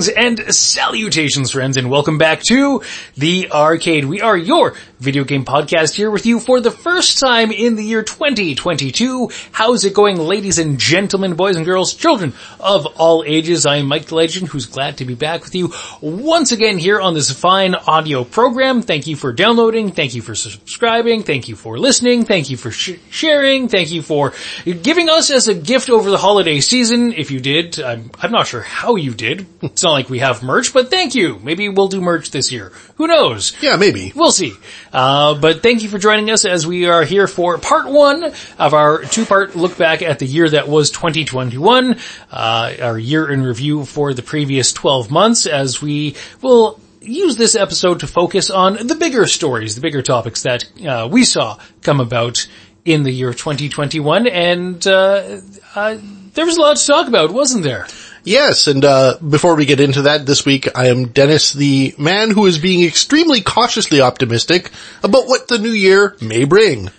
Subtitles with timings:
[0.00, 2.82] Greetings and salutations friends and welcome back to
[3.18, 4.06] The Arcade.
[4.06, 7.82] We are your video game podcast here with you for the first time in the
[7.82, 9.30] year 2022.
[9.50, 13.64] How's it going ladies and gentlemen, boys and girls, children of all ages?
[13.64, 17.00] I am Mike the Legend who's glad to be back with you once again here
[17.00, 18.82] on this fine audio program.
[18.82, 19.90] Thank you for downloading.
[19.90, 21.22] Thank you for subscribing.
[21.22, 22.26] Thank you for listening.
[22.26, 23.68] Thank you for sh- sharing.
[23.68, 27.14] Thank you for giving us as a gift over the holiday season.
[27.14, 29.46] If you did, I'm, I'm not sure how you did.
[29.62, 31.38] It's not like we have merch, but thank you.
[31.42, 32.72] Maybe we'll do merch this year.
[32.96, 33.56] Who knows?
[33.62, 34.12] Yeah, maybe.
[34.14, 34.52] We'll see.
[34.92, 38.74] Uh, but thank you for joining us as we are here for part one of
[38.74, 41.96] our two-part look back at the year that was 2021,
[42.32, 47.54] uh, our year in review for the previous 12 months as we will use this
[47.54, 52.00] episode to focus on the bigger stories, the bigger topics that uh, we saw come
[52.00, 52.46] about
[52.84, 55.40] in the year 2021 and uh,
[55.74, 55.96] uh,
[56.34, 57.86] there was a lot to talk about, wasn't there?
[58.24, 62.30] Yes, and uh, before we get into that, this week I am Dennis, the man
[62.30, 64.70] who is being extremely cautiously optimistic
[65.02, 66.90] about what the new year may bring.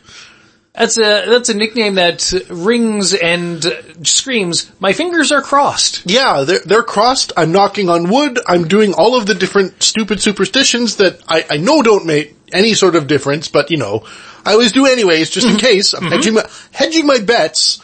[0.73, 3.61] That's a that's a nickname that rings and
[4.03, 4.71] screams.
[4.79, 6.03] My fingers are crossed.
[6.05, 7.33] Yeah, they're they're crossed.
[7.35, 8.39] I'm knocking on wood.
[8.47, 12.73] I'm doing all of the different stupid superstitions that I, I know don't make any
[12.73, 14.05] sort of difference, but you know,
[14.45, 15.93] I always do anyways, just in case.
[15.93, 17.81] I'm hedging my hedging my bets.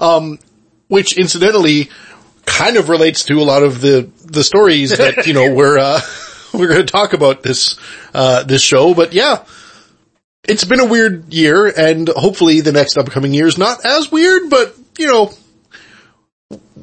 [0.00, 0.38] Um,
[0.92, 1.88] which incidentally
[2.46, 6.00] kind of relates to a lot of the the stories that you know we're uh,
[6.52, 7.78] we're going to talk about this
[8.14, 8.94] uh, this show.
[8.94, 9.44] But yeah,
[10.44, 14.50] it's been a weird year, and hopefully the next upcoming year is not as weird.
[14.50, 15.32] But you know,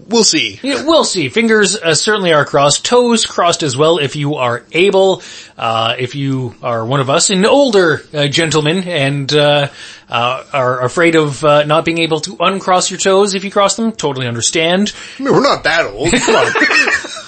[0.09, 0.59] we'll see.
[0.61, 1.29] Yeah, we'll see.
[1.29, 2.85] Fingers uh, certainly are crossed.
[2.85, 5.21] Toes crossed as well if you are able.
[5.57, 9.69] Uh, if you are one of us, an older uh, gentleman, and uh,
[10.09, 13.75] uh, are afraid of uh, not being able to uncross your toes if you cross
[13.75, 14.93] them, totally understand.
[15.19, 16.11] I mean, we're not that old.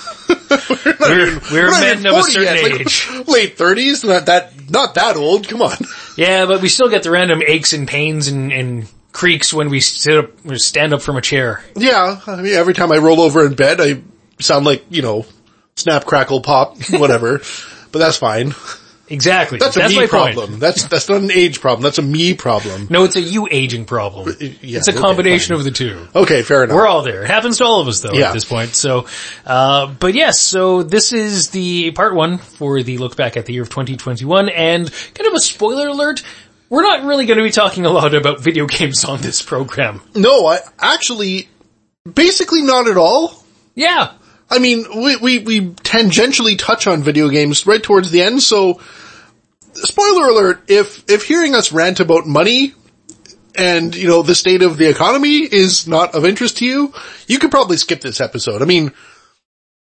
[0.99, 2.71] We're, we're, not men of a certain yet.
[2.71, 3.09] Like, age.
[3.25, 5.47] late thirties, not that not that old.
[5.47, 5.77] Come on.
[6.17, 9.79] Yeah, but we still get the random aches and pains and, and creaks when we
[9.79, 11.63] sit up, or stand up from a chair.
[11.75, 14.01] Yeah, I mean, every time I roll over in bed, I
[14.39, 15.25] sound like you know,
[15.75, 17.39] snap, crackle, pop, whatever.
[17.91, 18.53] but that's fine.
[19.09, 19.57] Exactly.
[19.59, 20.09] That's a my me point.
[20.09, 20.59] problem.
[20.59, 21.83] That's that's not an age problem.
[21.83, 22.87] That's a me problem.
[22.89, 24.33] No, it's a you aging problem.
[24.39, 25.59] yeah, it's a okay, combination fine.
[25.59, 26.07] of the two.
[26.15, 26.77] Okay, fair enough.
[26.77, 27.23] We're all there.
[27.23, 28.29] It happens to all of us though Yeah.
[28.29, 28.73] at this point.
[28.73, 29.07] So,
[29.45, 33.51] uh, but yes, so this is the part one for the look back at the
[33.51, 36.23] year of 2021 and kind of a spoiler alert.
[36.71, 40.01] We're not really going to be talking a lot about video games on this program.
[40.15, 41.49] no, I actually,
[42.11, 43.43] basically not at all.
[43.75, 44.13] Yeah.
[44.49, 48.79] I mean, we, we, we tangentially touch on video games right towards the end, so
[49.73, 52.73] spoiler alert, if, if hearing us rant about money
[53.53, 56.93] and, you know, the state of the economy is not of interest to you,
[57.27, 58.61] you could probably skip this episode.
[58.61, 58.93] I mean,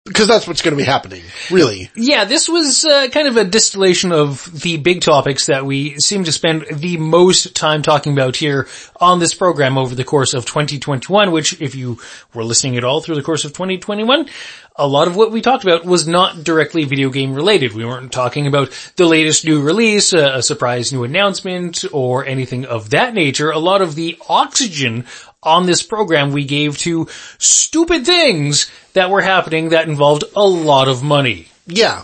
[0.08, 1.92] because that's what's going to be happening, really.
[1.96, 6.24] Yeah, this was uh, kind of a distillation of the big topics that we seem
[6.24, 8.68] to spend the most time talking about here
[9.00, 12.00] on this program over the course of 2021, which if you
[12.34, 14.28] were listening at all through the course of 2021,
[14.78, 17.74] a lot of what we talked about was not directly video game related.
[17.74, 22.66] We weren't talking about the latest new release, a, a surprise new announcement, or anything
[22.66, 23.50] of that nature.
[23.50, 25.06] A lot of the oxygen
[25.48, 27.08] on this program we gave to
[27.40, 31.48] stupid things that were happening that involved a lot of money.
[31.66, 32.04] Yeah.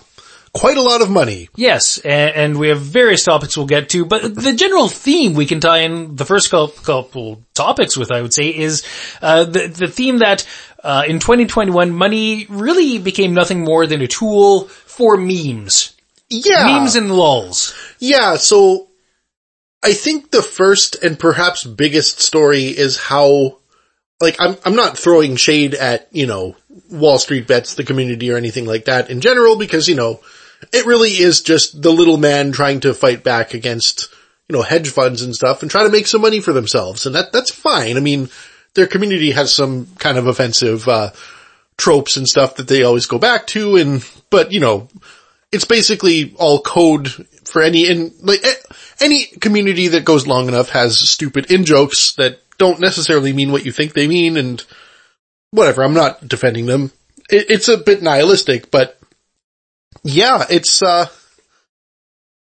[0.53, 1.49] Quite a lot of money.
[1.55, 5.47] Yes, and, and we have various topics we'll get to, but the general theme we
[5.47, 8.83] can tie in the first couple, topics with, I would say, is
[9.19, 10.45] uh, the the theme that
[10.83, 15.94] uh, in 2021 money really became nothing more than a tool for memes,
[16.29, 16.65] Yeah.
[16.68, 17.73] memes and lulls.
[17.97, 18.89] Yeah, so
[19.83, 23.59] I think the first and perhaps biggest story is how
[24.21, 26.56] like I'm I'm not throwing shade at, you know,
[26.89, 30.21] Wall Street bets, the community or anything like that in general because, you know,
[30.71, 34.09] it really is just the little man trying to fight back against,
[34.47, 37.06] you know, hedge funds and stuff and try to make some money for themselves.
[37.06, 37.97] And that that's fine.
[37.97, 38.30] I mean,
[38.75, 41.12] their community has some kind of offensive uh
[41.75, 44.88] tropes and stuff that they always go back to and but, you know,
[45.51, 48.44] it's basically all code for any in like
[49.00, 53.66] any community that goes long enough has stupid in jokes that don't necessarily mean what
[53.66, 54.63] you think they mean and
[55.51, 55.84] whatever.
[55.84, 56.92] I'm not defending them.
[57.30, 59.00] It, it's a bit nihilistic, but
[60.04, 61.07] yeah, it's uh,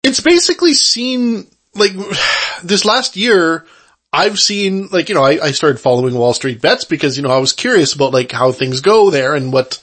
[0.03, 1.93] it's basically seen like
[2.65, 3.67] this last year.
[4.15, 7.31] I've seen like you know I, I started following Wall Street bets because you know
[7.31, 9.81] I was curious about like how things go there and what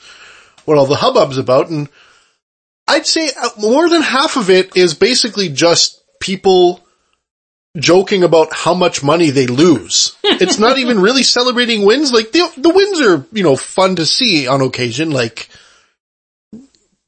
[0.64, 1.88] what all the hubbub's about and
[2.90, 6.80] I'd say uh, more than half of it is basically just people
[7.78, 10.16] joking about how much money they lose.
[10.24, 12.12] it's not even really celebrating wins.
[12.12, 15.12] Like the, the wins are, you know, fun to see on occasion.
[15.12, 15.48] Like,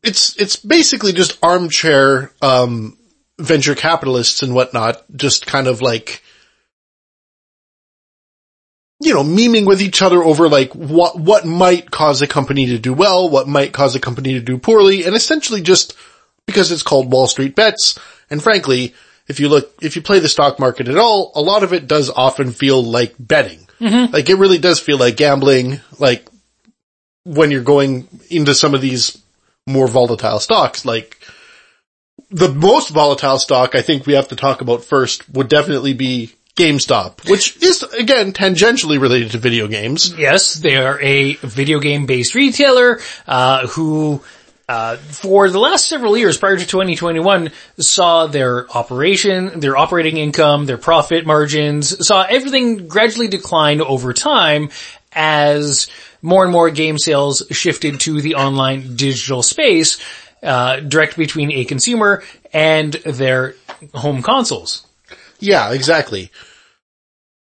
[0.05, 2.96] it's, it's basically just armchair, um,
[3.40, 6.23] venture capitalists and whatnot, just kind of like,
[9.03, 12.79] you know, memeing with each other over like what, what might cause a company to
[12.79, 15.97] do well, what might cause a company to do poorly, and essentially just
[16.47, 17.99] because it's called Wall Street Bets,
[18.31, 18.95] and frankly,
[19.29, 21.87] if you look, if you play the stock market at all, a lot of it
[21.87, 23.67] does often feel like betting.
[23.81, 24.13] Mm-hmm.
[24.13, 26.29] Like it really does feel like gambling, like
[27.25, 29.21] when you're going into some of these
[29.67, 31.19] more volatile stocks, like
[32.31, 36.33] the most volatile stock I think we have to talk about first would definitely be
[36.57, 40.15] GameStop, which is again tangentially related to video games.
[40.19, 44.23] Yes, they are a video game based retailer, uh, who,
[44.69, 50.67] uh, for the last several years prior to 2021 saw their operation, their operating income,
[50.67, 54.69] their profit margins, saw everything gradually decline over time
[55.13, 55.89] as
[56.21, 59.99] more and more game sales shifted to the online digital space,
[60.43, 62.23] uh, direct between a consumer
[62.53, 63.55] and their
[63.95, 64.87] home consoles.
[65.43, 66.31] Yeah, exactly.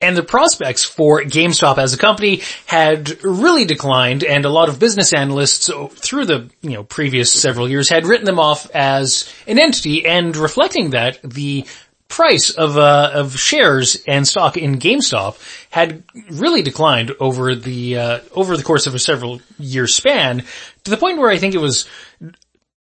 [0.01, 4.79] And the prospects for GameStop as a company had really declined and a lot of
[4.79, 9.59] business analysts through the, you know, previous several years had written them off as an
[9.59, 11.67] entity and reflecting that the
[12.09, 15.37] price of, uh, of shares and stock in GameStop
[15.71, 20.43] had really declined over the, uh, over the course of a several year span
[20.85, 21.87] to the point where I think it was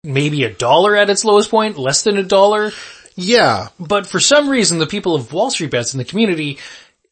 [0.04, 2.72] maybe a dollar at its lowest point, less than a dollar.
[3.16, 3.70] Yeah.
[3.80, 6.60] But for some reason, the people of Wall Street Bets in the community,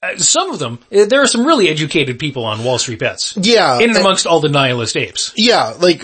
[0.01, 3.37] uh, some of them, uh, there are some really educated people on Wall Street Bets.
[3.37, 3.79] Yeah.
[3.79, 5.33] In and amongst all the nihilist apes.
[5.37, 6.03] Yeah, like,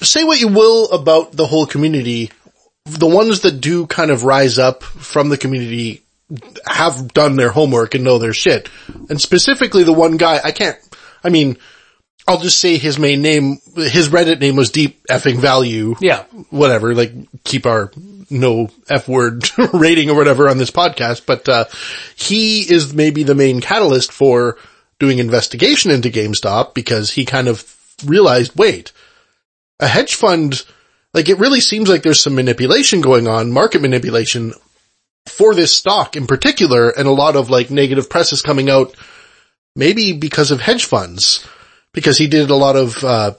[0.00, 2.30] say what you will about the whole community,
[2.84, 6.02] the ones that do kind of rise up from the community
[6.66, 8.68] have done their homework and know their shit.
[9.08, 10.76] And specifically the one guy, I can't,
[11.22, 11.56] I mean,
[12.28, 15.94] I'll just say his main name, his Reddit name was Deep Effing Value.
[16.00, 16.24] Yeah.
[16.50, 17.12] Whatever, like
[17.44, 17.92] keep our
[18.30, 21.64] no F word rating or whatever on this podcast, but, uh,
[22.14, 24.58] he is maybe the main catalyst for
[24.98, 28.92] doing investigation into GameStop because he kind of realized, wait,
[29.80, 30.64] a hedge fund,
[31.12, 34.52] like it really seems like there's some manipulation going on, market manipulation
[35.26, 38.94] for this stock in particular, and a lot of like negative press is coming out,
[39.74, 41.46] maybe because of hedge funds
[41.92, 43.32] because he did a lot of, uh,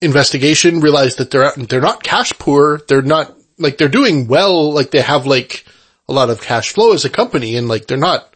[0.00, 2.80] investigation, realized that they're, they're not cash poor.
[2.88, 4.72] They're not, like, they're doing well.
[4.72, 5.64] Like, they have, like,
[6.08, 8.34] a lot of cash flow as a company and, like, they're not,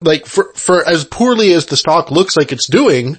[0.00, 3.18] like, for, for as poorly as the stock looks like it's doing,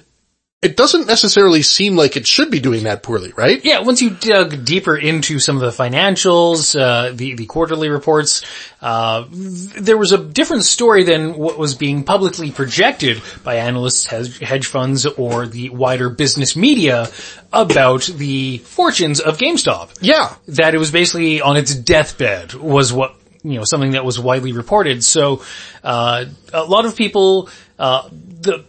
[0.62, 3.64] it doesn't necessarily seem like it should be doing that poorly, right?
[3.64, 8.44] Yeah, once you dug deeper into some of the financials, uh, the, the quarterly reports,
[8.82, 14.66] uh, there was a different story than what was being publicly projected by analysts, hedge
[14.66, 17.08] funds, or the wider business media
[17.54, 19.96] about the fortunes of GameStop.
[20.02, 20.34] Yeah.
[20.48, 24.52] That it was basically on its deathbed was what you know, something that was widely
[24.52, 25.02] reported.
[25.02, 25.42] So,
[25.82, 27.48] uh, a lot of people,
[27.78, 28.66] uh, the,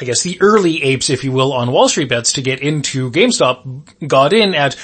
[0.00, 3.10] I guess the early apes, if you will, on Wall Street bets to get into
[3.10, 4.76] GameStop got in at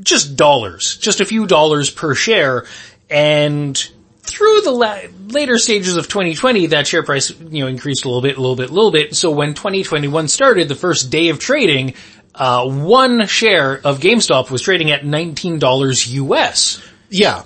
[0.00, 2.66] just dollars, just a few dollars per share.
[3.10, 3.76] And
[4.22, 8.22] through the la- later stages of 2020, that share price, you know, increased a little
[8.22, 9.14] bit, a little bit, a little bit.
[9.14, 11.94] So when 2021 started, the first day of trading,
[12.34, 16.82] uh, one share of GameStop was trading at $19 US.
[17.10, 17.42] Yeah.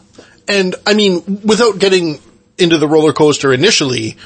[0.46, 2.20] And I mean, without getting
[2.58, 4.16] into the roller coaster initially,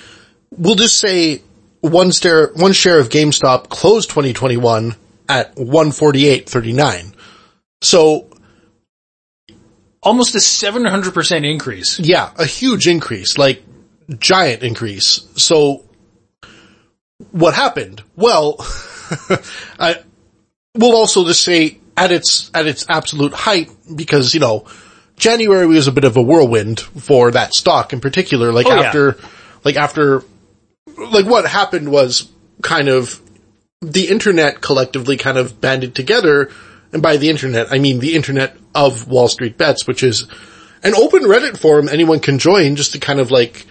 [0.51, 1.43] we'll just say
[1.81, 4.95] one share, one share of GameStop closed 2021
[5.29, 7.15] at 148.39.
[7.83, 8.29] So
[10.03, 11.99] almost a 700% increase.
[12.01, 13.63] Yeah, a huge increase, like
[14.19, 15.27] giant increase.
[15.37, 15.85] So
[17.31, 18.03] what happened?
[18.17, 18.57] Well,
[19.79, 20.03] I
[20.75, 24.67] will also just say at its, at its absolute height because, you know,
[25.17, 29.17] January was a bit of a whirlwind for that stock in particular, like oh, after,
[29.19, 29.29] yeah.
[29.65, 30.25] like after
[30.99, 32.31] like what happened was
[32.63, 33.21] kind of
[33.81, 36.51] the internet collectively kind of banded together.
[36.93, 40.27] And by the internet, I mean the internet of Wall Street Bets, which is
[40.83, 43.67] an open Reddit forum anyone can join just to kind of like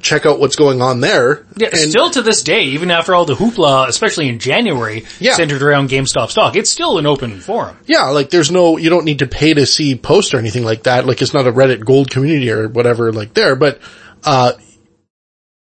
[0.00, 1.46] check out what's going on there.
[1.56, 5.34] Yeah, and still to this day, even after all the hoopla, especially in January, yeah.
[5.34, 7.76] centered around GameStop stock, it's still an open forum.
[7.86, 10.84] Yeah, like there's no, you don't need to pay to see posts or anything like
[10.84, 11.06] that.
[11.06, 13.80] Like it's not a Reddit gold community or whatever like there, but,
[14.24, 14.52] uh,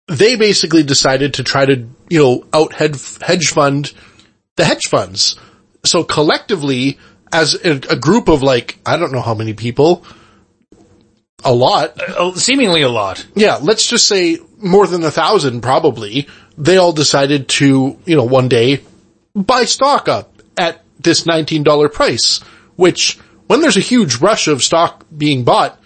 [0.08, 3.94] they basically decided to try to, you know, out hedge fund
[4.56, 5.38] the hedge funds.
[5.86, 6.98] So collectively,
[7.32, 10.06] as a, a, group of like, I don't know how many people,
[11.44, 12.00] a lot.
[12.00, 13.26] Uh, oh, seemingly a lot.
[13.36, 16.28] Yeah, let's just say more than a thousand probably.
[16.58, 18.82] They all decided to, you know, one day
[19.36, 22.40] buy stock up at this $19 price,
[22.78, 25.80] which when there's a huge rush of stock being bought,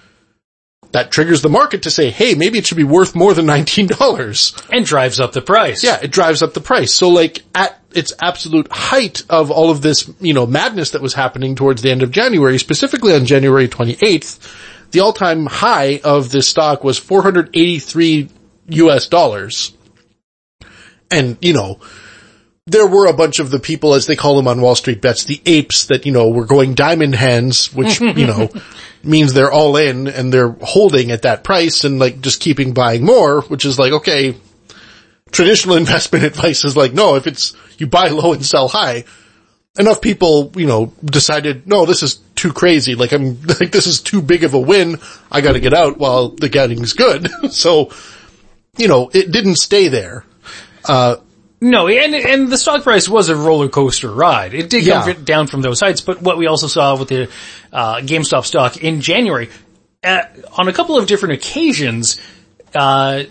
[0.91, 4.69] that triggers the market to say, hey, maybe it should be worth more than $19.
[4.71, 5.83] And drives up the price.
[5.83, 6.93] Yeah, it drives up the price.
[6.93, 11.13] So like at its absolute height of all of this, you know, madness that was
[11.13, 16.47] happening towards the end of January, specifically on January 28th, the all-time high of this
[16.47, 18.29] stock was 483
[18.69, 19.73] US dollars.
[21.11, 21.79] And, you know,
[22.69, 25.25] there were a bunch of the people, as they call them on Wall Street bets,
[25.25, 28.49] the apes that, you know, were going diamond hands, which, you know,
[29.03, 33.03] means they're all in and they're holding at that price and like just keeping buying
[33.03, 34.35] more, which is like, okay,
[35.31, 39.05] traditional investment advice is like, no, if it's, you buy low and sell high,
[39.77, 42.95] enough people, you know, decided, no, this is too crazy.
[42.95, 44.97] Like I'm, like this is too big of a win.
[45.31, 47.29] I gotta get out while the getting's good.
[47.51, 47.91] so,
[48.77, 50.25] you know, it didn't stay there.
[50.85, 51.17] Uh,
[51.61, 54.53] No, and and the stock price was a roller coaster ride.
[54.53, 55.03] It did Yeah.
[55.03, 57.29] come down from those heights, but what we also saw with the
[57.73, 59.49] uh, GameStop stock in January,
[60.03, 60.21] uh,
[60.57, 62.19] on a couple of different occasions,
[62.73, 63.23] uh,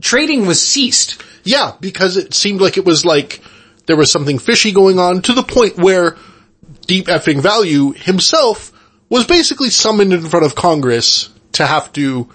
[0.00, 1.22] trading was ceased.
[1.44, 3.40] Yeah, because it seemed like it was like
[3.86, 6.16] there was something fishy going on to the point where
[6.86, 8.72] Deep Effing Value himself
[9.08, 12.28] was basically summoned in front of Congress to have to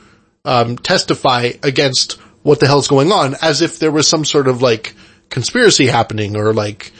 [0.45, 4.61] um, testify against what the hell's going on, as if there was some sort of
[4.61, 4.93] like
[5.29, 6.91] conspiracy happening or like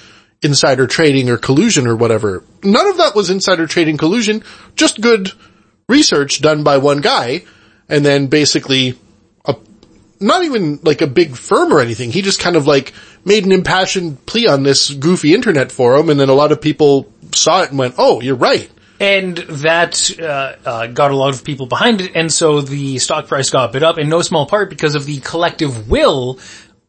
[0.41, 2.43] insider trading or collusion or whatever.
[2.63, 4.43] None of that was insider trading collusion,
[4.75, 5.31] just good
[5.89, 7.43] research done by one guy,
[7.89, 8.97] and then basically
[9.45, 9.55] a
[10.19, 12.11] not even like a big firm or anything.
[12.11, 12.93] He just kind of like
[13.25, 17.11] made an impassioned plea on this goofy internet forum and then a lot of people
[17.33, 18.69] saw it and went, oh, you're right.
[18.99, 23.27] And that uh, uh, got a lot of people behind it, and so the stock
[23.27, 26.39] price got bid up in no small part because of the collective will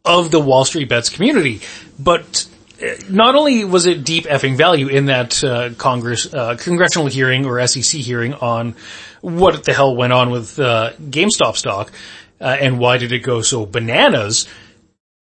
[0.08, 1.60] of the Wall Street bets community.
[1.98, 2.46] But
[2.82, 7.44] uh, not only was it deep effing value in that uh, Congress uh, congressional hearing
[7.46, 8.74] or SEC hearing on
[9.20, 11.92] what the hell went on with uh, GameStop stock
[12.40, 14.48] uh, and why did it go so bananas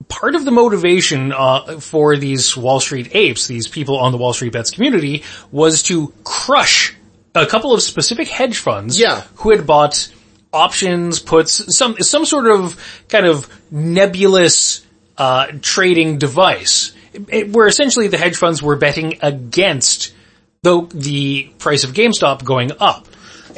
[0.08, 4.32] part of the motivation uh, for these Wall Street apes, these people on the Wall
[4.32, 6.94] Street bets community, was to crush
[7.34, 9.22] a couple of specific hedge funds Yeah.
[9.36, 10.08] who had bought
[10.56, 12.76] options, puts, some some sort of
[13.08, 14.84] kind of nebulous
[15.18, 16.92] uh, trading device,
[17.28, 20.12] it- where essentially the hedge funds were betting against
[20.62, 23.06] the the price of GameStop going up.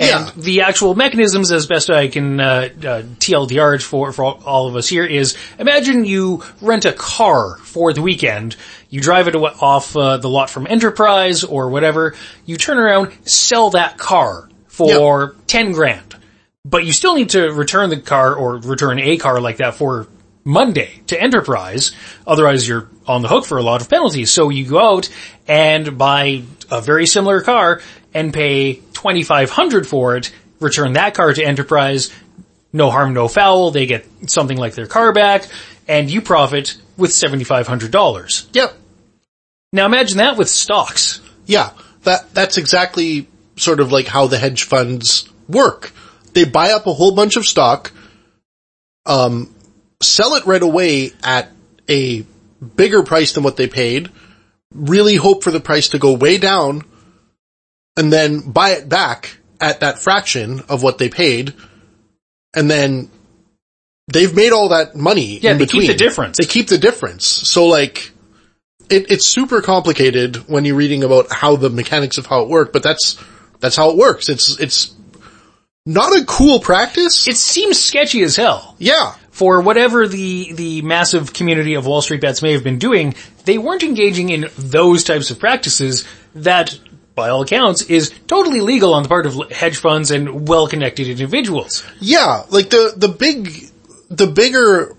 [0.00, 0.30] And Yeah.
[0.36, 4.86] the actual mechanisms, as best I can uh, uh, TLDR for for all of us
[4.88, 8.54] here, is imagine you rent a car for the weekend,
[8.90, 12.14] you drive it off uh, the lot from Enterprise or whatever,
[12.46, 16.14] you turn around, sell that car for ten grand,
[16.68, 20.06] but you still need to return the car or return a car like that for
[20.44, 21.92] Monday to Enterprise,
[22.26, 24.30] otherwise you're on the hook for a lot of penalties.
[24.30, 25.08] So you go out
[25.46, 27.80] and buy a very similar car
[28.14, 32.12] and pay 2500 for it, return that car to Enterprise,
[32.72, 35.46] no harm, no foul, they get something like their car back,
[35.86, 38.46] and you profit with $7,500.
[38.52, 38.74] Yep.
[39.72, 41.20] Now imagine that with stocks.
[41.46, 41.70] Yeah.
[42.04, 45.92] That, that's exactly sort of like how the hedge funds work.
[46.32, 47.92] They buy up a whole bunch of stock,
[49.06, 49.54] um,
[50.02, 51.50] sell it right away at
[51.88, 52.24] a
[52.76, 54.10] bigger price than what they paid,
[54.74, 56.82] really hope for the price to go way down,
[57.96, 61.54] and then buy it back at that fraction of what they paid,
[62.54, 63.10] and then
[64.12, 65.82] they've made all that money Yeah, in between.
[65.82, 66.36] they keep the difference.
[66.38, 67.26] They keep the difference.
[67.26, 68.12] So like,
[68.88, 72.72] it, it's super complicated when you're reading about how the mechanics of how it worked,
[72.72, 73.18] but that's,
[73.60, 74.28] that's how it works.
[74.28, 74.94] It's, it's
[75.86, 77.26] not a cool practice.
[77.26, 78.76] It seems sketchy as hell.
[78.78, 79.14] yeah.
[79.30, 83.56] for whatever the the massive community of Wall Street bets may have been doing, they
[83.58, 86.04] weren't engaging in those types of practices
[86.34, 86.78] that,
[87.14, 91.84] by all accounts, is totally legal on the part of hedge funds and well-connected individuals.
[92.00, 93.50] Yeah, like the, the big,
[94.10, 94.94] the bigger,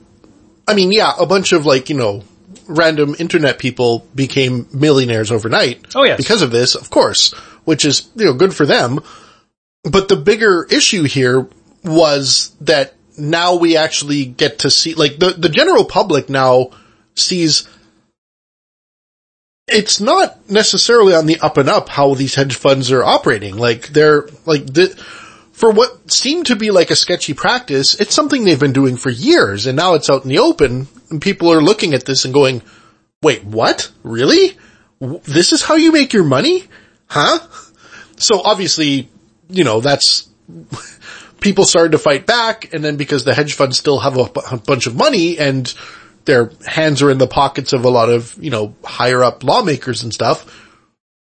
[0.68, 2.24] I mean, yeah, a bunch of like, you know,
[2.68, 5.86] random internet people became millionaires overnight.
[5.96, 6.16] Oh, yeah.
[6.16, 7.34] Because of this, of course,
[7.66, 9.00] which is, you know, good for them.
[9.84, 11.48] But the bigger issue here
[11.84, 16.72] was that now we actually get to see, like the, the general public now
[17.16, 17.68] sees
[19.68, 23.56] it's not necessarily on the up and up how these hedge funds are operating.
[23.56, 24.88] Like they're, like the,
[25.52, 29.10] for what seemed to be like a sketchy practice, it's something they've been doing for
[29.10, 32.34] years and now it's out in the open and people are looking at this and
[32.34, 32.62] going,
[33.22, 33.92] wait, what?
[34.04, 34.58] Really?
[35.00, 36.66] This is how you make your money?
[37.08, 37.40] Huh?
[38.18, 39.10] So obviously,
[39.50, 40.30] you know, that's,
[41.42, 44.88] people started to fight back and then because the hedge funds still have a, bunch
[44.88, 45.74] of money and
[46.26, 50.04] their hands are in the pockets of a lot of, you know, higher up lawmakers
[50.04, 50.68] and stuff,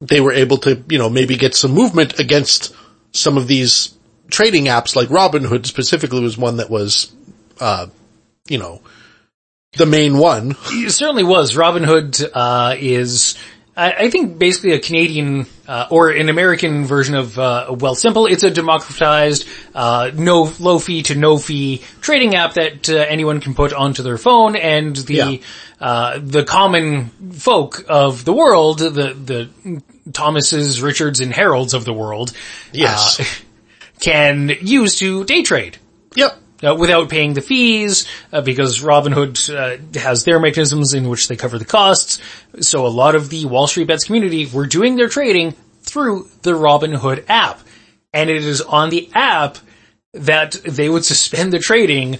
[0.01, 2.75] they were able to, you know, maybe get some movement against
[3.12, 3.96] some of these
[4.30, 7.13] trading apps like Robinhood specifically was one that was,
[7.60, 7.88] uh,
[8.48, 8.82] you know,
[9.74, 10.56] the main one.
[10.68, 11.56] It certainly was.
[11.56, 13.38] Robinhood uh, is,
[13.75, 18.25] I, I, think, basically a Canadian uh, or an American version of uh, Simple.
[18.25, 23.39] It's a democratized, uh, no low fee to no fee trading app that uh, anyone
[23.39, 25.37] can put onto their phone, and the yeah.
[25.79, 31.93] Uh, the common folk of the world, the the Thomases, Richards, and Harolds of the
[31.93, 32.33] world,
[32.71, 33.41] yes,
[33.99, 35.77] can use to day trade.
[36.63, 41.36] Uh, without paying the fees, uh, because Robinhood uh, has their mechanisms in which they
[41.36, 42.20] cover the costs.
[42.60, 46.51] So a lot of the Wall Street Bets community were doing their trading through the
[46.51, 47.62] Robinhood app.
[48.13, 49.58] And it is on the app
[50.13, 52.20] that they would suspend the trading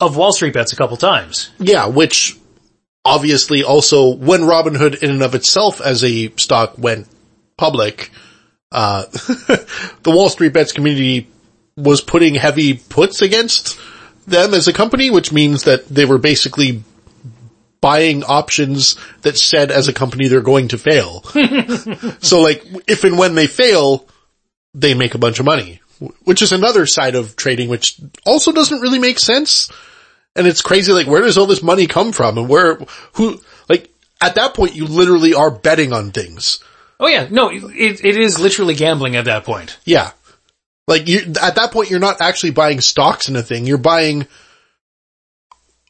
[0.00, 1.50] of Wall Street Bets a couple times.
[1.58, 2.38] Yeah, which
[3.04, 7.08] obviously also when Robinhood in and of itself as a stock went
[7.56, 8.10] public,
[8.72, 11.28] uh, the Wall Street Bets community
[11.76, 13.78] was putting heavy puts against
[14.26, 16.82] them as a company, which means that they were basically
[17.80, 21.22] buying options that said as a company they're going to fail.
[22.20, 24.08] so like, if and when they fail,
[24.74, 25.80] they make a bunch of money,
[26.24, 29.70] which is another side of trading, which also doesn't really make sense.
[30.34, 32.36] And it's crazy, like, where does all this money come from?
[32.36, 32.78] And where,
[33.14, 36.62] who, like, at that point, you literally are betting on things.
[36.98, 39.78] Oh yeah, no, it, it is literally gambling at that point.
[39.84, 40.12] Yeah.
[40.86, 43.66] Like you, at that point, you're not actually buying stocks in a thing.
[43.66, 44.26] You're buying,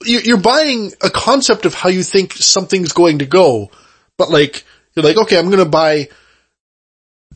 [0.04, 3.70] you're buying a concept of how you think something's going to go.
[4.16, 6.08] But like, you're like, okay, I'm going to buy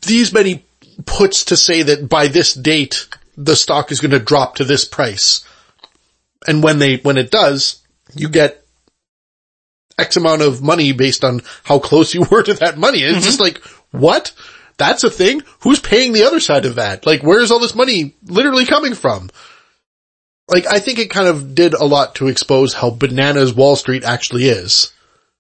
[0.07, 0.65] these many
[1.05, 4.85] puts to say that by this date, the stock is going to drop to this
[4.85, 5.45] price.
[6.47, 7.83] And when they, when it does,
[8.15, 8.65] you get
[9.99, 13.03] X amount of money based on how close you were to that money.
[13.03, 13.25] It's mm-hmm.
[13.25, 13.59] just like,
[13.91, 14.33] what?
[14.81, 15.43] That's a thing.
[15.61, 17.05] Who's paying the other side of that?
[17.05, 19.29] Like, where's all this money literally coming from?
[20.49, 24.05] Like, I think it kind of did a lot to expose how bananas Wall Street
[24.05, 24.93] actually is.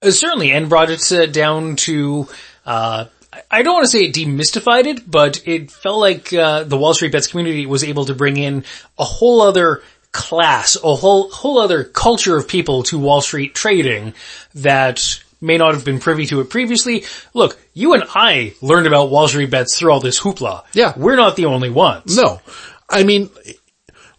[0.02, 2.28] Uh, certainly, and brought it uh, down to,
[2.66, 3.06] uh,
[3.50, 6.92] I don't want to say it demystified it, but it felt like, uh, the Wall
[6.92, 8.64] Street Bets community was able to bring in
[8.98, 14.12] a whole other class, a whole, whole other culture of people to Wall Street trading
[14.54, 17.04] that may not have been privy to it previously.
[17.34, 20.64] Look, you and I learned about Wall Street bets through all this hoopla.
[20.72, 20.92] Yeah.
[20.96, 22.16] We're not the only ones.
[22.16, 22.40] No.
[22.88, 23.30] I mean,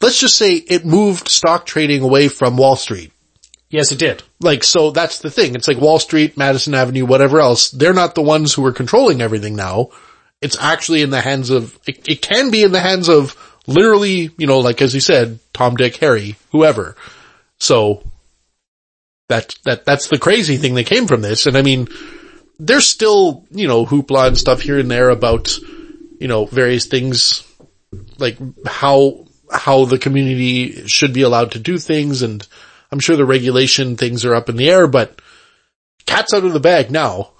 [0.02, 3.12] let's just say it moved stock trading away from Wall Street.
[3.70, 4.22] Yes, it did.
[4.42, 5.56] Like, so that's the thing.
[5.56, 7.72] It's like Wall Street, Madison Avenue, whatever else.
[7.72, 9.90] They're not the ones who are controlling everything now.
[10.42, 14.32] It's actually in the hands of, it, it can be in the hands of literally,
[14.38, 16.96] you know, like as you said, Tom, Dick, Harry, whoever.
[17.60, 18.04] So
[19.32, 21.48] that, that, that's the crazy thing that came from this.
[21.48, 21.88] And I mean,
[22.60, 25.58] there's still, you know, hoopla and stuff here and there about,
[26.20, 27.48] you know, various things
[28.18, 32.22] like how, how the community should be allowed to do things.
[32.22, 32.46] And
[32.92, 35.22] I'm sure the regulation things are up in the air, but
[36.06, 37.32] cat's out of the bag now.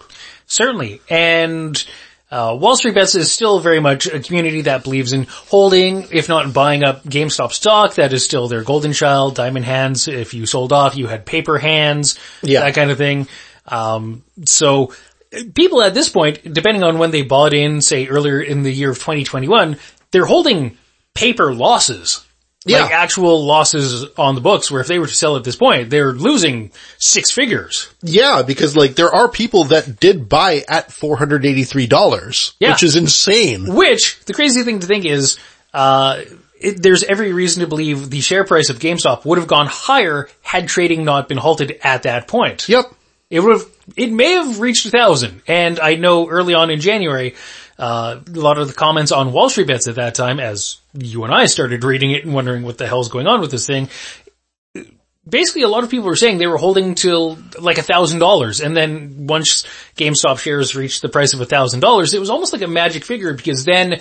[0.48, 1.02] Certainly.
[1.10, 1.84] And,
[2.32, 6.30] uh, Wall Street Bets is still very much a community that believes in holding, if
[6.30, 7.96] not buying up GameStop stock.
[7.96, 10.08] That is still their golden child, diamond hands.
[10.08, 12.62] If you sold off, you had paper hands, yeah.
[12.62, 13.28] that kind of thing.
[13.68, 14.94] Um, so
[15.54, 18.92] people at this point, depending on when they bought in, say earlier in the year
[18.92, 19.78] of 2021,
[20.12, 20.78] they're holding
[21.14, 22.26] paper losses
[22.66, 22.84] yeah.
[22.84, 25.90] Like actual losses on the books where if they were to sell at this point,
[25.90, 27.92] they're losing six figures.
[28.04, 32.72] Yeah, because like there are people that did buy at $483, yeah.
[32.72, 33.74] which is insane.
[33.74, 35.40] Which, the crazy thing to think is,
[35.74, 36.22] uh,
[36.60, 40.30] it, there's every reason to believe the share price of GameStop would have gone higher
[40.44, 42.70] had trading not been halted at that point.
[42.70, 42.94] Yep.
[43.32, 45.42] It would have, it may have reached a thousand.
[45.48, 47.36] And I know early on in January,
[47.82, 51.24] uh, a lot of the comments on Wall Street bets at that time, as you
[51.24, 53.90] and I started reading it and wondering what the hell's going on with this thing,
[55.28, 58.62] basically a lot of people were saying they were holding till like a thousand dollars
[58.62, 59.64] and then once
[59.96, 63.04] GameStop shares reached the price of a thousand dollars, it was almost like a magic
[63.04, 64.00] figure because then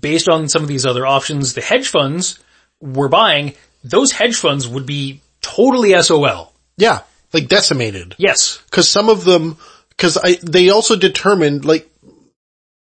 [0.00, 2.38] based on some of these other options, the hedge funds
[2.80, 6.52] were buying, those hedge funds would be totally SOL.
[6.76, 8.16] Yeah, like decimated.
[8.18, 8.60] Yes.
[8.70, 9.56] Cause some of them,
[9.98, 11.88] cause I, they also determined like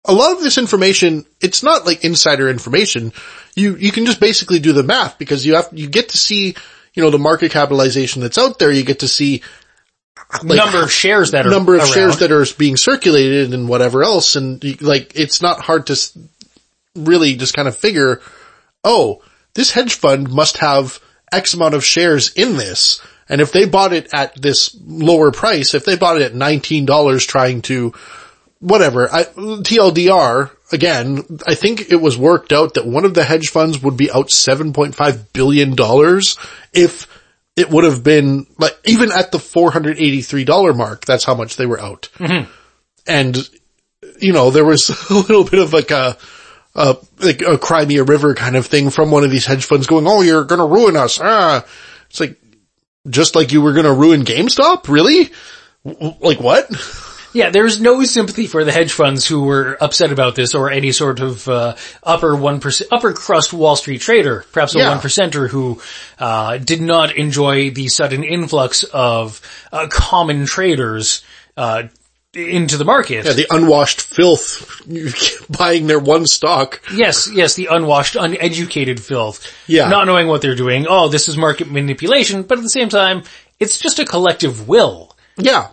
[0.05, 3.13] a lot of this information, it's not like insider information.
[3.55, 6.55] You, you can just basically do the math because you have, you get to see,
[6.93, 8.71] you know, the market capitalization that's out there.
[8.71, 9.43] You get to see
[10.43, 11.93] like, number of shares that are number of around.
[11.93, 14.37] shares that are being circulated and whatever else.
[14.37, 15.97] And like, it's not hard to
[16.95, 18.21] really just kind of figure,
[18.83, 19.23] oh,
[19.55, 21.01] this hedge fund must have
[21.33, 23.01] X amount of shares in this.
[23.29, 27.27] And if they bought it at this lower price, if they bought it at $19
[27.27, 27.95] trying to,
[28.65, 33.51] whatever, I, TLDR, again, I think it was worked out that one of the hedge
[33.51, 35.75] funds would be out $7.5 billion
[36.73, 37.07] if
[37.57, 41.81] it would have been like, even at the $483 mark, that's how much they were
[41.81, 42.09] out.
[43.07, 43.37] And,
[44.19, 46.17] you know, there was a little bit of like a,
[46.75, 50.07] a, like a Crimea River kind of thing from one of these hedge funds going,
[50.09, 51.21] oh, you're gonna ruin us.
[51.23, 51.65] Ah,
[52.09, 52.41] it's like,
[53.09, 54.89] just like you were gonna ruin GameStop?
[54.89, 55.31] Really?
[55.85, 56.69] W- Like what?
[57.35, 60.93] Yeah, there's no sympathy for the hedge funds who were upset about this or any
[60.93, 64.89] sort of, uh, upper 1%, upper crust Wall Street trader, perhaps a Yeah.
[64.91, 65.81] one percenter who,
[66.19, 69.41] uh, did not enjoy the sudden influx of,
[69.73, 71.23] uh, common traders,
[71.57, 71.83] uh,
[72.35, 73.25] into the market.
[73.25, 74.83] Yeah, the unwashed filth
[75.51, 76.81] buying their one stock.
[76.93, 79.47] Yes, yes, the unwashed, uneducated filth.
[79.67, 79.89] Yeah.
[79.89, 80.87] Not knowing what they're doing.
[80.89, 83.23] Oh, this is market manipulation, but at the same time,
[83.61, 85.69] it's just a collective will Yeah.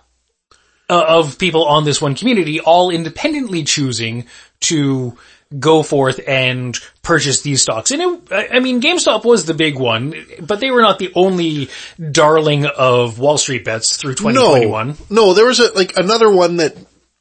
[0.91, 4.25] Uh, of people on this one community all independently choosing
[4.59, 5.17] to
[5.57, 7.91] go forth and purchase these stocks.
[7.91, 11.11] And it, I I mean, GameStop was the big one, but they were not the
[11.15, 11.69] only
[12.11, 14.87] darling of Wall Street bets through 2021.
[14.87, 16.75] No, no, there was a, like another one that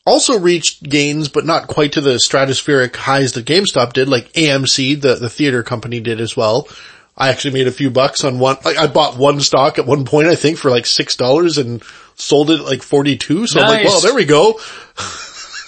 [0.04, 5.00] also reached gains, but not quite to the stratospheric highs that GameStop did, like AMC,
[5.00, 6.68] the, the theater company did as well.
[7.16, 10.04] I actually made a few bucks on one, like I bought one stock at one
[10.04, 11.82] point, I think for like $6 and
[12.14, 13.46] sold it at like 42.
[13.46, 14.58] So I'm like, well, there we go.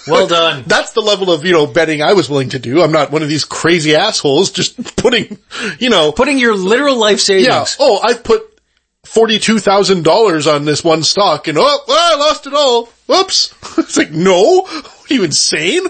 [0.07, 0.63] Well done.
[0.65, 2.81] That's the level of, you know, betting I was willing to do.
[2.81, 5.37] I'm not one of these crazy assholes just putting,
[5.79, 7.47] you know, Putting your literal life savings.
[7.47, 7.65] yeah.
[7.79, 8.41] Oh, I've put
[9.05, 12.85] $42,000 on this one stock and oh, I lost it all.
[13.07, 13.53] Whoops.
[13.77, 14.65] It's like, no.
[14.67, 15.81] Are you insane?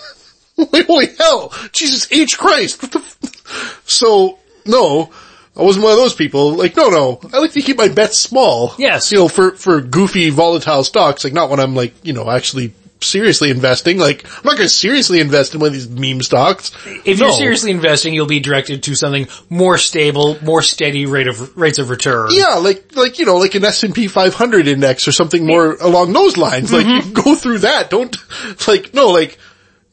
[0.56, 1.52] Holy hell.
[1.72, 2.36] Jesus H.
[2.38, 2.82] Christ.
[2.82, 5.10] What the f- so, no.
[5.56, 6.52] I wasn't one of those people.
[6.52, 7.20] Like, no, no.
[7.32, 8.74] I like to keep my bets small.
[8.78, 9.10] Yes.
[9.10, 11.24] You know, for, for goofy, volatile stocks.
[11.24, 13.98] Like, not when I'm like, you know, actually seriously investing.
[13.98, 16.72] Like, I'm not gonna seriously invest in one of these meme stocks.
[17.04, 21.56] If you're seriously investing, you'll be directed to something more stable, more steady rate of
[21.56, 22.28] rates of return.
[22.30, 26.36] Yeah, like, like, you know, like an S&P 500 index or something more along those
[26.36, 26.72] lines.
[26.72, 27.12] Like, mm-hmm.
[27.12, 27.90] go through that.
[27.90, 28.16] Don't,
[28.66, 29.38] like, no, like,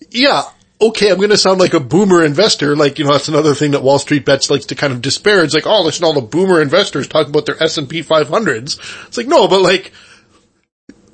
[0.10, 0.44] yeah,
[0.90, 2.76] okay, I'm gonna sound like a boomer investor.
[2.76, 5.54] Like, you know, that's another thing that Wall Street Bets likes to kind of disparage.
[5.54, 9.08] Like, oh, listen all the boomer investors talk about their S&P 500s.
[9.08, 9.92] It's like, no, but like,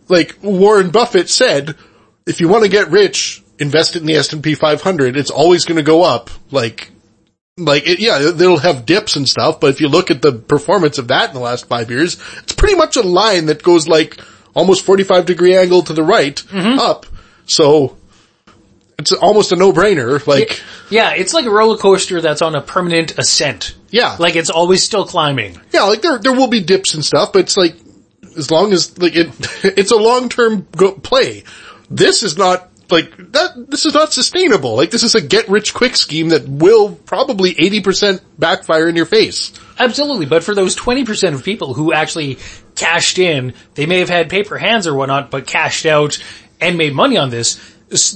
[0.07, 1.75] like Warren Buffett said,
[2.25, 5.15] if you want to get rich, invest in the S&P 500.
[5.15, 6.29] It's always gonna go up.
[6.51, 6.91] Like,
[7.57, 10.97] like it, yeah, they'll have dips and stuff, but if you look at the performance
[10.97, 14.19] of that in the last five years, it's pretty much a line that goes like
[14.53, 16.79] almost 45 degree angle to the right mm-hmm.
[16.79, 17.05] up.
[17.45, 17.97] So
[19.01, 20.25] it's almost a no-brainer.
[20.25, 23.75] Like, Yeah, it's like a roller coaster that's on a permanent ascent.
[23.89, 25.59] yeah, Like it's always still climbing.
[25.71, 27.75] yeah, like there, there will be dips and stuff, but it's like,
[28.37, 29.27] as long as, like it,
[29.77, 31.43] it's a long-term go- play.
[31.89, 34.75] This is not, like, that, this is not sustainable.
[34.75, 39.51] Like this is a get-rich-quick scheme that will probably 80% backfire in your face.
[39.79, 42.37] Absolutely, but for those 20% of people who actually
[42.75, 46.21] cashed in, they may have had paper hands or whatnot, but cashed out
[46.59, 47.59] and made money on this.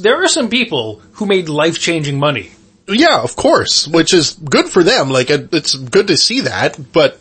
[0.02, 2.52] There are some people who made life-changing money.
[2.88, 5.10] Yeah, of course, which is good for them.
[5.10, 7.20] Like it- it's good to see that, but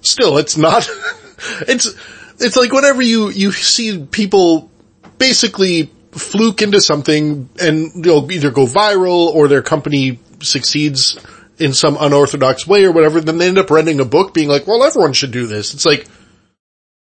[0.00, 0.88] still it's not,
[1.68, 1.94] it's,
[2.38, 4.70] it's like whenever you, you see people
[5.18, 11.18] basically fluke into something and they'll either go viral or their company succeeds
[11.58, 14.66] in some unorthodox way or whatever, then they end up writing a book being like,
[14.66, 15.74] well, everyone should do this.
[15.74, 16.06] It's like,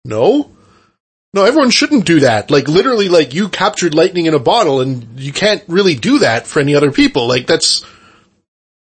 [0.03, 0.51] no,
[1.33, 2.51] no, everyone shouldn't do that.
[2.51, 6.45] Like literally, like you captured lightning in a bottle and you can't really do that
[6.47, 7.27] for any other people.
[7.27, 7.85] Like that's,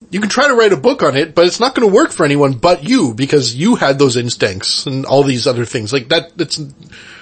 [0.09, 2.11] you can try to write a book on it, but it's not going to work
[2.11, 5.93] for anyone but you because you had those instincts and all these other things.
[5.93, 6.59] Like that, that's,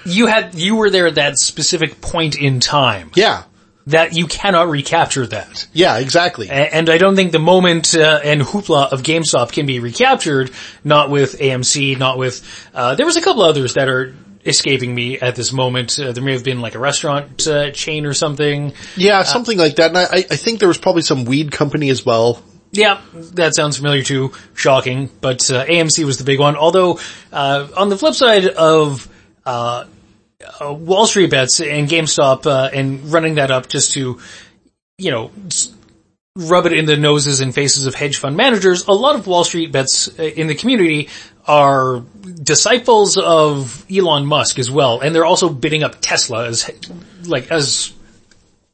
[0.04, 3.12] You had, you were there at that specific point in time.
[3.14, 3.44] yeah,
[3.86, 5.68] That you cannot recapture that.
[5.72, 6.48] yeah, exactly.
[6.48, 10.50] A- And I don't think the moment uh, and hoopla of GameStop can be recaptured,
[10.82, 12.42] not with AMC, not with,
[12.74, 15.98] uh, there was a couple others that are escaping me at this moment.
[15.98, 18.72] Uh, there may have been like a restaurant uh, chain or something.
[18.96, 19.90] Yeah, something like that.
[19.90, 22.42] And I, I think there was probably some weed company as well.
[22.72, 23.02] Yeah,
[23.34, 24.32] that sounds familiar too.
[24.54, 26.56] Shocking, but uh, AMC was the big one.
[26.56, 27.00] Although,
[27.30, 29.08] uh, on the flip side of
[29.44, 29.84] uh,
[30.60, 34.20] uh, Wall Street bets and GameStop uh, and running that up just to,
[34.96, 35.30] you know,
[36.36, 39.44] rub it in the noses and faces of hedge fund managers, a lot of Wall
[39.44, 41.10] Street bets uh, in the community
[41.46, 42.02] are
[42.42, 46.70] disciples of Elon Musk as well, and they're also bidding up Tesla as
[47.24, 47.92] like as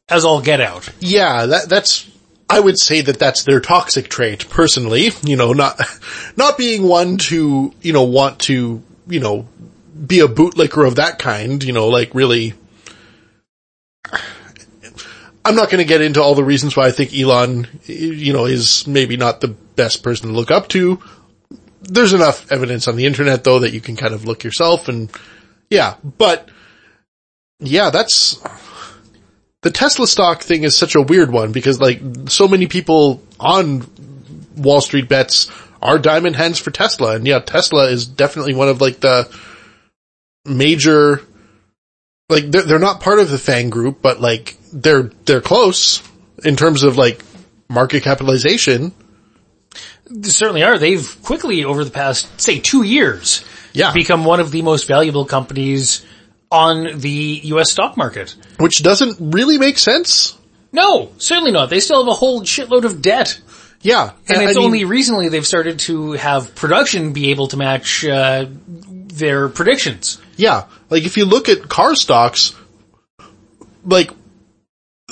[0.08, 0.88] as all get out.
[1.00, 2.10] Yeah, that, that's,
[2.48, 5.78] I would say that that's their toxic trait personally, you know, not,
[6.36, 9.48] not being one to, you know, want to you know,
[10.06, 12.54] be a bootlicker of that kind, you know, like really,
[15.44, 18.46] I'm not going to get into all the reasons why I think Elon, you know,
[18.46, 21.02] is maybe not the best person to look up to.
[21.82, 25.10] There's enough evidence on the internet though that you can kind of look yourself and
[25.70, 26.48] yeah, but
[27.60, 28.40] yeah, that's,
[29.62, 33.88] the Tesla stock thing is such a weird one because like so many people on
[34.56, 35.50] Wall Street bets
[35.82, 39.28] are diamond hands for Tesla and yeah, Tesla is definitely one of like the
[40.44, 41.22] major,
[42.28, 46.02] like they're, they're not part of the FANG group, but like they're, they're close
[46.44, 47.22] in terms of like
[47.68, 48.92] market capitalization.
[50.10, 50.78] They certainly are.
[50.78, 53.92] They've quickly over the past, say two years, Yeah.
[53.92, 56.04] become one of the most valuable companies
[56.50, 58.34] on the US stock market.
[58.58, 60.34] Which doesn't really make sense.
[60.72, 61.70] No, certainly not.
[61.70, 63.38] They still have a whole shitload of debt.
[63.82, 64.10] Yeah.
[64.28, 68.04] And I it's mean, only recently they've started to have production be able to match,
[68.04, 70.18] uh, their predictions.
[70.36, 70.64] Yeah.
[70.90, 72.54] Like if you look at car stocks,
[73.84, 74.10] like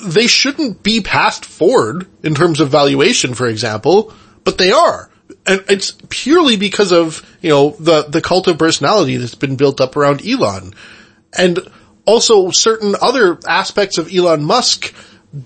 [0.04, 4.12] they shouldn't be past Ford in terms of valuation, for example,
[4.46, 5.10] but they are.
[5.44, 9.80] And it's purely because of, you know, the, the cult of personality that's been built
[9.80, 10.72] up around Elon.
[11.36, 11.58] And
[12.04, 14.94] also certain other aspects of Elon Musk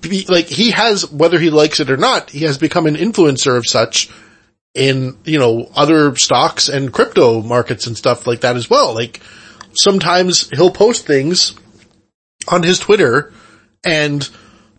[0.03, 3.57] be, like he has, whether he likes it or not, he has become an influencer
[3.57, 4.11] of such
[4.75, 8.95] in, you know, other stocks and crypto markets and stuff like that as well.
[8.95, 9.23] Like
[9.73, 11.55] sometimes he'll post things
[12.49, 13.33] on his Twitter
[13.83, 14.29] and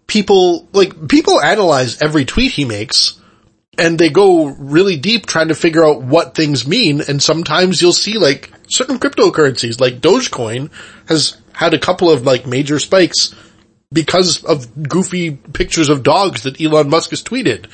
[0.06, 3.18] people, like people analyze every tweet he makes
[3.78, 7.02] and they go really deep trying to figure out what things mean.
[7.02, 10.72] And sometimes you'll see like certain cryptocurrencies like Dogecoin
[11.08, 13.34] has had a couple of like major spikes
[13.94, 17.70] because of goofy pictures of dogs that Elon Musk has tweeted.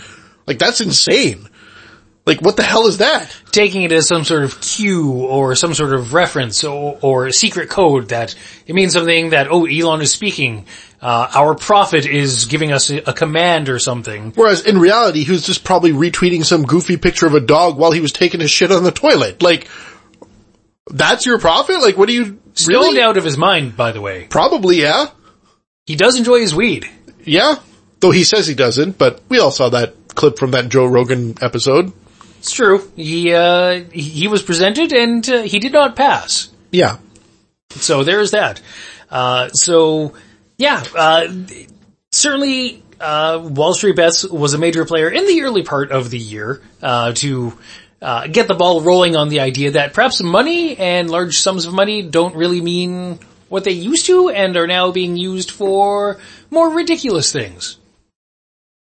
[0.45, 1.49] Like that's insane.
[2.27, 3.35] Like what the hell is that?
[3.57, 7.69] taking it as some sort of cue or some sort of reference or, or secret
[7.69, 8.35] code that
[8.67, 10.67] it means something that, oh, Elon is speaking.
[11.01, 14.31] Uh, our prophet is giving us a, a command or something.
[14.35, 17.91] Whereas in reality, he was just probably retweeting some goofy picture of a dog while
[17.91, 19.41] he was taking his shit on the toilet.
[19.41, 19.67] Like,
[20.91, 21.81] that's your prophet?
[21.81, 23.01] Like, what do you, Stoned really?
[23.01, 24.25] out of his mind, by the way.
[24.25, 25.07] Probably, yeah.
[25.87, 26.87] He does enjoy his weed.
[27.23, 27.55] Yeah.
[28.01, 31.35] Though he says he doesn't, but we all saw that clip from that Joe Rogan
[31.41, 31.91] episode.
[32.39, 32.89] It's true.
[32.95, 36.49] He, uh, he was presented and uh, he did not pass.
[36.71, 36.97] Yeah.
[37.71, 38.61] So there's that.
[39.09, 40.13] Uh, so
[40.57, 41.27] yeah, uh,
[42.11, 46.17] certainly, uh, Wall Street Bets was a major player in the early part of the
[46.17, 47.57] year, uh, to,
[48.01, 51.73] uh, get the ball rolling on the idea that perhaps money and large sums of
[51.73, 53.19] money don't really mean
[53.49, 56.19] what they used to and are now being used for
[56.49, 57.77] more ridiculous things.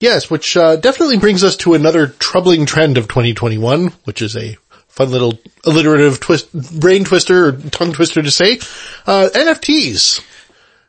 [0.01, 4.57] Yes, which uh, definitely brings us to another troubling trend of 2021, which is a
[4.87, 8.53] fun little alliterative twist, brain twister or tongue twister to say.
[9.05, 10.25] Uh, NFTs.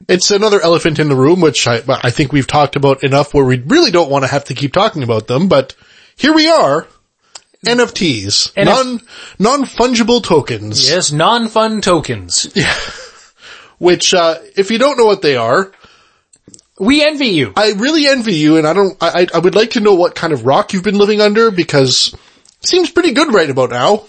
[0.09, 3.45] It's another elephant in the room, which I, I think we've talked about enough where
[3.45, 5.75] we really don't want to have to keep talking about them, but
[6.17, 6.87] here we are.
[7.67, 8.55] NFTs.
[8.55, 9.01] NF- non,
[9.39, 10.89] non-fungible tokens.
[10.91, 12.51] Yes, non-fun tokens.
[12.57, 12.75] Yeah.
[13.79, 15.73] Which, uh, if you don't know what they are,
[16.79, 17.53] We envy you.
[17.55, 18.97] I really envy you, and I don't.
[19.01, 22.15] I I would like to know what kind of rock you've been living under because
[22.61, 24.05] it seems pretty good right about now.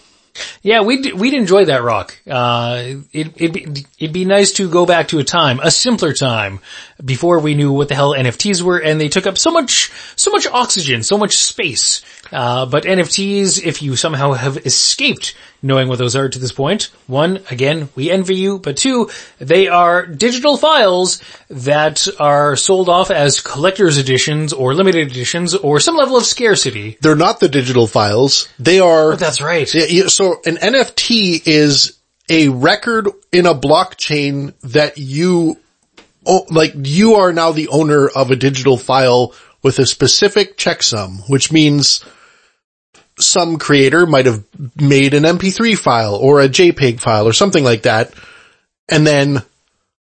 [0.62, 2.17] Yeah, we'd, we'd enjoy that rock.
[2.28, 6.13] Uh, it, it'd be, it'd be nice to go back to a time, a simpler
[6.13, 6.60] time,
[7.04, 10.32] before we knew what the hell NFTs were and they took up so much, so
[10.32, 12.02] much oxygen, so much space.
[12.33, 16.89] Uh, but NFTs, if you somehow have escaped knowing what those are to this point,
[17.07, 23.11] one, again, we envy you, but two, they are digital files that are sold off
[23.11, 26.97] as collector's editions or limited editions or some level of scarcity.
[27.01, 28.49] They're not the digital files.
[28.57, 29.15] They are.
[29.15, 29.71] That's right.
[29.73, 35.57] Yeah, yeah, so an NFT is a record in a blockchain that you,
[36.25, 41.27] oh, like you are now the owner of a digital file with a specific checksum,
[41.29, 42.03] which means
[43.19, 44.43] some creator might have
[44.80, 48.13] made an MP3 file or a JPEG file or something like that.
[48.89, 49.43] And then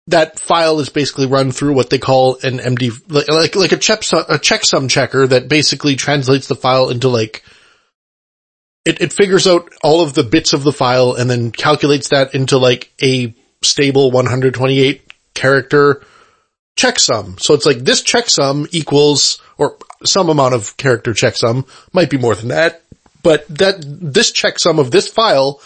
[0.07, 4.25] that file is basically run through what they call an MD, like, like, a, checksum,
[4.29, 7.44] a checksum checker that basically translates the file into like
[8.85, 12.35] it, it figures out all of the bits of the file and then calculates that
[12.35, 16.03] into like a stable 128 character
[16.79, 17.38] checksum.
[17.40, 22.35] So it's like this checksum equals, or some amount of character checksum, might be more
[22.35, 22.83] than that,
[23.22, 25.61] but that, this checksum of this file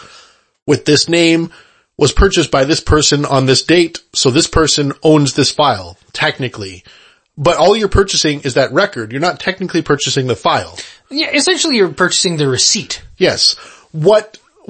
[0.67, 1.53] with this name
[1.97, 6.85] was purchased by this person on this date, so this person owns this file, technically.
[7.37, 9.13] But all you're purchasing is that record.
[9.13, 10.79] You're not technically purchasing the file.
[11.11, 13.03] Yeah, essentially you're purchasing the receipt.
[13.17, 13.55] Yes.
[13.93, 14.39] What,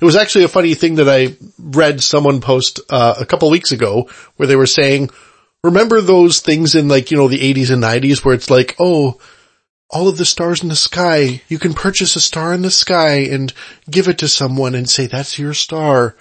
[0.00, 3.72] It was actually a funny thing that I read someone post, uh, a couple weeks
[3.72, 5.10] ago where they were saying,
[5.64, 9.18] remember those things in like, you know, the 80s and 90s where it's like, oh,
[9.90, 13.20] all of the stars in the sky, you can purchase a star in the sky
[13.20, 13.52] and
[13.90, 16.14] give it to someone and say, that's your star.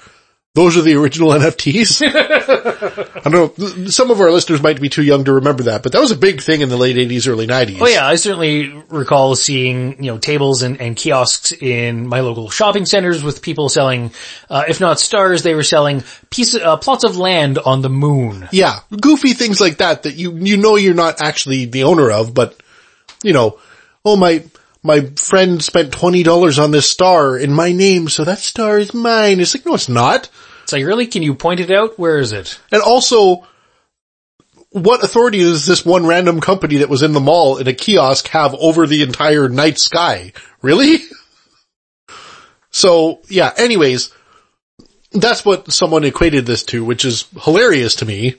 [0.53, 2.01] Those are the original NFTs.
[2.01, 3.87] I don't know.
[3.89, 6.17] Some of our listeners might be too young to remember that, but that was a
[6.17, 7.77] big thing in the late 80s, early 90s.
[7.81, 12.49] Oh yeah, I certainly recall seeing, you know, tables and, and kiosks in my local
[12.49, 14.11] shopping centers with people selling,
[14.49, 18.47] uh, if not stars, they were selling pieces, uh, plots of land on the moon.
[18.51, 18.79] Yeah.
[18.99, 22.59] Goofy things like that that you, you know you're not actually the owner of, but,
[23.23, 23.59] you know,
[24.05, 24.43] oh my,
[24.83, 29.39] my friend spent $20 on this star in my name, so that star is mine.
[29.39, 30.29] It's like, no, it's not.
[30.63, 31.07] It's like, really?
[31.07, 31.97] Can you point it out?
[31.97, 32.59] Where is it?
[32.71, 33.47] And also,
[34.71, 38.27] what authority does this one random company that was in the mall in a kiosk
[38.29, 40.33] have over the entire night sky?
[40.61, 40.97] Really?
[42.69, 44.13] So, yeah, anyways,
[45.11, 48.35] that's what someone equated this to, which is hilarious to me.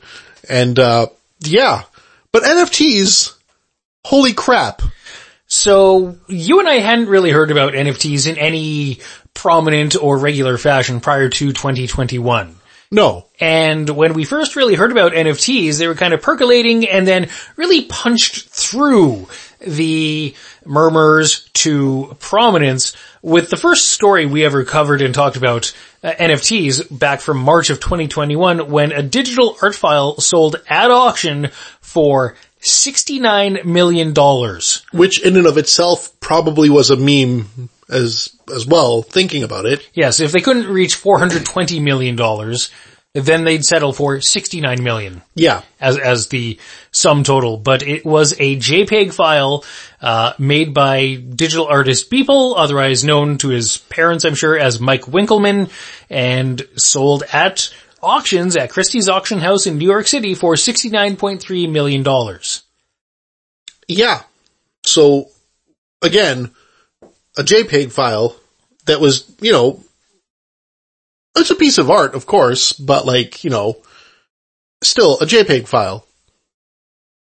[0.49, 1.09] And, uh,
[1.41, 1.83] yeah.
[2.31, 3.37] But NFTs,
[4.05, 4.83] holy crap.
[5.47, 9.01] So you and I hadn't really heard about NFTs in any
[9.35, 12.57] prominent or regular fashion prior to 2021.
[12.91, 13.27] No.
[13.39, 17.29] And when we first really heard about NFTs, they were kind of percolating and then
[17.57, 19.29] really punched through
[19.61, 20.35] the
[20.65, 26.97] murmurs to prominence with the first story we ever covered and talked about uh, NFTs
[26.97, 31.49] back from March of 2021 when a digital art file sold at auction
[31.81, 32.37] for
[32.69, 34.15] $69 million.
[34.93, 39.89] Which in and of itself probably was a meme as, as well, thinking about it.
[39.95, 42.17] Yes, if they couldn't reach $420 million,
[43.15, 45.23] then they'd settle for 69 million.
[45.35, 45.63] Yeah.
[45.81, 46.59] As, as the
[46.93, 47.57] sum total.
[47.57, 49.65] But it was a JPEG file,
[50.01, 55.03] uh, made by digital artist Beeple, otherwise known to his parents, I'm sure, as Mike
[55.03, 55.71] Winkelmann,
[56.11, 62.05] and sold at auctions at Christie's auction house in New York City for $69.3 million.
[63.87, 64.23] Yeah.
[64.85, 65.31] So
[66.03, 66.51] again,
[67.37, 68.37] a JPEG file
[68.87, 69.83] that was, you know,
[71.37, 73.77] it's a piece of art, of course, but like, you know,
[74.83, 76.05] still a JPEG file.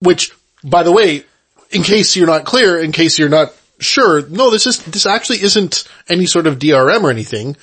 [0.00, 0.32] Which,
[0.64, 1.24] by the way,
[1.70, 5.42] in case you're not clear, in case you're not sure, no, this is, this actually
[5.42, 7.56] isn't any sort of DRM or anything.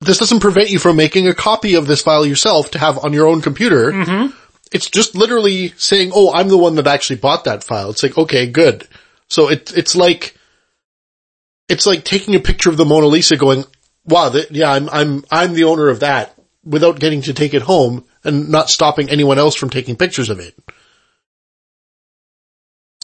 [0.00, 3.12] This doesn't prevent you from making a copy of this file yourself to have on
[3.12, 3.92] your own computer.
[3.92, 4.36] Mm-hmm.
[4.72, 7.90] It's just literally saying, oh, I'm the one that actually bought that file.
[7.90, 8.86] It's like, okay, good.
[9.28, 10.36] So it, it's like,
[11.68, 13.64] it's like taking a picture of the Mona Lisa going,
[14.04, 17.62] wow, th- yeah, I'm, I'm, I'm the owner of that without getting to take it
[17.62, 20.54] home and not stopping anyone else from taking pictures of it.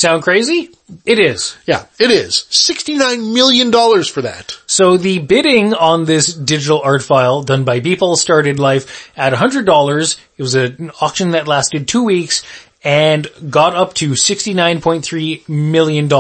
[0.03, 0.69] Sound crazy?
[1.05, 1.57] It is.
[1.65, 2.49] Yeah, it is.
[2.51, 3.71] $69 million
[4.03, 4.59] for that.
[4.67, 10.17] So the bidding on this digital art file done by Beeple started life at $100.
[10.37, 12.43] It was an auction that lasted two weeks
[12.83, 16.11] and got up to $69.3 million.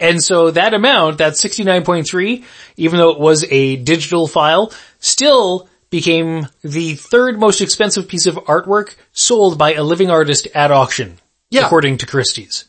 [0.00, 2.42] And so that amount, that 69.3,
[2.78, 8.36] even though it was a digital file, still became the third most expensive piece of
[8.36, 11.19] artwork sold by a living artist at auction.
[11.50, 11.66] Yeah.
[11.66, 12.64] According to Christie's.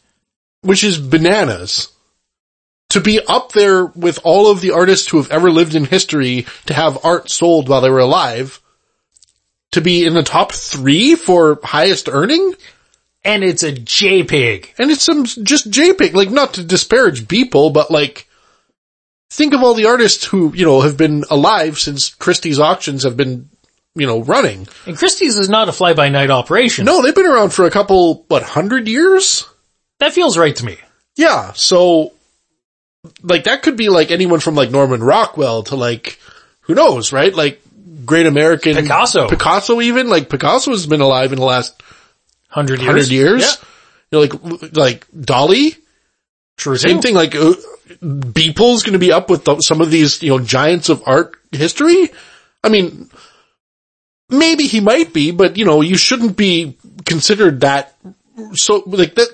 [0.62, 1.90] Which is bananas.
[2.90, 6.46] To be up there with all of the artists who have ever lived in history
[6.66, 8.60] to have art sold while they were alive,
[9.72, 12.54] to be in the top three for highest earning?
[13.24, 14.74] And it's a JPEG.
[14.80, 18.28] And it's some just JPEG, like not to disparage people, but like,
[19.30, 23.16] think of all the artists who, you know, have been alive since Christie's auctions have
[23.16, 23.51] been,
[23.96, 24.68] you know, running.
[24.86, 26.86] And Christie's is not a fly-by-night operation.
[26.86, 29.46] No, they've been around for a couple, what, hundred years?
[30.00, 30.78] That feels right to me.
[31.18, 32.14] Yeah, so,
[33.22, 36.20] like that could be like anyone from like Norman Rockwell to like,
[36.62, 37.34] who knows, right?
[37.36, 37.62] Like,
[38.06, 38.76] great American.
[38.76, 39.28] Picasso.
[39.28, 41.82] Picasso even, like Picasso has been alive in the last
[42.48, 42.88] Hundred years.
[42.88, 43.42] hundred years.
[43.42, 43.54] Yeah.
[44.12, 45.78] You know, like, like Dali,
[46.58, 46.76] True.
[46.76, 47.54] same thing, like, uh,
[48.02, 52.12] Beeple's gonna be up with the, some of these, you know, giants of art history.
[52.64, 53.10] I mean,
[54.32, 57.96] maybe he might be, but you know, you shouldn't be considered that,
[58.54, 59.28] so, like that,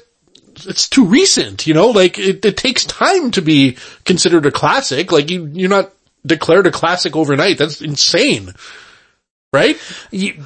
[0.65, 5.11] it's too recent, you know, like it, it takes time to be considered a classic,
[5.11, 5.93] like you, you're not
[6.25, 8.53] declared a classic overnight, that's insane.
[9.53, 9.79] Right?
[10.11, 10.43] You,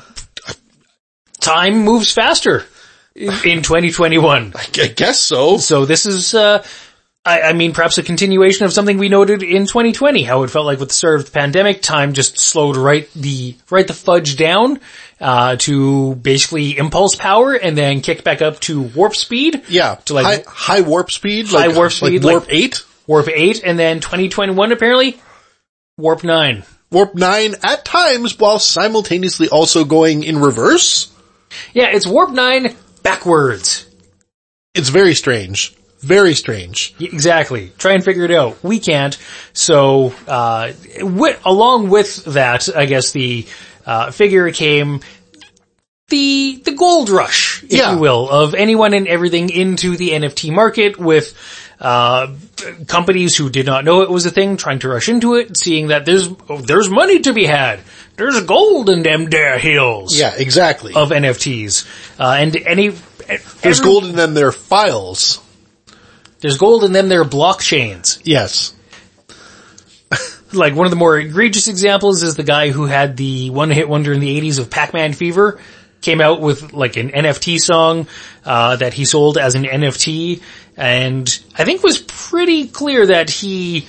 [1.40, 2.66] time moves faster
[3.16, 4.54] in 2021.
[4.56, 5.58] I guess so.
[5.58, 6.64] So this is, uh,
[7.24, 10.66] I, I, mean, perhaps a continuation of something we noted in 2020, how it felt
[10.66, 14.38] like with the start of the pandemic, time just slowed right the, right the fudge
[14.38, 14.80] down,
[15.20, 19.64] uh, to basically impulse power and then kick back up to warp speed.
[19.70, 19.96] Yeah.
[20.06, 21.48] To like high, high warp speed.
[21.48, 22.24] High like, warp speed.
[22.24, 22.86] Like warp like 8?
[23.06, 25.22] Warp 8 and then 2021 apparently
[25.98, 26.64] Warp 9.
[26.92, 31.12] Warp 9 at times while simultaneously also going in reverse.
[31.74, 33.86] Yeah, it's Warp 9 backwards.
[34.74, 35.76] It's very strange.
[36.02, 36.94] Very strange.
[37.00, 37.72] Exactly.
[37.78, 38.64] Try and figure it out.
[38.64, 39.18] We can't.
[39.54, 43.46] So, uh, wi- along with that, I guess the,
[43.86, 45.02] uh, figure came
[46.10, 47.94] the, the gold rush, if Yeah.
[47.94, 51.34] you will, of anyone and everything into the NFT market with,
[51.80, 52.28] uh,
[52.88, 55.88] companies who did not know it was a thing trying to rush into it, seeing
[55.88, 57.80] that there's, oh, there's money to be had.
[58.18, 60.94] There's gold in them there hills Yeah, exactly.
[60.94, 61.86] of NFTs.
[62.20, 62.90] Uh, and any,
[63.62, 65.40] There's every- gold in them, there files.
[66.42, 68.20] There's gold in them there blockchains.
[68.24, 68.74] Yes.
[70.54, 73.88] like one of the more egregious examples is the guy who had the one hit
[73.88, 75.60] wonder in the 80s of Pac-Man Fever
[76.02, 78.08] came out with like an NFT song
[78.44, 80.42] uh, that he sold as an NFT
[80.76, 83.88] and I think was pretty clear that he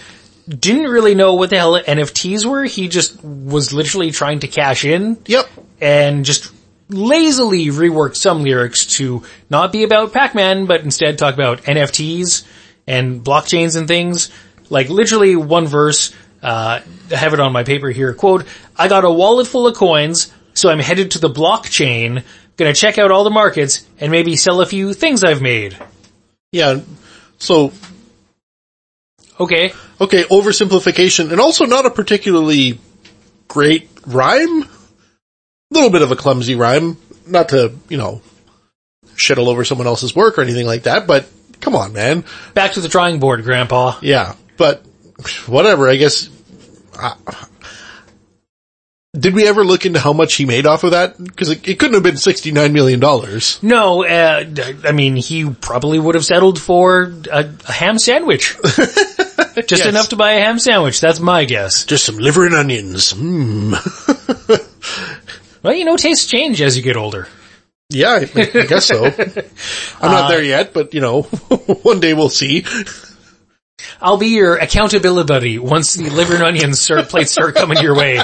[0.49, 2.65] didn't really know what the hell NFTs were.
[2.65, 5.49] He just was literally trying to cash in Yep.
[5.81, 6.53] and just
[6.93, 12.47] lazily reworked some lyrics to not be about Pac-Man, but instead talk about NFTs
[12.87, 14.31] and blockchains and things.
[14.71, 16.81] Like literally one verse, uh,
[17.11, 18.45] I have it on my paper here, quote,
[18.77, 22.25] I got a wallet full of coins, so I'm headed to the blockchain,
[22.57, 25.77] gonna check out all the markets, and maybe sell a few things I've made.
[26.53, 26.81] Yeah.
[27.39, 27.73] So,
[29.41, 29.73] Okay.
[30.01, 32.79] okay, oversimplification and also not a particularly
[33.49, 34.69] great rhyme.
[35.73, 36.97] Little bit of a clumsy rhyme.
[37.27, 38.21] Not to, you know,
[39.17, 41.27] shit all over someone else's work or anything like that, but
[41.61, 42.25] come on, man.
[42.55, 43.99] Back to the drawing board, grandpa.
[44.03, 44.85] Yeah, but
[45.47, 46.29] whatever, I guess.
[46.99, 47.15] Uh,
[49.15, 51.23] did we ever look into how much he made off of that?
[51.23, 53.01] Because it, it couldn't have been $69 million.
[53.63, 54.45] No, uh,
[54.85, 58.57] I mean, he probably would have settled for a, a ham sandwich.
[58.65, 59.87] Just Yes.
[59.87, 60.99] enough to buy a ham sandwich.
[61.01, 61.85] That's my guess.
[61.85, 63.13] Just some liver and onions.
[63.13, 63.77] Mmm.
[65.63, 67.29] Well, you know, tastes change as you get older.
[67.89, 69.05] Yeah, I, I guess so.
[70.01, 71.23] I'm not there uh, yet, but you know,
[71.83, 72.65] one day we'll see.
[74.01, 77.97] I'll be your accountability buddy once the liver and onions start, plates start coming your
[77.97, 78.21] way.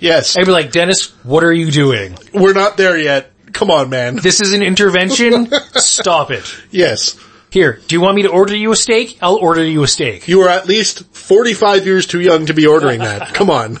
[0.00, 2.16] Yes, I'd be like, Dennis, what are you doing?
[2.32, 3.30] we're not there yet.
[3.52, 4.16] Come on, man.
[4.16, 5.48] This is an intervention.
[5.74, 6.44] Stop it.
[6.70, 7.18] Yes.
[7.50, 9.18] Here, do you want me to order you a steak?
[9.22, 10.26] I'll order you a steak.
[10.26, 13.32] You are at least 45 years too young to be ordering that.
[13.34, 13.78] Come on.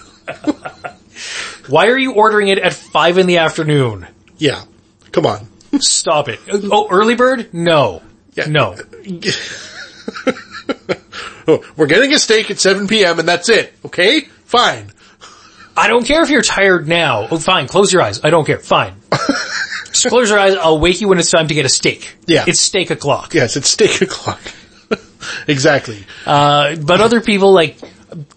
[1.68, 4.06] Why are you ordering it at five in the afternoon?
[4.38, 4.64] Yeah.
[5.12, 5.48] Come on.
[5.80, 6.40] Stop it.
[6.48, 7.52] Oh, early bird?
[7.54, 8.02] No.
[8.34, 8.46] Yeah.
[8.46, 8.76] No.
[11.46, 13.18] Oh, We're getting a steak at 7 p.m.
[13.18, 13.72] and that's it.
[13.84, 14.22] Okay?
[14.44, 14.92] Fine.
[15.76, 17.28] I don't care if you're tired now.
[17.30, 17.66] Oh, fine.
[17.66, 18.20] Close your eyes.
[18.22, 18.58] I don't care.
[18.58, 18.94] Fine.
[19.10, 20.54] Just close your eyes.
[20.56, 22.16] I'll wake you when it's time to get a steak.
[22.26, 22.44] Yeah.
[22.46, 23.34] It's steak o'clock.
[23.34, 24.40] Yes, it's steak o'clock.
[25.48, 26.04] exactly.
[26.26, 27.78] Uh, but other people like,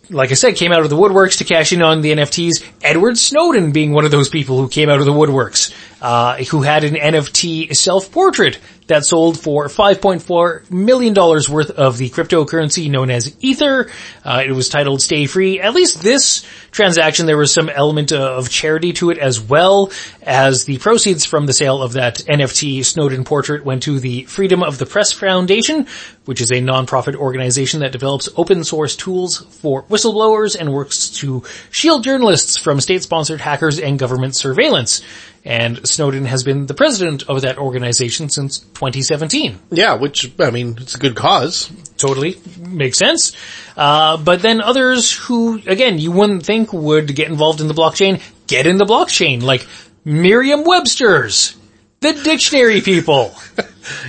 [0.09, 2.63] like I said, came out of the woodworks to cash in on the NFTs.
[2.81, 6.61] Edward Snowden being one of those people who came out of the woodworks, uh, who
[6.61, 13.35] had an NFT self-portrait that sold for $5.4 million worth of the cryptocurrency known as
[13.41, 13.89] Ether.
[14.23, 15.59] Uh, it was titled Stay Free.
[15.59, 19.91] At least this transaction, there was some element of charity to it as well
[20.23, 24.63] as the proceeds from the sale of that NFT Snowden portrait went to the Freedom
[24.63, 25.87] of the Press Foundation,
[26.25, 31.43] which is a nonprofit organization that develops open source tools for whistleblowers and works to
[31.71, 35.01] shield journalists from state-sponsored hackers and government surveillance.
[35.47, 40.75] And Snowden has been the president of that organization since 2017 Yeah, which, I mean,
[40.77, 41.71] it's a good cause.
[41.97, 43.31] totally makes sense.
[43.77, 48.21] Uh, but then others who, again, you wouldn't think would get involved in the blockchain,
[48.47, 49.65] get in the blockchain, like
[50.03, 51.55] Merriam-Webster's,
[52.01, 53.33] the dictionary people.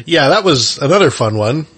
[0.05, 1.69] Yeah, that was another fun one.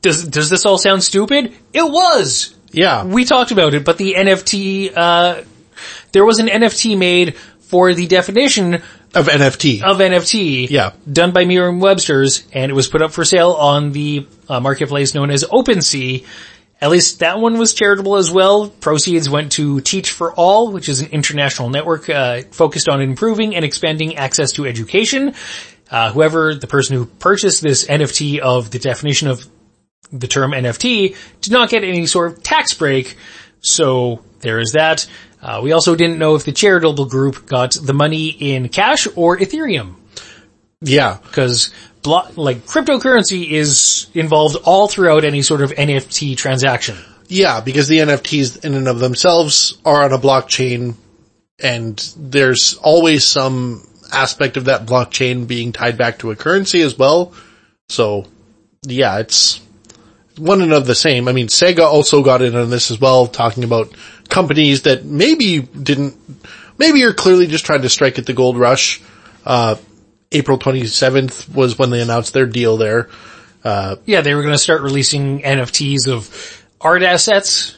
[0.00, 1.52] Does, does this all sound stupid?
[1.74, 2.54] It was!
[2.72, 3.04] Yeah.
[3.04, 5.42] We talked about it, but the NFT, uh,
[6.12, 7.36] there was an NFT made
[7.74, 8.74] for the definition
[9.16, 9.82] Of NFT.
[9.82, 10.70] of NFT.
[10.70, 10.92] Yeah.
[11.12, 15.32] Done by Merriam-Webster's, and it was put up for sale on the uh, marketplace known
[15.32, 16.24] as OpenSea.
[16.80, 18.68] At least that one was charitable as well.
[18.68, 23.56] Proceeds went to Teach for All, which is an international network uh, focused on improving
[23.56, 25.34] and expanding access to education.
[25.90, 29.44] Uh, whoever, the person who purchased this NFT of the definition of
[30.12, 33.16] the term NFT, did not get any sort of tax break.
[33.62, 35.08] So there is that.
[35.44, 39.36] Uh, we also didn't know if the charitable group got the money in cash or
[39.36, 39.96] Ethereum
[40.80, 41.18] yeah.
[41.22, 41.70] because
[42.02, 46.96] blo- like cryptocurrency is involved all throughout any sort of NFT transaction.
[47.28, 50.94] Yeah, because the NFTs in and of themselves are on a blockchain
[51.62, 56.98] and there's always some aspect of that blockchain being tied back to a currency as
[56.98, 57.34] well.
[57.90, 58.26] So
[58.86, 59.60] yeah, it's,
[60.36, 61.28] one and of the same.
[61.28, 63.94] I mean, Sega also got in on this as well, talking about
[64.28, 66.16] companies that maybe didn't,
[66.78, 69.00] maybe are clearly just trying to strike at the gold rush.
[69.44, 69.76] Uh,
[70.32, 73.08] April 27th was when they announced their deal there.
[73.64, 77.76] Yeah, they were going to start releasing NFTs of art assets.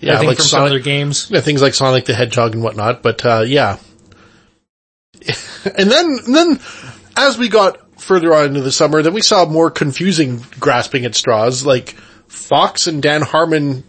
[0.00, 1.30] Yeah, I think like from some Sonic- other games.
[1.30, 3.78] Yeah, things like Sonic the Hedgehog and whatnot, but, uh, yeah.
[5.76, 6.60] and then, and then,
[7.16, 11.14] as we got further on into the summer, then we saw more confusing grasping at
[11.14, 11.90] straws, like
[12.28, 13.84] Fox and Dan Harmon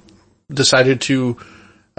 [0.51, 1.37] decided to,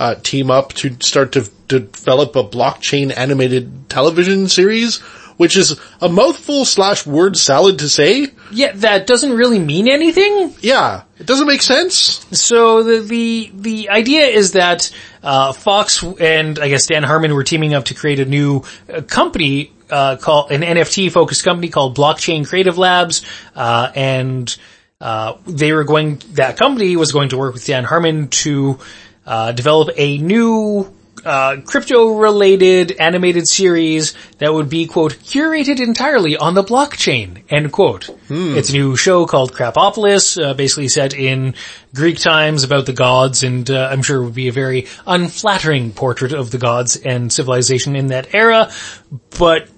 [0.01, 4.99] uh, team up to start to, to develop a blockchain animated television series,
[5.37, 8.29] which is a mouthful slash word salad to say.
[8.51, 10.55] Yeah, that doesn't really mean anything.
[10.63, 12.27] Yeah, it doesn't make sense.
[12.33, 14.91] So the the the idea is that
[15.23, 19.03] uh, Fox and I guess Dan Harmon were teaming up to create a new uh,
[19.03, 23.23] company uh, called an NFT focused company called Blockchain Creative Labs,
[23.55, 24.57] uh, and
[24.99, 26.23] uh, they were going.
[26.33, 28.79] That company was going to work with Dan Harmon to
[29.31, 30.93] uh, develop a new.
[31.23, 37.71] Uh, crypto related animated series that would be quote curated entirely on the blockchain end
[37.71, 38.09] quote.
[38.57, 41.57] It's a new show called Krapopolis, uh, basically set in
[41.95, 45.93] Greek times about the gods and uh, I'm sure it would be a very unflattering
[45.93, 48.71] portrait of the gods and civilization in that era.
[49.39, 49.69] But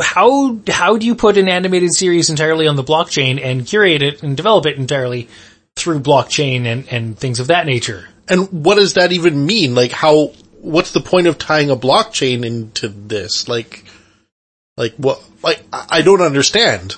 [0.00, 4.22] how, how do you put an animated series entirely on the blockchain and curate it
[4.22, 5.28] and develop it entirely
[5.76, 8.08] through blockchain and, and things of that nature?
[8.30, 9.74] And what does that even mean?
[9.74, 13.48] Like how, what's the point of tying a blockchain into this?
[13.48, 13.84] Like,
[14.76, 16.94] like what, like, I don't understand.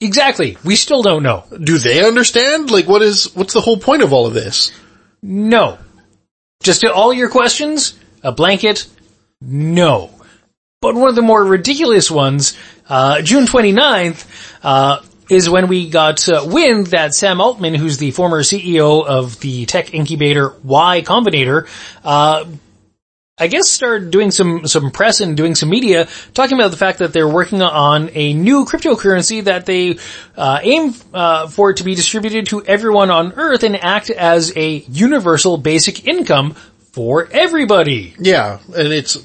[0.00, 0.56] Exactly.
[0.64, 1.44] We still don't know.
[1.62, 2.70] Do they understand?
[2.70, 4.72] Like what is, what's the whole point of all of this?
[5.22, 5.78] No.
[6.62, 8.86] Just to all your questions, a blanket,
[9.42, 10.10] no.
[10.80, 12.56] But one of the more ridiculous ones,
[12.88, 14.26] uh, June 29th,
[14.62, 19.40] uh, is when we got uh, wind that Sam Altman, who's the former CEO of
[19.40, 21.68] the tech incubator Y Combinator,
[22.04, 22.44] uh,
[23.38, 26.98] I guess started doing some, some press and doing some media talking about the fact
[26.98, 29.98] that they're working on a new cryptocurrency that they,
[30.36, 34.54] uh, aim, uh, for it to be distributed to everyone on earth and act as
[34.56, 36.54] a universal basic income
[36.92, 38.14] for everybody.
[38.18, 39.16] Yeah, and it's,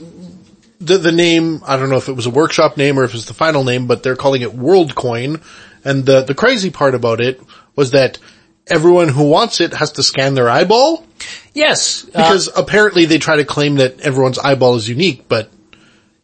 [0.79, 3.25] the, the name, I don't know if it was a workshop name or if it's
[3.25, 5.41] the final name, but they're calling it WorldCoin.
[5.85, 7.39] And the, the crazy part about it
[7.75, 8.17] was that
[8.67, 11.05] everyone who wants it has to scan their eyeball
[11.53, 12.03] Yes.
[12.05, 15.49] uh, because apparently they try to claim that everyone's eyeball is unique, but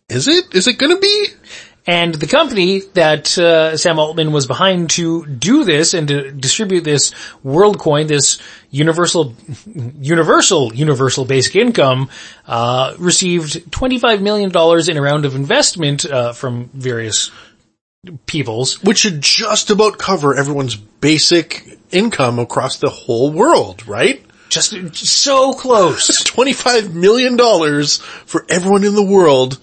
[0.09, 0.53] is it?
[0.55, 1.27] Is it gonna be?
[1.87, 6.81] And the company that uh, Sam Altman was behind to do this and to distribute
[6.83, 7.11] this
[7.43, 8.39] WorldCoin, this
[8.69, 9.33] universal,
[9.99, 12.09] universal, universal basic income,
[12.45, 14.51] uh, received $25 million
[14.89, 17.31] in a round of investment uh, from various
[18.25, 18.81] peoples.
[18.83, 24.23] Which should just about cover everyone's basic income across the whole world, right?
[24.49, 26.23] Just so close.
[26.23, 27.37] $25 million
[28.25, 29.59] for everyone in the world.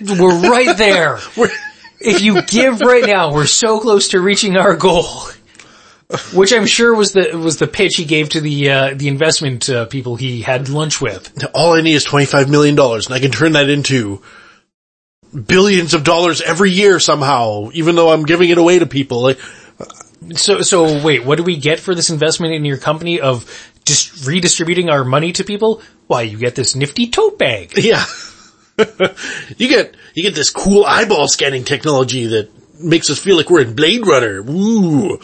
[0.00, 1.18] We're right there.
[1.36, 1.52] We're-
[2.00, 5.04] If you give right now, we're so close to reaching our goal.
[6.32, 9.68] Which I'm sure was the was the pitch he gave to the uh, the investment
[9.68, 11.44] uh, people he had lunch with.
[11.54, 14.22] all I need is $25 million and I can turn that into
[15.32, 19.22] billions of dollars every year somehow, even though I'm giving it away to people.
[19.22, 19.38] Like,
[20.36, 23.46] So so wait, what do we get for this investment in your company of
[23.84, 25.82] just redistributing our money to people?
[26.06, 27.72] Why you get this nifty tote bag?
[27.76, 28.04] yeah.
[29.56, 32.50] you get, you get this cool eyeball scanning technology that
[32.80, 34.40] makes us feel like we're in Blade Runner.
[34.48, 35.18] Ooh.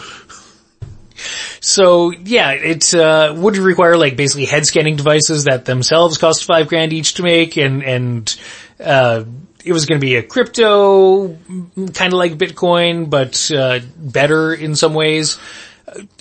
[1.61, 6.69] So yeah, it uh, would require like basically head scanning devices that themselves cost five
[6.69, 8.37] grand each to make, and and
[8.81, 9.25] uh,
[9.65, 14.75] it was going to be a crypto kind of like Bitcoin, but uh, better in
[14.75, 15.39] some ways.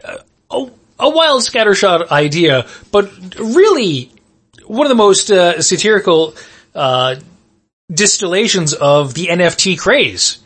[0.06, 0.70] A,
[1.00, 4.12] a wild scattershot idea, but really
[4.66, 6.36] one of the most uh, satirical
[6.74, 7.16] uh,
[7.91, 10.39] distillations of the NFT craze.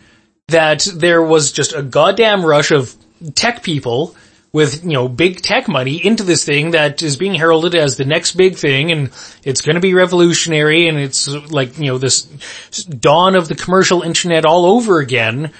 [0.49, 2.95] That there was just a goddamn rush of
[3.35, 4.15] tech people
[4.57, 8.05] with, you know, big tech money into this thing that is being heralded as the
[8.05, 9.11] next big thing and
[9.43, 14.45] it's gonna be revolutionary and it's like, you know, this dawn of the commercial internet
[14.45, 15.51] all over again.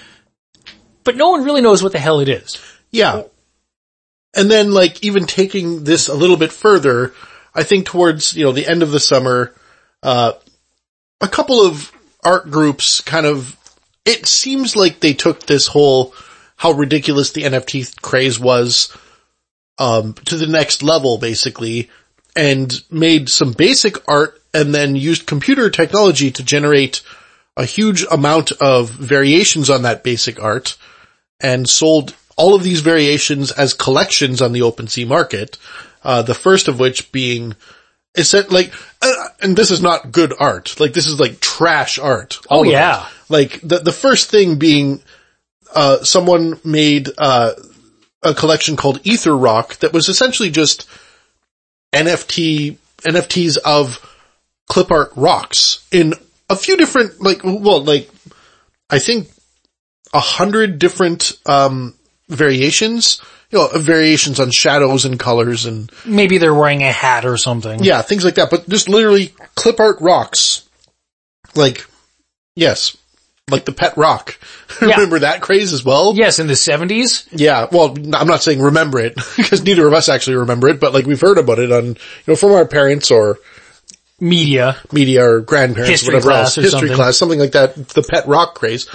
[1.04, 2.60] But no one really knows what the hell it is.
[2.90, 3.26] Yeah.
[4.36, 7.14] And then like even taking this a little bit further,
[7.54, 9.54] I think towards, you know, the end of the summer,
[10.02, 10.34] uh,
[11.22, 11.92] a couple of
[12.24, 13.56] art groups kind of,
[14.06, 16.16] it seems like they took this whole,
[16.58, 18.96] how ridiculous the NFT craze was,
[19.80, 21.90] um, to the next level basically
[22.36, 27.02] and made some basic art and then used computer technology to generate
[27.56, 30.78] a huge amount of variations on that basic art
[31.40, 35.58] and sold all of these variations as collections on the OpenSea market.
[36.04, 37.56] Uh, the first of which being,
[38.14, 40.80] that like, uh, and this is not good art.
[40.80, 42.38] Like this is like trash art.
[42.50, 42.70] Oh it.
[42.70, 43.08] yeah.
[43.30, 45.02] Like the, the first thing being,
[45.74, 47.54] uh, someone made, uh,
[48.24, 50.88] a collection called Ether Rock that was essentially just
[51.94, 54.00] NFT, NFTs of
[54.68, 56.14] clip art rocks in
[56.50, 58.10] a few different, like, well, like,
[58.90, 59.30] I think
[60.14, 61.94] a hundred different, um,
[62.28, 67.38] variations, you know, variations on shadows and colors and, Maybe they're wearing a hat or
[67.38, 67.84] something.
[67.84, 70.68] yeah, things like that, but just literally clip art rocks.
[71.56, 71.86] Like,
[72.56, 72.97] yes,
[73.50, 74.38] like the pet rock.
[74.82, 76.14] remember that craze as well?
[76.16, 77.28] Yes, in the 70s.
[77.32, 80.94] Yeah, well, I'm not saying remember it, because neither of us actually remember it, but
[80.94, 81.96] like we've heard about it on, you
[82.28, 83.40] know, from our parents or
[84.20, 84.76] Media.
[84.92, 86.96] media or grandparents, History whatever else, or history something.
[86.96, 88.90] class, something like that, the pet rock craze.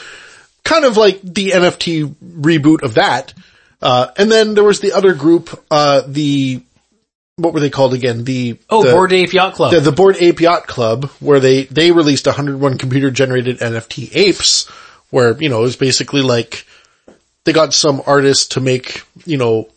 [0.65, 3.33] Kind of like the NFT reboot of that.
[3.81, 6.63] Uh, and then there was the other group, uh, the,
[7.37, 8.25] what were they called again?
[8.25, 9.73] The, Oh, the, Bored Ape Yacht Club.
[9.73, 14.67] the, the Bored Ape Yacht Club, where they, they released 101 computer generated NFT apes,
[15.11, 16.67] where, you know, it was basically like,
[17.45, 19.69] they got some artist to make, you know,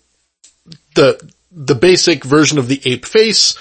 [0.95, 1.19] the,
[1.51, 3.57] the basic version of the ape face,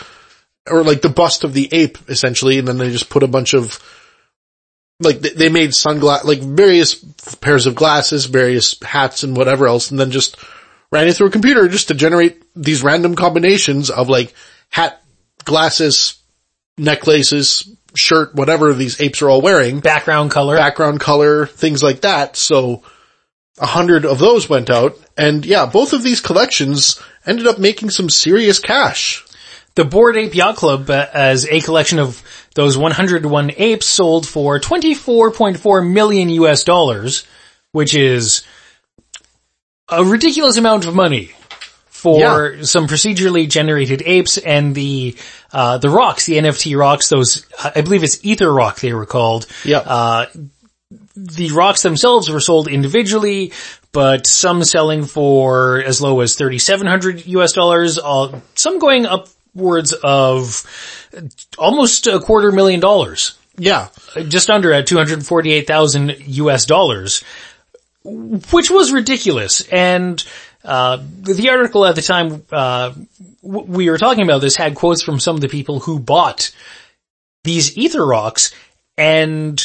[0.69, 3.55] or like the bust of the ape, essentially, and then they just put a bunch
[3.55, 3.79] of,
[5.01, 6.95] like, they, they made sunglass, like various
[7.37, 10.37] pairs of glasses, various hats and whatever else, and then just
[10.95, 14.33] ran it through a computer just to generate these random combinations of like
[14.71, 15.03] hat,
[15.45, 16.17] glasses,
[16.79, 20.57] necklaces, shirt, whatever these apes are all wearing, Background color.
[20.57, 22.37] background color, things like that.
[22.37, 22.83] So
[23.59, 27.91] a hundred of those went out and yeah, both of these collections ended up making
[27.91, 29.25] some serious cash.
[29.75, 32.23] The Bored Ape Yacht Club, uh, as a collection of
[32.55, 37.27] those 101 apes, sold for 24.4 million US dollars,
[37.73, 38.45] which is
[39.89, 41.33] a ridiculous amount of money
[42.05, 45.17] for some procedurally generated apes and the
[45.53, 47.09] uh, the rocks, the NFT rocks.
[47.09, 49.47] Those I believe it's Ether Rock they were called.
[49.65, 49.79] Yeah.
[49.79, 50.27] Uh,
[51.17, 53.53] the rocks themselves were sold individually,
[53.93, 60.67] but some selling for as low as 3,700 US dollars, uh, some going upwards of
[61.57, 63.89] almost a quarter million dollars, yeah.
[64.29, 67.25] just under at 248,000 US dollars,
[68.05, 69.67] which was ridiculous.
[69.69, 70.23] And,
[70.65, 72.93] uh, the article at the time, uh,
[73.43, 76.51] w- we were talking about this had quotes from some of the people who bought
[77.45, 78.55] these ether rocks
[78.97, 79.65] and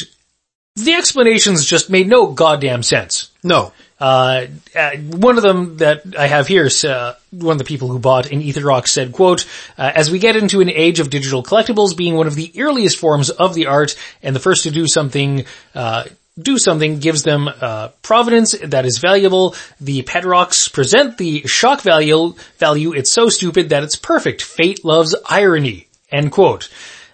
[0.76, 3.30] the explanations just made no goddamn sense.
[3.42, 3.72] No.
[3.98, 7.98] Uh, uh, one of them that I have here uh, one of the people who
[7.98, 11.42] bought an Ether Rock said, quote, uh, as we get into an age of digital
[11.42, 14.86] collectibles being one of the earliest forms of the art and the first to do
[14.86, 16.04] something, uh,
[16.38, 19.54] do something gives them, uh, provenance that is valuable.
[19.80, 22.92] The pet rocks present the shock value, value.
[22.92, 24.42] It's so stupid that it's perfect.
[24.42, 25.88] Fate loves irony.
[26.10, 26.68] End quote.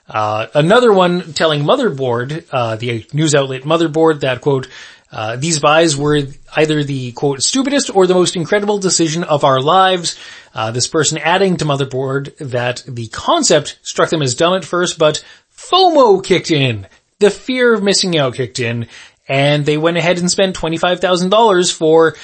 [0.08, 4.68] Uh, another one telling Motherboard, uh, the news outlet Motherboard that quote,
[5.10, 6.20] uh, these buys were
[6.56, 10.18] either the quote stupidest or the most incredible decision of our lives.
[10.54, 14.98] Uh, this person adding to Motherboard that the concept struck them as dumb at first,
[14.98, 15.24] but
[15.56, 16.86] FOMO kicked in.
[17.20, 18.88] The fear of missing out kicked in
[19.28, 22.14] and they went ahead and spent $25,000 for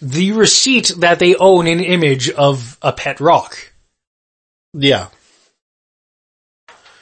[0.00, 3.72] the receipt that they own an image of a pet rock.
[4.72, 5.08] Yeah.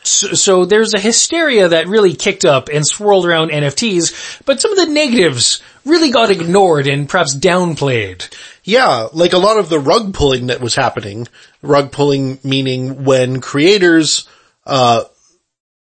[0.03, 4.73] So, so there's a hysteria that really kicked up and swirled around NFTs, but some
[4.73, 8.33] of the negatives really got ignored and perhaps downplayed.
[8.65, 11.29] Yeah, like a lot of the rug pulling that was happening.
[11.61, 14.27] Rug pulling meaning when creators,
[14.67, 15.05] uh,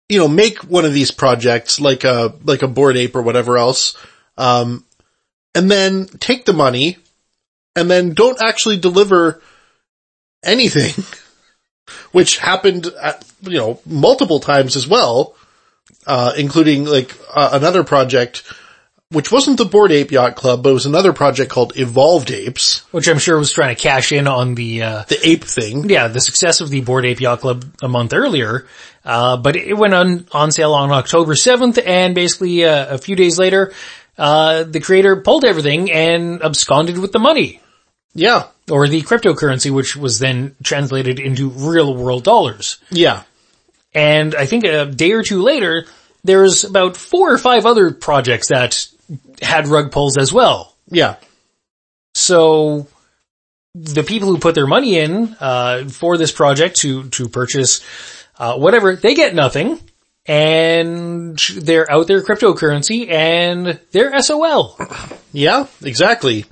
[0.09, 3.57] you know, make one of these projects like a, like a bored ape or whatever
[3.57, 3.97] else,
[4.37, 4.85] um,
[5.53, 6.97] and then take the money
[7.75, 9.41] and then don't actually deliver
[10.43, 11.03] anything,
[12.11, 15.35] which happened at, you know, multiple times as well,
[16.05, 18.43] uh, including like uh, another project
[19.11, 22.79] which wasn't the Bored Ape Yacht Club, but it was another project called Evolved Apes,
[22.91, 25.87] Which I'm sure was trying to cash in on the, uh, the ape thing.
[25.89, 28.65] yeah, the success of the Bored Ape Yacht Club a month earlier.
[29.03, 33.15] Uh, but it went on, on sale on October 7th and basically uh, a few
[33.15, 33.71] days later,
[34.17, 37.61] uh, the creator pulled everything and absconded with the money.
[38.15, 42.77] Yeah, Or the cryptocurrency, which was then translated into real world dollars.
[42.89, 43.23] yeah,
[43.93, 45.85] And I think a day or two later,
[46.23, 48.87] there's about four or five other projects that
[49.41, 50.75] had rug pulls as well.
[50.89, 51.15] yeah,
[52.13, 52.87] So
[53.73, 57.81] the people who put their money in uh, for this project to to purchase
[58.37, 59.79] uh, whatever they get nothing,
[60.25, 64.79] and they're out there cryptocurrency and they're SOL.
[65.33, 66.45] Yeah, exactly.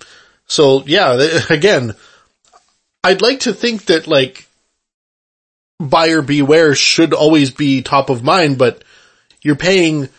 [0.47, 1.13] So yeah,
[1.49, 1.95] again,
[3.03, 4.47] I'd like to think that like
[5.79, 8.83] buyer beware should always be top of mind, but
[9.41, 10.09] you're paying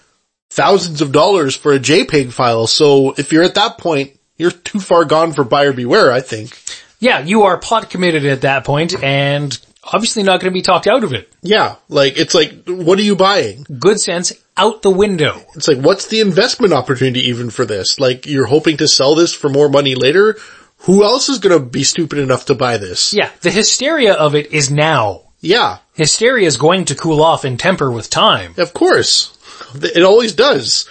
[0.54, 2.68] thousands of dollars for a JPEG file.
[2.68, 6.56] So if you're at that point, you're too far gone for buyer beware, I think.
[7.00, 10.86] Yeah, you are pot committed at that point and obviously not going to be talked
[10.86, 11.28] out of it.
[11.42, 13.66] Yeah, like it's like, what are you buying?
[13.78, 15.42] Good sense out the window.
[15.56, 17.98] It's like, what's the investment opportunity even for this?
[17.98, 20.36] Like, you're hoping to sell this for more money later?
[20.78, 23.12] Who else is gonna be stupid enough to buy this?
[23.12, 25.22] Yeah, the hysteria of it is now.
[25.40, 28.54] Yeah, Hysteria is going to cool off and temper with time.
[28.56, 29.33] of course.
[29.82, 30.88] It always does.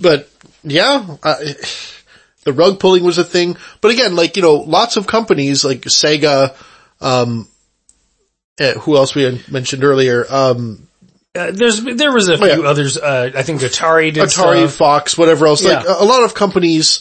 [0.00, 0.28] But,
[0.62, 1.36] yeah, uh,
[2.44, 3.56] the rug pulling was a thing.
[3.80, 6.54] But again, like, you know, lots of companies like Sega,
[7.00, 7.48] um,
[8.58, 10.86] eh, who else we mentioned earlier, um,
[11.34, 12.68] Uh, there's, there was a few yeah.
[12.68, 14.74] others, uh, I think Atari did Atari, stuff.
[14.74, 15.62] Fox, whatever else.
[15.62, 15.92] Like Yeah.
[15.98, 17.00] a a lot of companies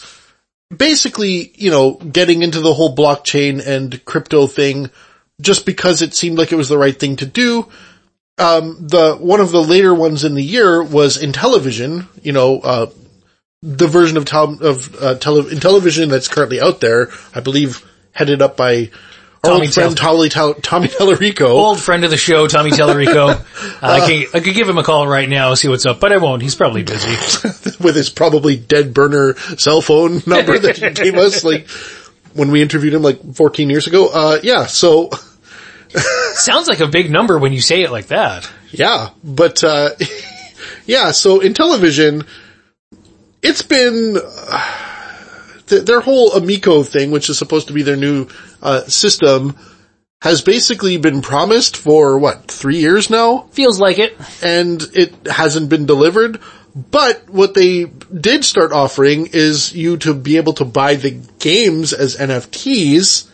[0.75, 4.89] basically, you know, getting into the whole blockchain and crypto thing
[5.39, 7.67] just because it seemed like it was the right thing to do.
[8.37, 12.07] Um, the, one of the later ones in the year was Intellivision.
[12.23, 12.85] you know, uh,
[13.63, 18.41] the version of, tel- of, uh, tele- Intellivision that's currently out there, I believe headed
[18.41, 18.91] up by
[19.43, 21.49] our Tommy old friend Tel- Tommy, Tel- Tommy Tallarico.
[21.49, 23.29] Old friend of the show, Tommy Tallarico.
[23.81, 26.11] uh, I, can, I could give him a call right now, see what's up, but
[26.11, 26.43] I won't.
[26.43, 27.13] He's probably busy.
[27.83, 31.67] with his probably dead burner cell phone number that he gave us, like,
[32.33, 34.09] when we interviewed him like 14 years ago.
[34.13, 35.09] Uh, yeah, so,
[36.33, 38.49] Sounds like a big number when you say it like that.
[38.71, 39.89] yeah, but, uh,
[40.85, 42.25] yeah, so Intellivision,
[43.41, 44.73] it's been, uh,
[45.67, 48.27] th- their whole Amico thing, which is supposed to be their new,
[48.61, 49.55] uh, system,
[50.21, 53.41] has basically been promised for what, three years now?
[53.51, 54.17] Feels like it.
[54.41, 56.39] and it hasn't been delivered.
[56.75, 61.91] But what they did start offering is you to be able to buy the games
[61.91, 63.27] as NFTs,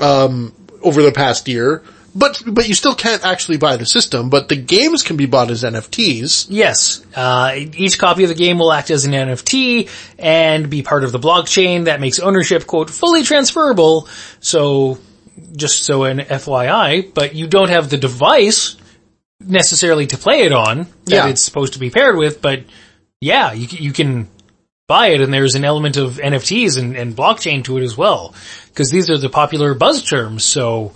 [0.00, 1.82] um, over the past year.
[2.12, 5.48] But, but you still can't actually buy the system, but the games can be bought
[5.52, 6.46] as NFTs.
[6.50, 7.04] Yes.
[7.14, 11.12] Uh, each copy of the game will act as an NFT and be part of
[11.12, 14.08] the blockchain that makes ownership, quote, fully transferable.
[14.40, 14.98] So,
[15.54, 18.76] just so an FYI, but you don't have the device
[19.38, 21.28] necessarily to play it on that Yeah.
[21.28, 22.64] it's supposed to be paired with, but
[23.20, 24.28] yeah, you, you can
[24.90, 28.34] buy it and there's an element of NFTs and, and blockchain to it as well.
[28.74, 30.42] Cause these are the popular buzz terms.
[30.42, 30.92] So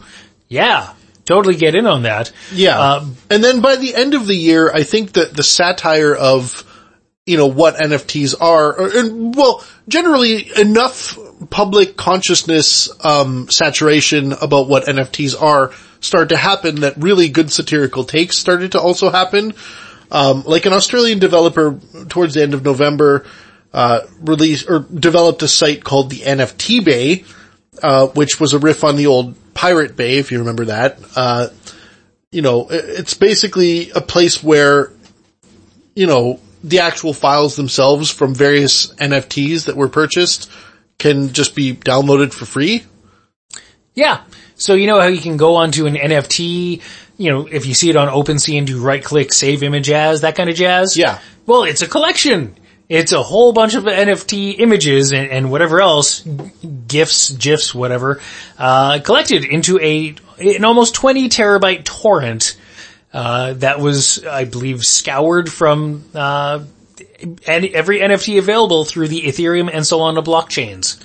[0.49, 2.33] yeah, totally get in on that.
[2.53, 2.77] Yeah.
[2.77, 6.65] Um, and then by the end of the year, I think that the satire of,
[7.25, 11.17] you know, what NFTs are, or, and, well, generally enough
[11.49, 18.03] public consciousness, um, saturation about what NFTs are started to happen that really good satirical
[18.03, 19.55] takes started to also happen.
[20.11, 23.25] Um, like an Australian developer towards the end of November,
[23.75, 27.25] uh, released or developed a site called the NFT Bay,
[27.83, 30.99] uh, which was a riff on the old Pirate Bay, if you remember that.
[31.17, 31.49] Uh,
[32.31, 34.93] you know, it's basically a place where,
[35.95, 40.51] you know, the actual files themselves from various NFTs that were purchased
[40.99, 42.85] can just be downloaded for free.
[43.95, 44.23] Yeah.
[44.55, 46.81] So you know how you can go onto an NFT,
[47.19, 50.21] you know, if you see it on OpenSea and do right click, save image as,
[50.21, 50.97] that kind of jazz?
[50.97, 51.19] Yeah.
[51.45, 52.57] Well, it's a collection.
[52.89, 58.21] It's a whole bunch of NFT images and, and whatever else, GIFs, GIFs, whatever,
[58.59, 62.59] uh, collected into a, an almost 20 terabyte torrent,
[63.13, 66.65] uh, that was, I believe, scoured from, uh,
[67.47, 71.03] every NFT available through the Ethereum and Solana blockchains.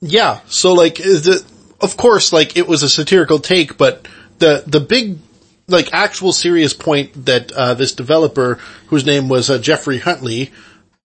[0.00, 0.40] Yeah.
[0.48, 1.42] So like, the,
[1.80, 4.06] of course, like it was a satirical take, but
[4.38, 5.18] the, the big,
[5.66, 8.58] like actual serious point that, uh, this developer,
[8.88, 10.50] whose name was uh, Geoffrey Huntley,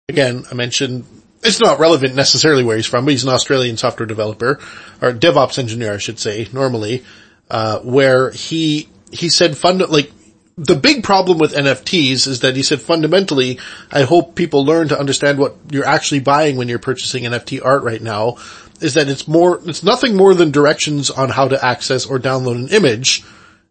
[0.09, 1.07] again, I mentioned,
[1.43, 4.61] it's not relevant necessarily where he's from, but he's an Australian software developer,
[5.01, 7.05] or DevOps engineer, I should say, normally,
[7.51, 10.13] uh, where he, he said fund, like,
[10.57, 13.59] the big problem with NFTs is that he said fundamentally,
[13.91, 17.83] I hope people learn to understand what you're actually buying when you're purchasing NFT art
[17.83, 18.37] right now,
[18.81, 22.57] is that it's more, it's nothing more than directions on how to access or download
[22.57, 23.25] an image.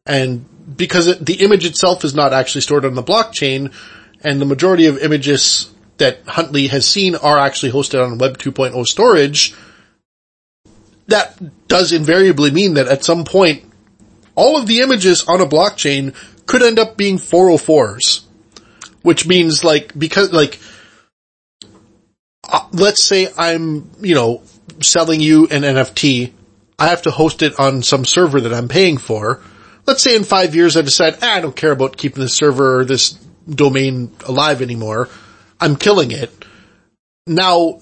[0.06, 3.72] And because it, the image itself is not actually stored on the blockchain,
[4.22, 8.86] and the majority of images that Huntley has seen are actually hosted on Web 2.0
[8.86, 9.54] storage,
[11.08, 13.64] that does invariably mean that at some point,
[14.36, 16.16] all of the images on a blockchain
[16.46, 18.24] could end up being 404s.
[19.02, 20.60] Which means like, because like,
[22.50, 24.44] uh, let's say I'm, you know,
[24.82, 26.32] selling you an NFT,
[26.80, 29.42] I have to host it on some server that I'm paying for,
[29.86, 32.80] let's say in five years I decide, ah, I don't care about keeping this server
[32.80, 33.12] or this
[33.48, 35.10] domain alive anymore.
[35.64, 36.46] I'm killing it.
[37.26, 37.80] Now,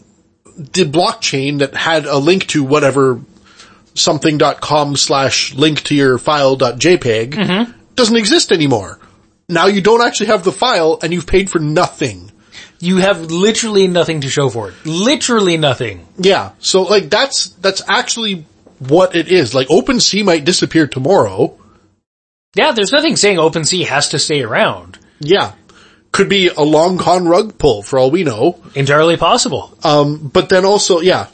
[0.56, 3.22] the blockchain that had a link to whatever
[3.96, 7.72] something.com slash link to your file.jpg mm-hmm.
[7.96, 9.00] doesn't exist anymore.
[9.50, 12.32] Now you don't actually have the file and you've paid for nothing.
[12.80, 14.76] You have literally nothing to show for it.
[14.86, 16.06] Literally nothing.
[16.18, 16.52] Yeah.
[16.60, 18.46] So like that's, that's actually
[18.80, 19.54] what it is.
[19.54, 21.58] Like OpenSea might disappear tomorrow.
[22.56, 25.00] Yeah, there's nothing saying OpenSea has to stay around.
[25.20, 25.54] Yeah.
[26.12, 28.62] Could be a long con rug pull for all we know.
[28.76, 29.78] Entirely possible.
[29.84, 31.28] Um, but then also, yeah.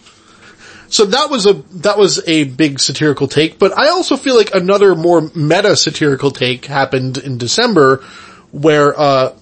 [0.90, 4.56] So that was a, that was a big satirical take, but I also feel like
[4.56, 8.04] another more meta satirical take happened in December
[8.52, 9.34] where, uh,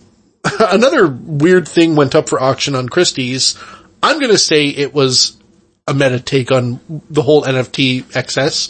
[0.60, 3.58] another weird thing went up for auction on Christie's.
[4.02, 5.38] I'm gonna say it was
[5.88, 6.80] a meta take on
[7.10, 8.70] the whole NFT excess,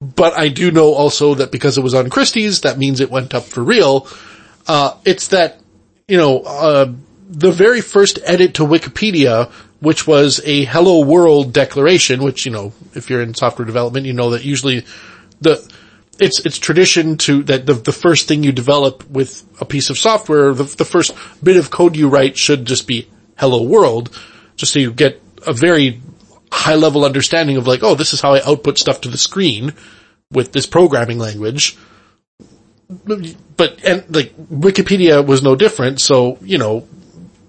[0.00, 3.34] but I do know also that because it was on Christie's, that means it went
[3.34, 4.08] up for real.
[4.66, 5.59] Uh, it's that,
[6.10, 6.92] you know, uh,
[7.28, 9.48] the very first edit to Wikipedia,
[9.78, 14.12] which was a hello world declaration, which, you know, if you're in software development, you
[14.12, 14.84] know that usually
[15.40, 15.72] the,
[16.18, 19.98] it's, it's tradition to, that the, the first thing you develop with a piece of
[19.98, 23.08] software, the, the first bit of code you write should just be
[23.38, 24.10] hello world,
[24.56, 26.02] just so you get a very
[26.50, 29.74] high level understanding of like, oh, this is how I output stuff to the screen
[30.32, 31.78] with this programming language.
[32.90, 36.88] But, and like, Wikipedia was no different, so, you know,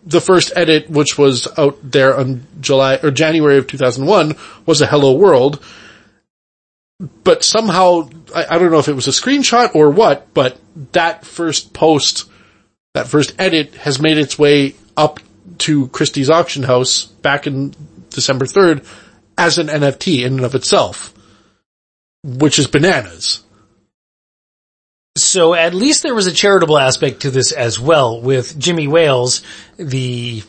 [0.06, 4.36] the first edit, which was out there on July, or January of 2001,
[4.66, 5.64] was a hello world.
[7.24, 10.60] But somehow, I, I don't know if it was a screenshot or what, but
[10.92, 12.30] that first post,
[12.94, 15.20] that first edit has made its way up
[15.60, 17.74] to Christie's auction house back in
[18.10, 18.86] December 3rd
[19.38, 21.14] as an NFT in and of itself.
[22.24, 23.44] Which is bananas.
[25.18, 29.42] So at least there was a charitable aspect to this as well with Jimmy Wales,
[29.76, 30.44] the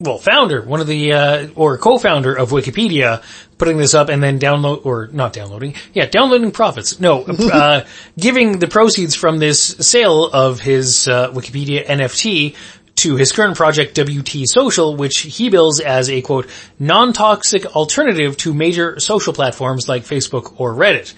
[0.00, 3.22] well, founder, one of the, uh, or co-founder of Wikipedia,
[3.58, 6.98] putting this up and then download, or not downloading, yeah, downloading profits.
[7.00, 7.84] No, uh,
[8.18, 12.56] giving the proceeds from this sale of his, uh, Wikipedia NFT
[12.96, 16.48] to his current project WT Social, which he bills as a quote,
[16.78, 21.12] non-toxic alternative to major social platforms like Facebook or Reddit.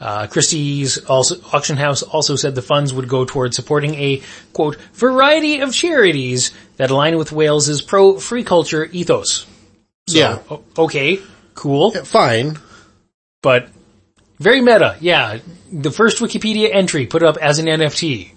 [0.00, 4.22] Uh, Christie's also, auction house also said the funds would go toward supporting a,
[4.52, 9.46] quote, variety of charities that align with Wales's pro-free culture ethos.
[10.08, 10.38] So, Yeah.
[10.76, 11.20] okay,
[11.54, 12.58] cool, Fine.
[13.42, 13.68] but
[14.40, 15.38] very meta, yeah.
[15.72, 18.32] The first Wikipedia entry put up as an NFT.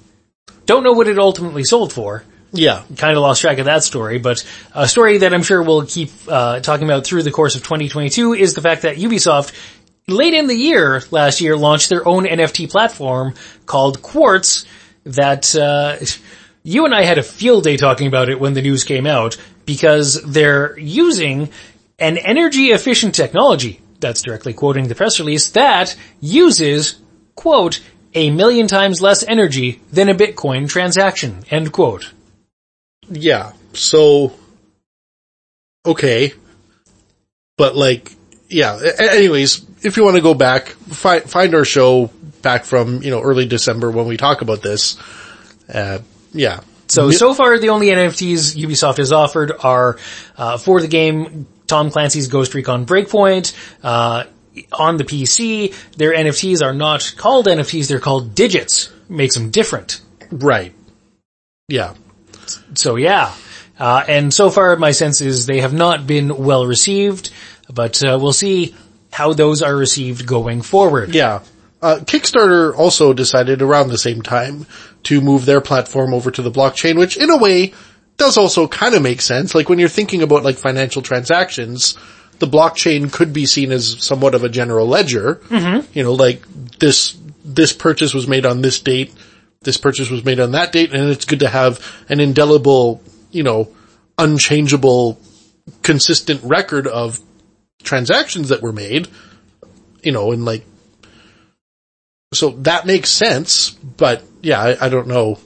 [0.68, 2.24] Don't know what it ultimately sold for.
[2.54, 2.84] Yeah.
[2.96, 6.12] Kind of lost track of that story, but a story that I'm sure we'll keep
[6.30, 9.52] uh, talking about through the course of 2022 is the fact that Ubisoft
[10.08, 13.34] late in the year last year launched their own NFT platform
[13.66, 14.66] called Quartz
[15.04, 15.98] that uh,
[16.64, 19.38] you and I had a field day talking about it when the news came out
[19.66, 21.50] because they're using
[22.00, 27.00] an energy efficient technology that's directly quoting the press release that uses
[27.36, 27.82] quote
[28.14, 32.12] a million times less energy than a Bitcoin transaction end quote.
[33.10, 33.54] Yeah.
[33.74, 34.34] So,
[35.86, 36.34] okay.
[37.58, 38.12] But like,
[38.50, 38.80] yeah.
[39.00, 42.08] Anyways, if you want to go back, find, find our show
[42.42, 44.98] back from, you know, early December when we talk about this.
[45.72, 46.00] Uh,
[46.34, 46.62] yeah.
[46.88, 49.98] So, so far the only NFTs Ubisoft has offered are,
[50.38, 53.54] uh, for the game Tom Clancy's Ghost Recon Breakpoint,
[53.84, 54.24] uh,
[54.72, 58.92] on the PC, their NFTs are not called NFTs, they're called digits.
[59.10, 60.02] Makes them different.
[60.32, 60.74] Right.
[61.68, 61.94] Yeah.
[62.74, 63.34] So yeah.
[63.80, 67.32] Uh, and so far my sense is they have not been well received,
[67.72, 68.74] but, uh, we'll see
[69.18, 71.16] how those are received going forward.
[71.16, 71.40] Yeah.
[71.82, 74.68] Uh, Kickstarter also decided around the same time
[75.10, 77.74] to move their platform over to the blockchain, which in a way
[78.18, 79.56] does also kind of make sense.
[79.56, 81.98] Like when you're thinking about like financial transactions,
[82.38, 85.42] the blockchain could be seen as somewhat of a general ledger.
[85.50, 85.92] Mm-hmm.
[85.98, 86.46] You know, like
[86.78, 89.12] this, this purchase was made on this date,
[89.62, 93.02] this purchase was made on that date, and it's good to have an indelible,
[93.32, 93.70] you know,
[94.20, 95.20] unchangeable,
[95.82, 97.20] consistent record of
[97.84, 99.08] transactions that were made,
[100.04, 100.66] you know, and like,
[102.34, 105.40] so that makes sense, but yeah, I, I don't know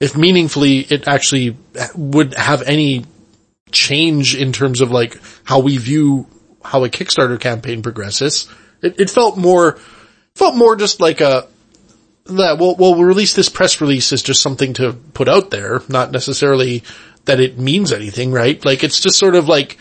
[0.00, 1.56] if meaningfully it actually
[1.94, 3.04] would have any
[3.70, 6.26] change in terms of like how we view
[6.64, 8.48] how a Kickstarter campaign progresses.
[8.82, 9.78] It, it felt more,
[10.34, 11.46] felt more just like a,
[12.26, 15.82] that well, well, we'll release this press release as just something to put out there,
[15.88, 16.84] not necessarily
[17.24, 18.64] that it means anything, right?
[18.64, 19.78] Like it's just sort of like,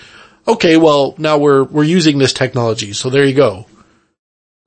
[0.48, 3.66] okay, well, now we're, we're using this technology, so there you go.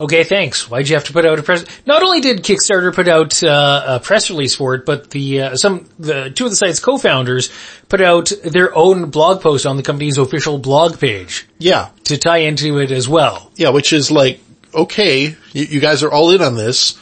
[0.00, 0.68] Okay, thanks.
[0.68, 1.64] Why'd you have to put out a press?
[1.86, 5.56] Not only did Kickstarter put out uh, a press release for it, but the uh,
[5.56, 7.52] some the two of the site's co-founders
[7.88, 11.90] put out their own blog post on the company's official blog page Yeah.
[12.04, 13.52] to tie into it as well.
[13.54, 14.40] Yeah, which is like,
[14.74, 17.00] okay, you, you guys are all in on this,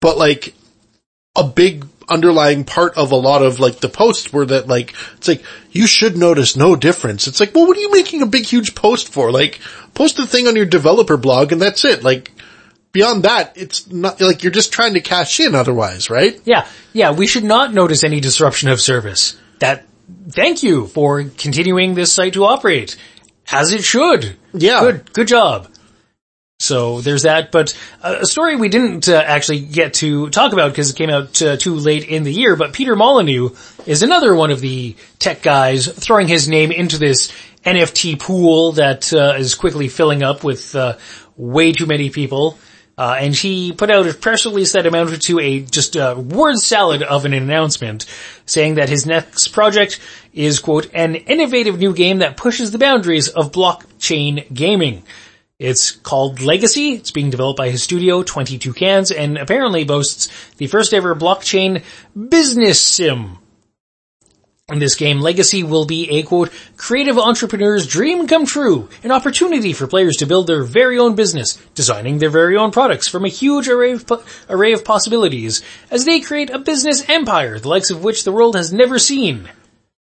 [0.00, 0.52] but like
[1.36, 5.28] a big underlying part of a lot of like the posts were that like, it's
[5.28, 7.26] like, you should notice no difference.
[7.26, 9.30] It's like, well, what are you making a big huge post for?
[9.30, 9.60] Like,
[9.94, 12.02] post the thing on your developer blog and that's it.
[12.02, 12.32] Like,
[12.92, 16.40] beyond that, it's not like you're just trying to cash in otherwise, right?
[16.44, 19.38] Yeah, yeah, we should not notice any disruption of service.
[19.60, 19.86] That,
[20.28, 22.96] thank you for continuing this site to operate.
[23.52, 24.36] As it should.
[24.52, 24.80] Yeah.
[24.80, 25.68] Good, good job.
[26.60, 30.90] So there's that, but a story we didn't uh, actually get to talk about because
[30.90, 33.56] it came out uh, too late in the year, but Peter Molyneux
[33.86, 37.32] is another one of the tech guys throwing his name into this
[37.64, 40.98] NFT pool that uh, is quickly filling up with uh,
[41.34, 42.58] way too many people.
[42.98, 46.58] Uh, and he put out a press release that amounted to a just a word
[46.58, 48.04] salad of an announcement
[48.44, 49.98] saying that his next project
[50.34, 55.02] is quote, an innovative new game that pushes the boundaries of blockchain gaming.
[55.60, 56.94] It's called Legacy.
[56.94, 61.84] It's being developed by his studio, 22 Cans, and apparently boasts the first ever blockchain
[62.16, 63.36] business sim.
[64.70, 69.74] In this game, Legacy will be a quote, creative entrepreneur's dream come true, an opportunity
[69.74, 73.28] for players to build their very own business, designing their very own products from a
[73.28, 77.90] huge array of, po- array of possibilities, as they create a business empire, the likes
[77.90, 79.46] of which the world has never seen.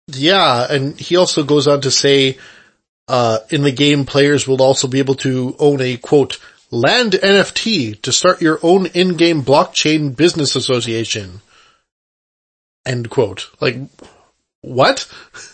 [0.06, 2.38] Yeah, and he also goes on to say,
[3.08, 6.38] uh, in the game players will also be able to own a quote,
[6.70, 11.40] land NFT to start your own in-game blockchain business association.
[12.86, 13.50] End quote.
[13.60, 13.76] Like,
[14.60, 15.10] what?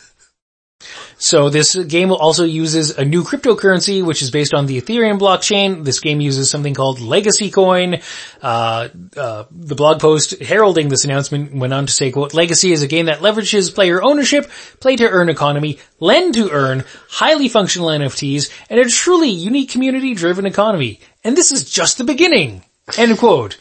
[1.18, 5.84] So this game also uses a new cryptocurrency, which is based on the Ethereum blockchain.
[5.84, 8.00] This game uses something called Legacy Coin.
[8.40, 12.82] Uh, uh, the blog post heralding this announcement went on to say, quote, Legacy is
[12.82, 14.48] a game that leverages player ownership,
[14.78, 20.14] play to earn economy, lend to earn, highly functional NFTs, and a truly unique community
[20.14, 21.00] driven economy.
[21.24, 22.62] And this is just the beginning.
[22.96, 23.58] End quote.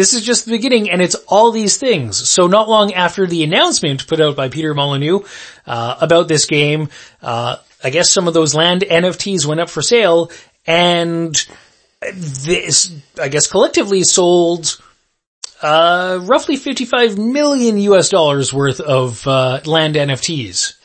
[0.00, 2.16] This is just the beginning and it's all these things.
[2.30, 5.20] So not long after the announcement put out by Peter Molyneux,
[5.66, 6.88] uh, about this game,
[7.20, 10.30] uh, I guess some of those land NFTs went up for sale
[10.66, 11.34] and
[12.14, 14.80] this, I guess collectively sold,
[15.60, 20.76] uh, roughly 55 million US dollars worth of, uh, land NFTs.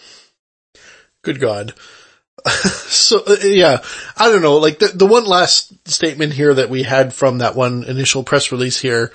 [1.21, 1.73] Good God.
[2.51, 3.81] so, uh, yeah,
[4.15, 7.55] I don't know, like the, the one last statement here that we had from that
[7.55, 9.11] one initial press release here,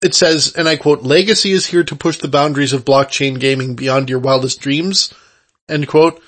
[0.00, 3.74] it says, and I quote, legacy is here to push the boundaries of blockchain gaming
[3.74, 5.12] beyond your wildest dreams,
[5.68, 6.22] end quote.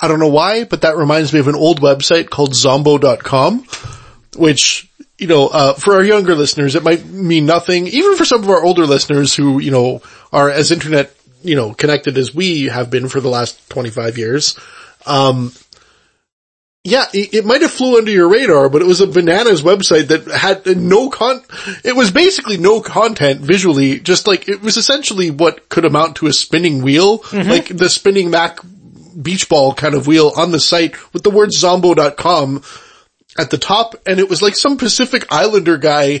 [0.00, 3.66] I don't know why, but that reminds me of an old website called zombo.com,
[4.36, 8.42] which, you know, uh, for our younger listeners, it might mean nothing, even for some
[8.42, 12.64] of our older listeners who, you know, are as internet, you know, connected as we
[12.66, 14.58] have been for the last 25 years.
[15.06, 15.52] Um,
[16.82, 20.08] yeah, it, it might have flew under your radar, but it was a bananas website
[20.08, 21.42] that had no con,
[21.82, 26.26] it was basically no content visually, just like, it was essentially what could amount to
[26.26, 28.58] a spinning wheel, like the spinning Mac
[29.20, 32.62] beach ball kind of wheel on the site with the word zombo.com
[33.38, 36.20] at the top, and it was like some Pacific Islander guy,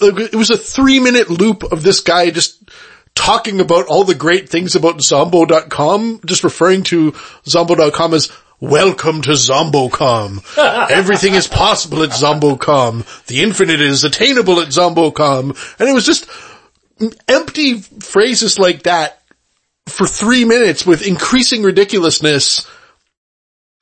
[0.00, 2.60] it was a three minute loop of this guy just
[3.14, 7.14] talking about all the great things about Zombo.com, just referring to
[7.46, 10.42] Zombo.com as welcome to Zombocom.
[10.90, 13.26] Everything is possible at Zombocom.
[13.26, 15.78] The infinite is attainable at Zombocom.
[15.78, 16.28] And it was just
[17.28, 19.20] empty phrases like that
[19.86, 22.68] for three minutes with increasing ridiculousness.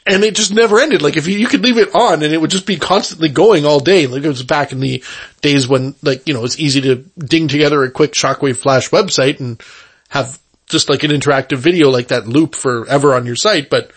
[0.06, 1.02] And it just never ended.
[1.02, 3.66] Like if you, you could leave it on and it would just be constantly going
[3.66, 4.06] all day.
[4.06, 5.04] Like it was back in the
[5.42, 9.40] days when like, you know, it's easy to ding together a quick shockwave flash website
[9.40, 9.62] and
[10.08, 13.68] have just like an interactive video like that loop forever on your site.
[13.68, 13.90] But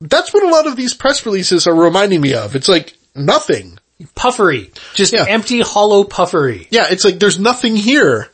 [0.00, 2.54] that's what a lot of these press releases are reminding me of.
[2.54, 3.78] It's like nothing.
[4.14, 4.70] Puffery.
[4.94, 5.26] Just Yeah.
[5.28, 6.66] empty, hollow puffery.
[6.70, 8.28] Yeah, it's like there's nothing here.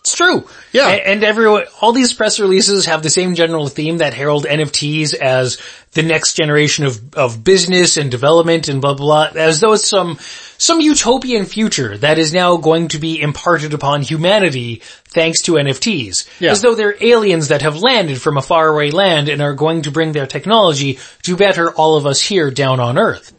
[0.00, 0.48] It's true.
[0.72, 0.88] Yeah.
[0.88, 5.60] And everyone, all these press releases have the same general theme that herald NFTs as
[5.92, 9.86] the next generation of, of business and development and blah, blah, blah, as though it's
[9.86, 10.16] some,
[10.56, 16.26] some utopian future that is now going to be imparted upon humanity thanks to NFTs.
[16.40, 16.52] Yeah.
[16.52, 19.90] As though they're aliens that have landed from a faraway land and are going to
[19.90, 23.34] bring their technology to better all of us here down on Earth.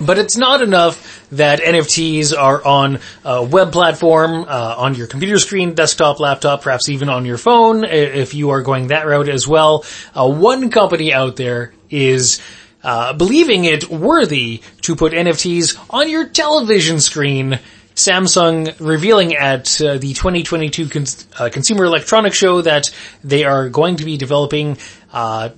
[0.00, 5.38] But it's not enough that NFTs are on a web platform, uh, on your computer
[5.38, 9.46] screen, desktop, laptop, perhaps even on your phone, if you are going that route as
[9.46, 9.84] well.
[10.14, 12.40] Uh, one company out there is
[12.82, 17.60] uh, believing it worthy to put NFTs on your television screen.
[17.94, 22.90] Samsung revealing at uh, the 2022 Cons- uh, Consumer Electronics Show that
[23.22, 24.78] they are going to be developing
[25.12, 25.50] uh,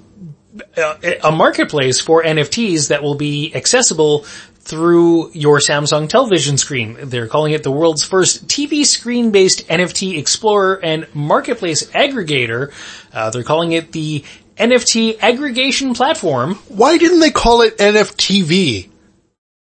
[0.76, 4.24] a a marketplace for NFTs that will be accessible
[4.64, 6.96] through your Samsung television screen.
[7.02, 12.72] They're calling it the world's first TV screen-based NFT explorer and marketplace aggregator.
[13.12, 14.24] Uh, they're calling it the
[14.56, 16.54] NFT aggregation platform.
[16.68, 18.88] Why didn't they call it NFTV?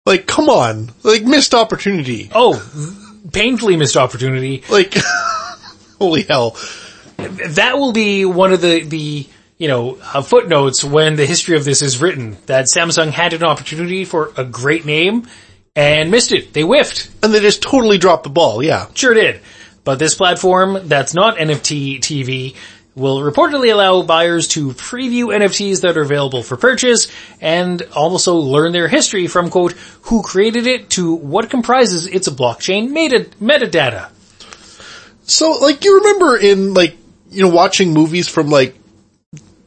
[0.05, 0.91] Like, come on.
[1.03, 2.29] Like, missed opportunity.
[2.33, 2.59] Oh,
[3.31, 4.63] painfully missed opportunity.
[4.69, 4.95] Like,
[5.99, 6.57] holy hell.
[7.17, 9.27] That will be one of the, the,
[9.59, 13.43] you know, uh, footnotes when the history of this is written, that Samsung had an
[13.43, 15.27] opportunity for a great name
[15.75, 16.53] and missed it.
[16.53, 17.11] They whiffed.
[17.21, 18.87] And they just totally dropped the ball, yeah.
[18.95, 19.41] Sure did.
[19.83, 22.55] But this platform that's not NFT TV
[22.95, 28.71] will reportedly allow buyers to preview NFTs that are available for purchase and also learn
[28.71, 34.09] their history from quote, who created it to what comprises its blockchain meta- metadata.
[35.23, 36.97] So, like, you remember in, like,
[37.29, 38.75] you know, watching movies from, like,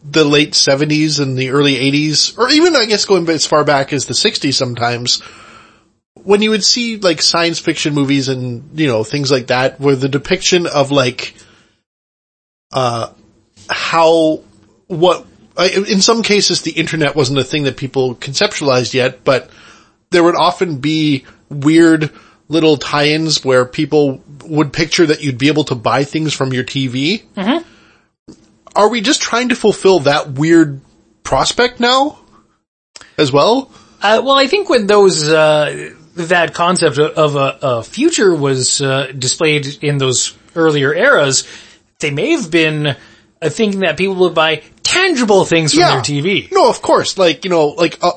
[0.05, 3.93] the late 70s and the early 80s, or even, I guess, going as far back
[3.93, 5.21] as the 60s sometimes,
[6.15, 9.97] when you would see, like, science fiction movies and, you know, things like that, where
[9.97, 11.35] the depiction of, like,
[12.73, 13.13] uh,
[13.69, 14.43] how,
[14.89, 15.27] what,
[15.59, 19.51] in some cases the internet wasn't a thing that people conceptualized yet, but
[20.11, 22.11] there would often be weird
[22.49, 26.65] little tie-ins where people would picture that you'd be able to buy things from your
[26.65, 27.23] TV.
[27.35, 27.69] Mm-hmm.
[28.75, 30.81] Are we just trying to fulfill that weird
[31.25, 32.19] prospect now?
[33.19, 33.71] As well?
[34.03, 39.13] Uh, well, I think when those, uh, that concept of a, a future was, uh,
[39.17, 41.47] displayed in those earlier eras,
[42.01, 42.97] they may have been uh,
[43.49, 46.51] thinking that people would buy tangible things from their TV.
[46.53, 47.19] No, of course.
[47.19, 48.13] Like, you know, like, uh,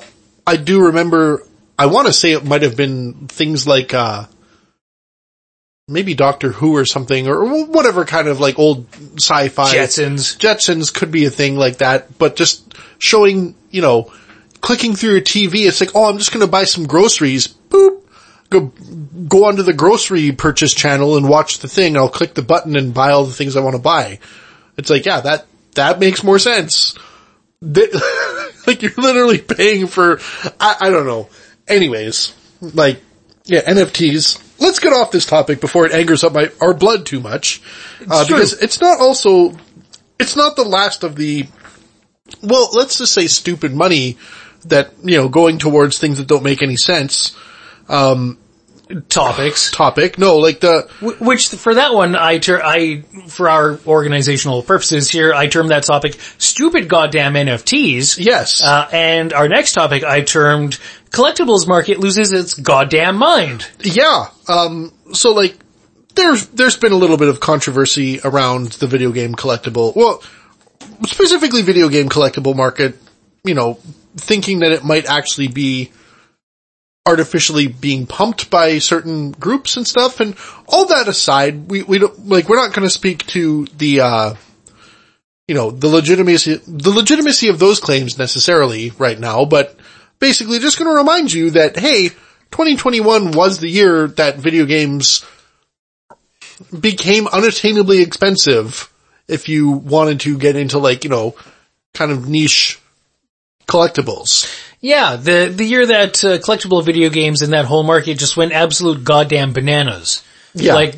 [0.48, 1.44] I do remember,
[1.78, 4.26] I want to say it might have been things like, uh,
[5.88, 9.76] maybe Doctor Who or something, or whatever kind of like old sci-fi.
[9.76, 10.38] Jetsons.
[10.38, 14.12] Jetsons could be a thing like that, but just showing, you know,
[14.62, 18.02] clicking through a TV, it's like, oh, I'm just gonna buy some groceries, boop,
[18.50, 18.72] go,
[19.28, 22.94] go onto the grocery purchase channel and watch the thing, I'll click the button and
[22.94, 24.20] buy all the things I want to buy.
[24.78, 26.96] It's like, yeah, that, that makes more sense.
[27.62, 27.94] Th-
[28.68, 30.20] like you're literally paying for,
[30.60, 31.30] I, I don't know.
[31.68, 33.02] Anyways, like,
[33.46, 34.42] yeah, NFTs.
[34.60, 37.62] Let's get off this topic before it angers up my, our blood too much.
[38.02, 39.58] Uh, It's because it's not also,
[40.20, 41.48] it's not the last of the,
[42.42, 44.18] well, let's just say stupid money
[44.66, 47.36] that, you know, going towards things that don't make any sense
[49.10, 49.72] Topics.
[49.72, 50.20] topic.
[50.20, 50.88] No, like the,
[51.20, 55.84] Which for that one, I ter- I for our organizational purposes here, I termed that
[55.84, 58.62] topic "stupid goddamn NFTs." yes.
[58.64, 60.78] Uh, and our next topic, I termed
[61.10, 64.28] "collectibles market loses its goddamn mind." Yeah.
[64.48, 65.58] Um, so like,
[66.14, 70.22] there's, there's been a little bit of controversy around the video game collectible, well,
[71.06, 72.96] specifically video game collectible market,
[73.44, 73.80] you know,
[74.16, 75.92] thinking that it might actually be
[77.06, 80.20] artificially being pumped by certain groups and stuff.
[80.20, 80.36] And
[80.68, 84.36] all that aside, we, we don't, like, we're not going to speak to the, uh,
[85.48, 89.78] you know, the legitimacy, the legitimacy of those claims necessarily right now, but
[90.20, 92.10] basically just going to remind you that, hey,
[92.52, 95.24] 2021 was the year that video games
[96.78, 98.92] became unattainably expensive
[99.28, 101.36] if you wanted to get into like, you know,
[101.94, 102.80] kind of niche
[103.68, 104.48] collectibles.
[104.86, 108.52] Yeah, the the year that uh, collectible video games in that whole market just went
[108.52, 110.24] absolute goddamn bananas.
[110.54, 110.76] Yeah.
[110.76, 110.94] Like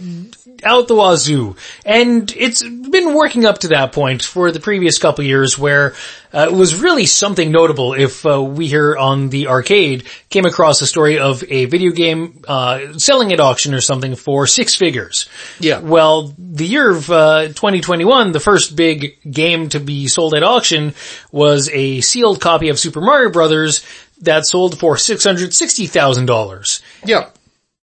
[0.64, 1.56] out the wazoo.
[1.86, 5.94] And it's been working up to that point for the previous couple years where
[6.34, 10.82] uh, it was really something notable if uh, we here on the arcade came across
[10.82, 15.30] a story of a video game uh, selling at auction or something for six figures.
[15.60, 15.80] Yeah.
[15.80, 20.94] Well, the year of uh, 2021, the first big game to be sold at auction
[21.32, 23.86] was a sealed copy of Super Mario Brothers
[24.22, 27.30] that sold for $660,000 Yeah.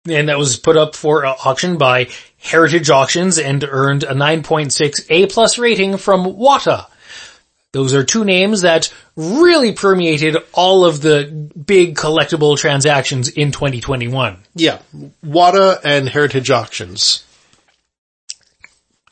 [0.08, 2.08] And that was put up for uh, auction by
[2.38, 6.86] Heritage Auctions and earned a 9.6 A plus rating from Wata.
[7.72, 14.38] Those are two names that really permeated all of the big collectible transactions in 2021.
[14.54, 14.80] Yeah.
[15.24, 17.24] Wata and Heritage Auctions.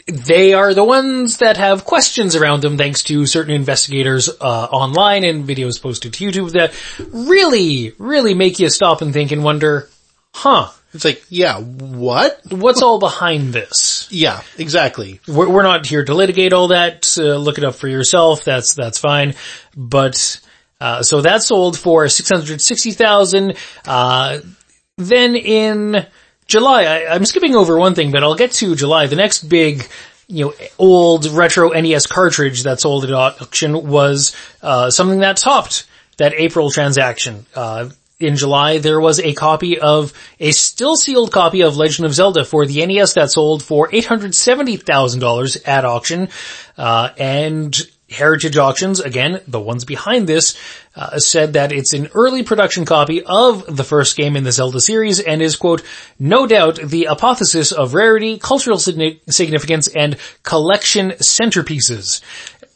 [0.06, 5.24] They are the ones that have questions around them thanks to certain investigators uh, online
[5.24, 6.74] and videos posted to YouTube that
[7.12, 9.88] really, really make you stop and think and wonder,
[10.34, 12.40] huh, It's like, yeah, what?
[12.50, 14.08] what's all behind this?
[14.10, 15.20] Yeah, exactly.
[15.28, 17.16] We're, we're not here to litigate all that.
[17.16, 18.44] Uh, look it up for yourself.
[18.44, 19.34] That's that's fine.
[19.76, 20.40] But
[20.80, 23.54] Uh, so that sold for 660,000.
[23.86, 24.40] Uh,
[24.96, 26.06] then in
[26.46, 29.06] July, I, I'm skipping over one thing, but I'll get to July.
[29.06, 29.86] The next big,
[30.26, 35.86] you know, old retro NES cartridge that sold at auction was, uh, something that topped
[36.16, 37.44] that April transaction.
[37.54, 37.90] Uh,
[38.20, 42.44] in July, there was a copy of, a still sealed copy of Legend of Zelda
[42.44, 46.28] for the NES that sold for $870,000 at auction,
[46.76, 47.76] uh, and
[48.10, 50.56] Heritage Auctions, again, the ones behind this,
[50.96, 54.80] uh, said that it's an early production copy of the first game in the Zelda
[54.80, 55.82] series and is, quote,
[56.18, 62.20] no doubt the apotheosis of rarity, cultural significance, and collection centerpieces.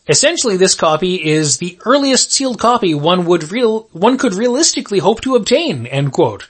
[0.09, 5.23] Essentially, this copy is the earliest sealed copy one would real, one could realistically hope
[5.23, 6.47] to obtain, end quote.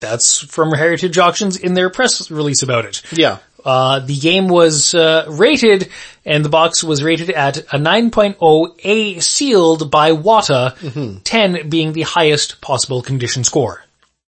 [0.00, 3.02] That's from Heritage Auctions in their press release about it.
[3.12, 3.38] Yeah.
[3.64, 5.88] Uh, the game was uh, rated,
[6.24, 11.18] and the box was rated at a 9.0 A sealed by WATA, Mm-hmm.
[11.20, 13.82] 10 being the highest possible condition score.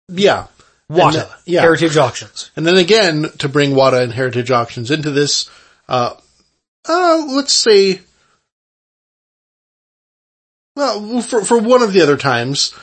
[0.09, 0.45] Yeah.
[0.91, 1.61] WATA, yeah.
[1.61, 2.51] Heritage Auctions.
[2.55, 5.49] And then again, to bring WATA and Heritage Auctions into this,
[5.89, 6.13] uh,
[6.88, 8.01] uh, let's say,
[10.75, 12.73] well, for, for one of the other times,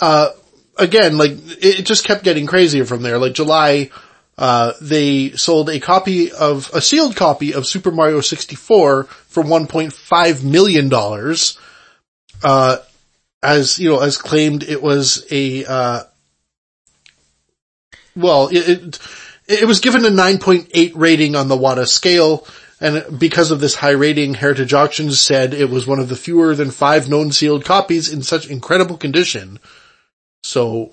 [0.00, 0.30] uh,
[0.76, 3.18] again, like, it, it just kept getting crazier from there.
[3.18, 3.90] Like July,
[4.36, 10.44] uh, they sold a copy of, a sealed copy of Super Mario 64 for $1.5
[10.44, 10.90] million.
[12.42, 12.76] Uh,
[13.42, 16.02] as, you know, as claimed it was a, uh,
[18.14, 18.98] well, it, it,
[19.48, 22.46] it was given a 9.8 rating on the WATA scale,
[22.80, 26.54] and because of this high rating, Heritage Auctions said it was one of the fewer
[26.54, 29.58] than five known sealed copies in such incredible condition.
[30.42, 30.92] So,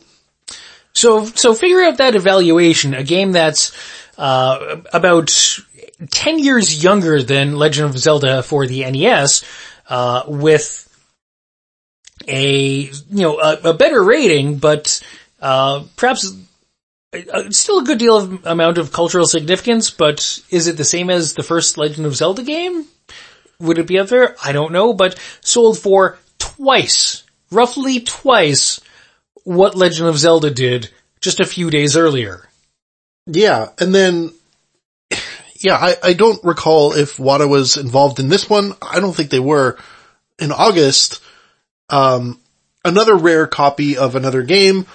[0.93, 3.71] So, so figure out that evaluation, a game that's,
[4.17, 5.61] uh, about
[6.09, 9.43] 10 years younger than Legend of Zelda for the NES,
[9.89, 10.81] uh, with
[12.27, 15.01] a, you know, a, a better rating, but,
[15.41, 16.33] uh, perhaps
[17.51, 21.33] still a good deal of amount of cultural significance, but is it the same as
[21.33, 22.85] the first Legend of Zelda game?
[23.59, 24.35] Would it be up there?
[24.43, 28.81] I don't know, but sold for twice, roughly twice
[29.43, 30.89] what Legend of Zelda did
[31.21, 32.47] just a few days earlier.
[33.25, 34.33] yeah, and then,
[35.59, 38.73] yeah, I, I don't recall if WATA was involved in this one.
[38.81, 39.77] I don't think they were.
[40.37, 41.21] In August,
[41.89, 42.41] um,
[42.83, 44.85] another rare copy of another game,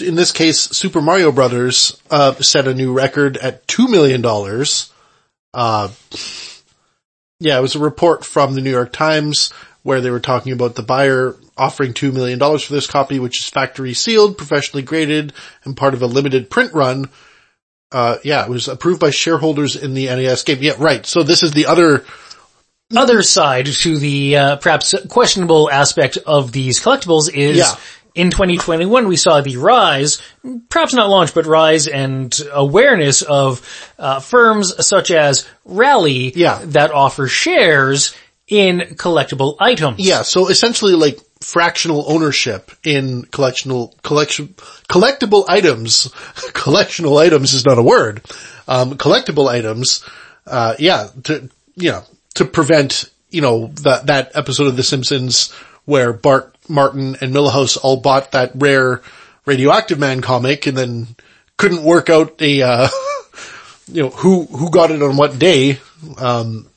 [0.00, 4.24] in this case, Super Mario Brothers, uh, set a new record at $2 million.
[5.54, 5.88] Uh,
[7.40, 9.52] yeah, it was a report from the New York Times
[9.82, 13.48] where they were talking about the buyer offering $2 million for this copy, which is
[13.48, 15.32] factory sealed, professionally graded,
[15.64, 17.08] and part of a limited print run.
[17.90, 20.58] Uh, yeah, it was approved by shareholders in the NES game.
[20.60, 21.04] Yeah, right.
[21.06, 22.04] So this is the other,
[22.96, 27.74] Other side to the uh, perhaps questionable aspect of these collectibles is Yeah.
[28.20, 30.20] In 2021 we saw the rise,
[30.68, 33.60] perhaps not launch, but rise and awareness of
[33.98, 36.60] uh, firms such as Rally Yeah.
[36.76, 38.14] that offer shares
[38.46, 39.98] in collectible items.
[40.00, 44.48] yeah, so essentially like fractional ownership in collectional, collection,
[44.88, 46.08] collectible items.
[46.52, 48.20] collectional items is not a word.
[48.68, 50.04] Um, collectible items,
[50.46, 52.02] uh, yeah, to, you know,
[52.34, 55.52] to prevent, you know, that, that episode of The Simpsons
[55.86, 59.02] where Bart, Martin, and Milhouse all bought that rare
[59.44, 61.08] Radioactive Man comic and then
[61.56, 62.88] couldn't work out a, uh,
[63.92, 65.78] you know, who, who got it on what day.
[66.18, 66.68] Um,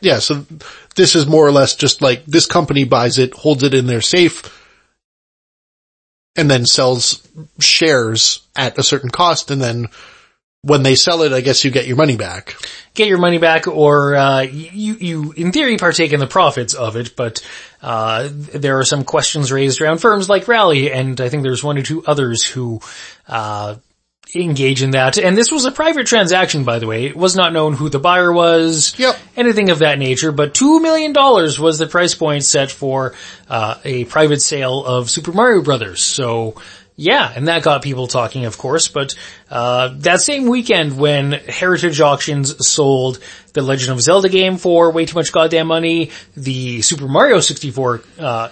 [0.00, 0.44] yeah, so
[0.96, 4.00] this is more or less just like this company buys it, holds it in their
[4.00, 4.56] safe,
[6.36, 7.26] and then sells
[7.58, 9.88] shares at a certain cost, and then
[10.62, 12.56] when they sell it, I guess you get your money back.
[12.94, 16.96] get your money back or, uh, you, you in theory partake in the profits of
[16.96, 17.40] it, but,
[17.82, 21.78] uh, there are some questions raised around firms like Rally and I think there's one
[21.78, 22.80] or two others who,
[23.28, 23.76] uh,
[24.34, 25.18] engage in that.
[25.18, 27.06] And this was a private transaction, by the way.
[27.06, 28.96] It was not known who the buyer was.
[28.98, 29.18] Yep.
[29.36, 33.14] Anything of that nature, but two million dollars was the price point set for,
[33.48, 36.02] uh, a private sale of Super Mario Brothers.
[36.02, 36.54] So,
[37.00, 39.14] yeah, and that got people talking, of course, but,
[39.48, 43.20] uh, that same weekend when Heritage Auctions sold
[43.54, 48.02] the Legend of Zelda game for way too much goddamn money, the Super Mario 64,
[48.18, 48.48] uh,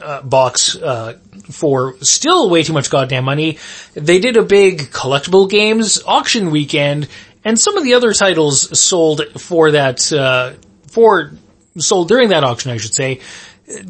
[0.00, 1.16] uh, box, uh,
[1.52, 3.58] for still way too much goddamn money,
[3.94, 7.06] they did a big collectible games auction weekend,
[7.44, 10.54] and some of the other titles sold for that, uh,
[10.88, 11.30] for,
[11.78, 13.20] sold during that auction, I should say,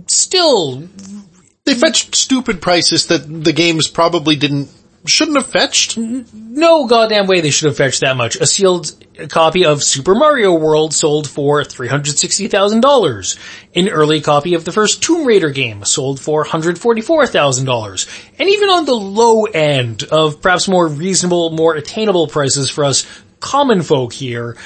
[0.06, 0.86] still
[1.64, 4.68] They fetched stupid prices that the games probably didn't
[5.05, 5.97] shouldn't have fetched.
[5.98, 8.36] No goddamn way they should have fetched that much.
[8.36, 8.93] A sealed
[9.28, 13.39] copy of Super Mario World sold for $360,000.
[13.74, 18.30] An early copy of the first Tomb Raider game sold for $144,000.
[18.39, 23.06] And even on the low end of perhaps more reasonable, more attainable prices for us
[23.40, 24.56] common folk here,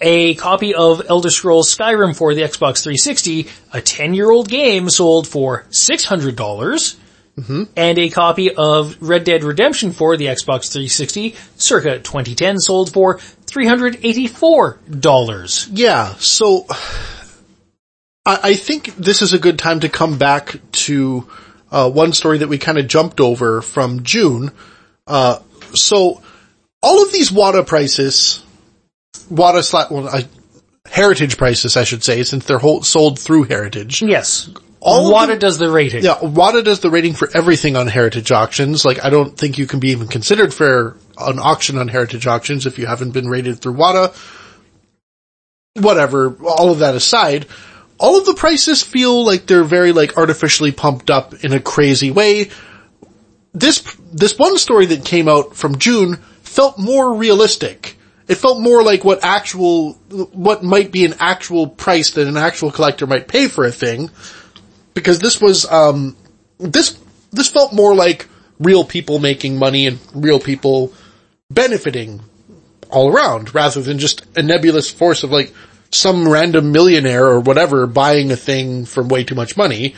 [0.00, 4.88] a copy of Elder Scrolls Skyrim for the Xbox 360, a 10 year old game
[4.88, 6.36] sold for $600.
[6.36, 6.96] dollars
[7.76, 13.16] And a copy of Red Dead Redemption for the Xbox 360, circa 2010, sold for
[13.46, 14.78] $384.
[15.72, 16.66] Yeah, so
[18.26, 21.28] I, I think this is a good time to come back to
[21.70, 24.50] uh, one story that we kind of jumped over from June.
[25.06, 25.38] Uh,
[25.74, 26.20] so
[26.82, 28.44] all of these WATA prices,
[29.30, 30.26] WATA slash, well, I,
[30.86, 34.02] heritage prices, I should say, since they're whole, sold through heritage.
[34.02, 34.50] Yes.
[34.80, 36.04] All of WATA them- does the rating.
[36.04, 38.84] Yeah, WATA does the rating for everything on heritage auctions.
[38.84, 42.66] Like, I don't think you can be even considered for an auction on heritage auctions
[42.66, 44.14] if you haven't been rated through WATA.
[45.74, 47.46] Whatever, all of that aside,
[47.98, 52.10] all of the prices feel like they're very like artificially pumped up in a crazy
[52.10, 52.50] way.
[53.52, 53.80] This,
[54.12, 57.96] this one story that came out from June felt more realistic.
[58.30, 59.94] It felt more like what actual,
[60.32, 64.08] what might be an actual price that an actual collector might pay for a thing
[64.94, 66.16] because this was um
[66.58, 66.96] this
[67.32, 68.28] this felt more like
[68.60, 70.92] real people making money and real people
[71.50, 72.20] benefiting
[72.88, 75.52] all around rather than just a nebulous force of like
[75.90, 79.92] some random millionaire or whatever buying a thing from way too much money.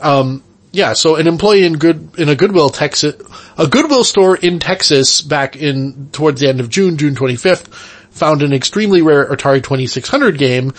[0.00, 0.42] Um
[0.72, 3.14] yeah, so an employee in good in a Goodwill Texas
[3.58, 7.68] a Goodwill store in Texas back in towards the end of June, June 25th,
[8.10, 10.72] found an extremely rare Atari 2600 game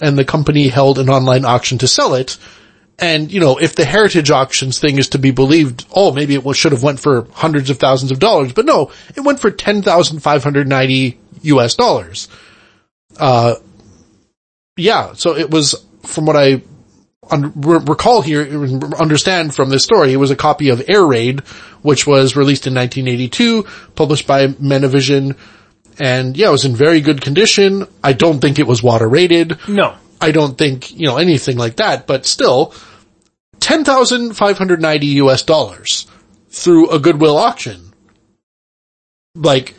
[0.00, 2.36] and the company held an online auction to sell it.
[2.98, 6.56] And, you know, if the heritage auctions thing is to be believed, oh, maybe it
[6.56, 11.18] should have went for hundreds of thousands of dollars, but no, it went for 10,590
[11.42, 12.28] US dollars.
[13.18, 13.56] Uh,
[14.76, 15.74] yeah, so it was,
[16.04, 16.62] from what I
[17.30, 18.42] un- re- recall here,
[18.98, 21.40] understand from this story, it was a copy of Air Raid,
[21.82, 25.36] which was released in 1982, published by Men-A-Vision,
[25.98, 27.86] and yeah, it was in very good condition.
[28.04, 29.58] I don't think it was WATA rated.
[29.68, 29.96] No.
[30.20, 32.74] I don't think, you know, anything like that, but still,
[33.60, 36.06] 10,590 US dollars
[36.50, 37.92] through a Goodwill auction.
[39.34, 39.74] Like,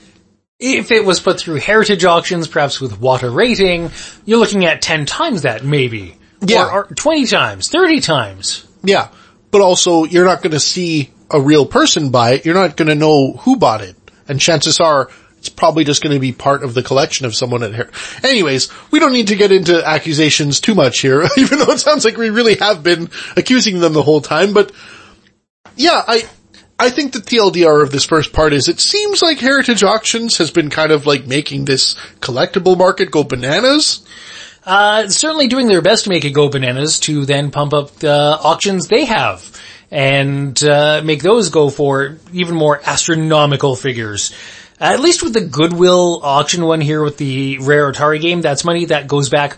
[0.60, 3.91] If it was put through heritage auctions, perhaps with WATA rating,
[4.26, 6.16] you're looking at 10 times that maybe.
[6.41, 6.69] Yeah.
[6.72, 8.65] Or, or 20 times, 30 times.
[8.84, 9.09] yeah,
[9.51, 13.34] but also you're not gonna see a real person buy it, you're not gonna know
[13.34, 13.95] who bought it,
[14.27, 15.09] and chances are,
[15.39, 17.89] it's probably just gonna be part of the collection of someone at Her-
[18.23, 22.05] Anyways, we don't need to get into accusations too much here, even though it sounds
[22.05, 24.72] like we really have been accusing them the whole time, but
[25.76, 26.27] yeah, I,
[26.80, 30.51] I think the TLDR of this first part is it seems like Heritage Auctions has
[30.51, 34.05] been kind of like making this collectible market go bananas.
[34.68, 38.11] Uh, certainly doing their best to make it go bananas to then pump up the
[38.11, 39.57] auctions they have
[39.89, 44.35] and uh, make those go for even more astronomical figures.
[44.77, 48.84] At least with the Goodwill auction one here with the rare Atari game, that's money
[48.85, 49.56] that goes back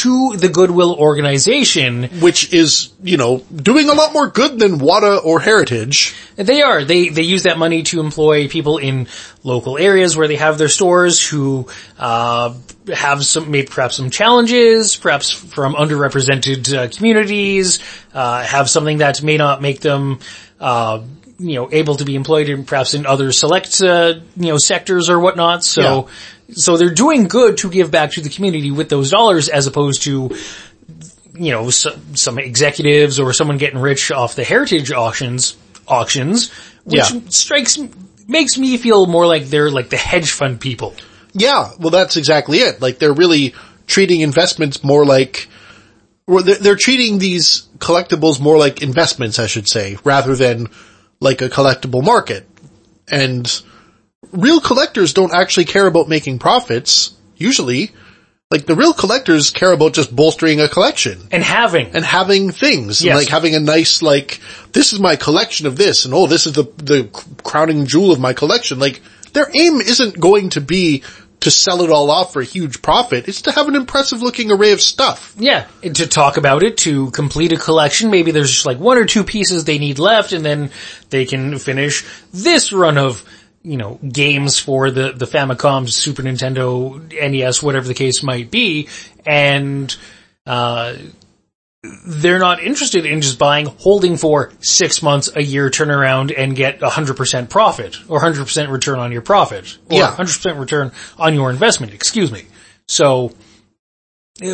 [0.00, 2.04] to the Goodwill organization.
[2.20, 6.14] which is, you know, doing a lot more good than WATA or Heritage.
[6.36, 6.84] They are.
[6.84, 9.06] They they use that money to employ people in
[9.44, 12.54] local areas where they have their stores who uh,
[12.92, 17.80] have some maybe perhaps some challenges, perhaps from underrepresented uh, communities,
[18.14, 20.18] uh, have something that may not make them.
[21.42, 25.10] You know, able to be employed in perhaps in other select, uh, you know, sectors
[25.10, 25.64] or whatnot.
[25.64, 26.08] So,
[26.52, 30.02] so they're doing good to give back to the community with those dollars as opposed
[30.02, 30.30] to,
[31.34, 35.56] you know, some, some executives or someone getting rich off the heritage auctions,
[35.88, 36.50] auctions,
[36.84, 37.20] which Yeah.
[37.30, 37.78] strikes,
[38.28, 40.94] makes me feel more like they're like the hedge fund people.
[41.32, 42.80] Yeah, well that's exactly it.
[42.80, 43.54] Like they're really
[43.86, 45.48] treating investments more like,
[46.26, 50.68] or they're, they're treating these collectibles more like investments, I should say, rather than
[51.22, 52.46] like a collectible market.
[53.10, 53.46] And
[54.32, 57.92] real collectors don't actually care about making profits, usually.
[58.50, 61.28] Like the real collectors care about just bolstering a collection.
[61.30, 61.94] And having.
[61.94, 64.40] and having things and like having a nice like
[64.72, 67.08] this is my collection of this and oh this is the the
[67.42, 69.00] crowning jewel of my collection like
[69.32, 71.02] their aim isn't going to be
[71.42, 74.50] to sell it all off for a huge profit it's to have an impressive looking
[74.50, 75.34] array of stuff.
[75.38, 79.04] Yeah, to talk about it, to complete a collection, maybe there's just like one or
[79.04, 80.70] two pieces they need left and then
[81.10, 83.24] they can finish this run of,
[83.62, 88.88] you know, games for the, the Famicom, Super Nintendo, NES, whatever the case might be,
[89.24, 89.96] and,
[90.46, 90.94] uh,
[91.82, 96.78] they're not interested in just buying, holding for six months, a year turnaround and get
[96.80, 100.14] 100% profit or 100% return on your profit or Yeah.
[100.14, 102.42] 100% return on your investment, excuse me.
[102.86, 103.32] So,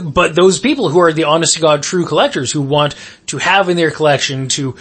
[0.04, 2.94] but those people who are the honest to God true collectors who want
[3.26, 4.74] to have in their collection to,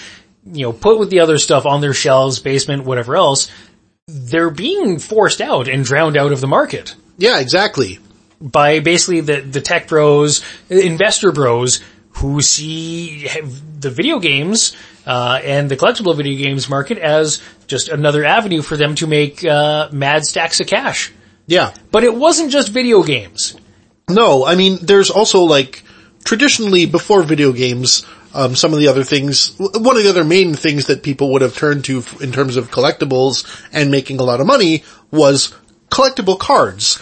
[0.46, 3.52] you know, put with the other stuff on their shelves, basement, whatever else,
[4.08, 8.00] they're being forced out and drowned out of the market Yeah, exactly.
[8.40, 11.82] by basically the, the tech bros, investor bros
[12.18, 13.28] who see
[13.80, 14.76] the video games,
[15.06, 19.46] uh, and the collectible video games market as just another avenue for them to make,
[19.46, 21.12] uh, mad stacks of cash.
[21.46, 21.74] Yeah.
[21.92, 23.56] But it wasn't just video games.
[24.10, 25.84] No, I mean, there's also like,
[26.24, 30.54] traditionally before video games, um, some of the other things, one of the other main
[30.54, 34.42] things that people would have turned to in terms of collectibles and making a lot
[34.42, 35.54] of money was
[35.90, 37.02] collectible cards.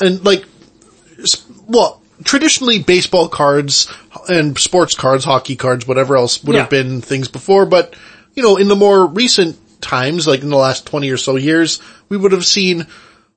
[0.00, 0.44] And like,
[1.66, 3.92] well, traditionally baseball cards
[4.28, 7.96] and sports cards, hockey cards, whatever else would have been things before, but,
[8.34, 11.80] you know, in the more recent times, like in the last 20 or so years,
[12.08, 12.86] we would have seen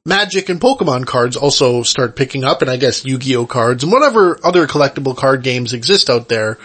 [0.05, 4.39] Magic and Pokemon cards also start picking up, and I guess Yu-Gi-Oh cards and whatever
[4.43, 6.57] other collectible card games exist out there,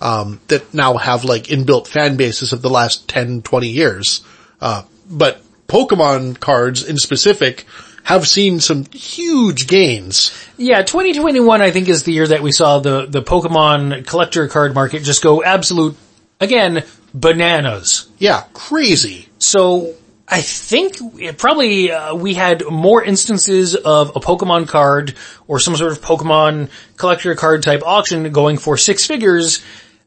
[0.00, 4.22] um, that now have like inbuilt fan bases of the last 10, 20 years.
[4.60, 7.66] Uh, but Pokemon cards in specific
[8.04, 10.32] have seen some huge gains.
[10.56, 14.74] Yeah, 2021 I think is the year that we saw the, the Pokemon collector card
[14.74, 15.96] market just go absolute,
[16.40, 16.84] again,
[17.14, 18.08] bananas.
[18.18, 19.28] Yeah, crazy.
[19.38, 19.94] So
[20.28, 25.14] I think it probably uh, we had more instances of a Pokemon card
[25.46, 29.64] or some sort of Pokemon collector card type auction going for six figures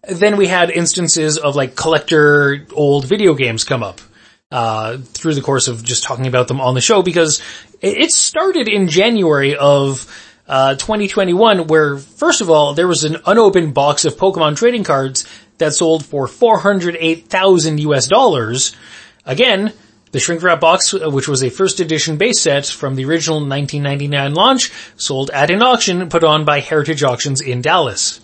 [0.07, 4.01] than we had instances of like collector old video games come up
[4.51, 7.41] uh, through the course of just talking about them on the show because
[7.85, 10.05] it it started in January of
[10.47, 15.25] uh, 2021 where first of all there was an unopened box of Pokemon trading cards
[15.57, 18.75] that sold for 408,000 US dollars.
[19.25, 19.73] Again,
[20.11, 23.37] the shrink wrap box, uh, which was a first edition base set from the original
[23.37, 28.21] 1999 launch, sold at an auction put on by Heritage Auctions in Dallas.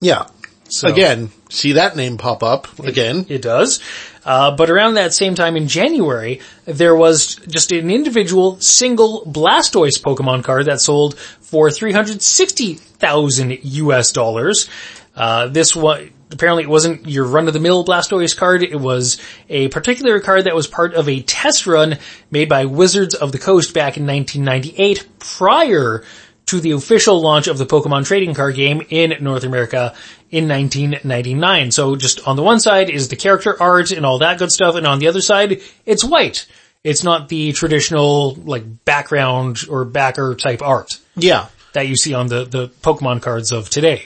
[0.00, 0.26] Yeah.
[0.68, 3.26] So- Again, see that name pop up again.
[3.28, 3.80] It does.
[4.24, 10.00] Uh, but around that same time in January, there was just an individual single Blastoise
[10.00, 14.68] Pokemon card that sold for 360,000 US dollars.
[15.16, 19.18] Uh, this one, apparently it wasn't your run-of-the-mill Blastoise card, it was
[19.48, 21.98] a particular card that was part of a test run
[22.30, 26.04] made by Wizards of the Coast back in 1998 prior
[26.50, 29.94] to the official launch of the Pokemon trading card game in North America
[30.30, 31.70] in 1999.
[31.70, 34.74] So just on the one side is the character art and all that good stuff,
[34.76, 36.46] and on the other side, it's white.
[36.84, 41.46] It's not the traditional, like, background or backer type art Yeah.
[41.74, 44.04] that you see on the, the Pokemon cards of today.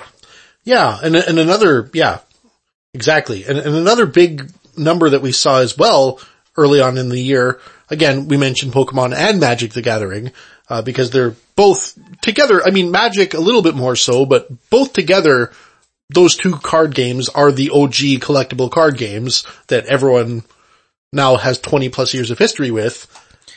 [0.65, 2.21] Yeah, and and another yeah,
[2.95, 6.19] exactly, and, and another big number that we saw as well
[6.57, 7.61] early on in the year.
[7.91, 10.33] Again, we mentioned Pokemon and Magic the Gathering
[10.69, 12.63] uh, because they're both together.
[12.65, 15.53] I mean, Magic a little bit more so, but both together,
[16.11, 20.43] those two card games are the OG collectible card games that everyone
[21.13, 23.09] now has 20 plus years of history with.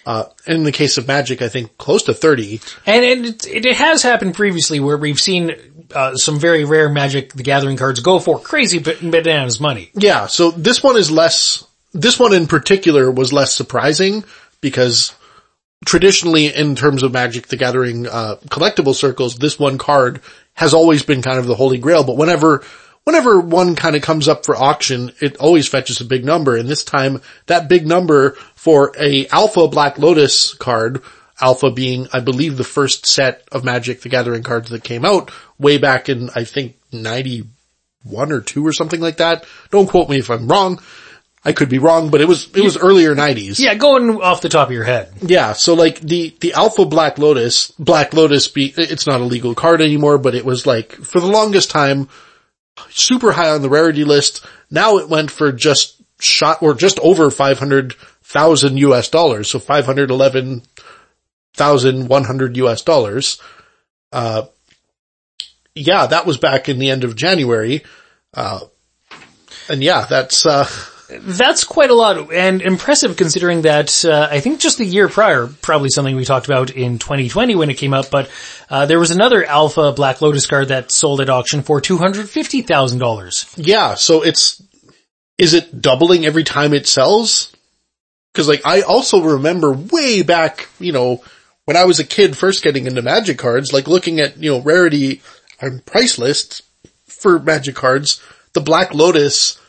[0.05, 2.61] Uh, in the case of Magic, I think close to 30.
[2.85, 5.53] And it, it, it has happened previously where we've seen
[5.93, 9.91] uh, some very rare Magic the Gathering cards go for crazy ba- bananas money.
[9.95, 14.23] Yeah, so this one is less, this one in particular was less surprising
[14.61, 15.13] because
[15.85, 20.21] traditionally in terms of Magic the Gathering, uh, collectible circles, this one card
[20.53, 22.63] has always been kind of the holy grail, but whenever,
[23.03, 26.67] whenever one kind of comes up for auction, it always fetches a big number, and
[26.67, 31.03] this time that big number for a Alpha Black Lotus card,
[31.39, 35.31] Alpha being, I believe, the first set of Magic the Gathering cards that came out
[35.59, 39.45] way back in, I think, 91 or 2 or something like that.
[39.69, 40.79] Don't quote me if I'm wrong.
[41.43, 43.59] I could be wrong, but it was, it was earlier 90s.
[43.59, 45.13] Yeah, going off the top of your head.
[45.21, 49.55] Yeah, so like the, the Alpha Black Lotus, Black Lotus be, it's not a legal
[49.55, 52.09] card anymore, but it was like, for the longest time,
[52.89, 54.45] super high on the rarity list.
[54.69, 62.81] Now it went for just shot, or just over 500,000 US dollars, so 511,100 US
[62.81, 63.41] dollars.
[64.11, 64.41] Uh,
[65.75, 67.83] yeah, that was back in the end of January.
[68.33, 68.61] Uh,
[69.69, 70.67] and yeah, that's, uh,
[71.09, 75.47] That's quite a lot and impressive considering that uh, I think just the year prior,
[75.47, 78.29] probably something we talked about in 2020 when it came up, but
[78.69, 83.53] uh, there was another Alpha Black Lotus card that sold at auction for $250,000.
[83.57, 84.61] Yeah, so it's,
[85.37, 87.55] is it doubling every time it sells?
[88.33, 91.23] Cause like I also remember way back, you know,
[91.65, 94.61] when I was a kid first getting into magic cards, like looking at, you know,
[94.61, 95.21] rarity
[95.59, 96.63] and price lists
[97.05, 98.21] for Magic cards,
[98.53, 99.59] the Black Lotus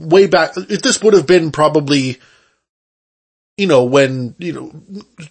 [0.00, 2.18] way back, if this would have been probably,
[3.56, 4.72] you know, when, you know,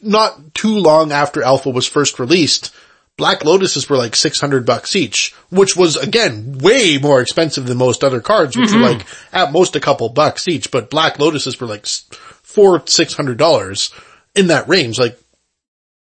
[0.01, 2.73] not too long after Alpha was first released,
[3.17, 8.03] Black Lotuses were like 600 bucks each, which was again way more expensive than most
[8.03, 8.99] other cards, which were mm-hmm.
[8.99, 13.39] like at most a couple bucks each, but Black Lotuses were like four, six hundred
[13.39, 13.91] dollars
[14.35, 14.99] in that range.
[14.99, 15.19] Like,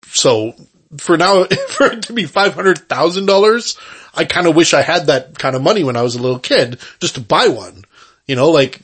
[0.06, 0.54] so
[0.96, 3.76] for now, for it to be five hundred thousand dollars,
[4.14, 6.38] I kind of wish I had that kind of money when I was a little
[6.38, 7.83] kid just to buy one.
[8.26, 8.80] You know, like,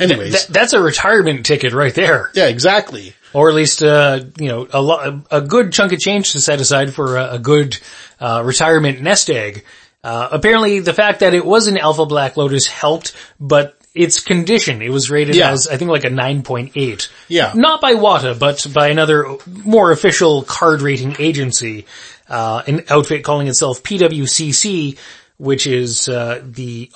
[0.00, 2.30] anyways, Th- that's a retirement ticket right there.
[2.34, 3.14] yeah, exactly.
[3.32, 6.60] Or at least, uh, you know, a lo- a good chunk of change to set
[6.60, 7.78] aside for a, a good,
[8.20, 9.64] uh, retirement nest egg.
[10.04, 14.82] Uh, apparently the fact that it was an Alpha Black Lotus helped, but its condition,
[14.82, 15.50] it was rated Yeah.
[15.52, 17.08] as, I think like a 9.8.
[17.28, 17.52] Yeah.
[17.54, 21.86] Not by WATA, but by another more official card rating agency,
[22.28, 24.96] uh, an outfit calling itself PWCC,
[25.38, 26.90] which is, uh, the,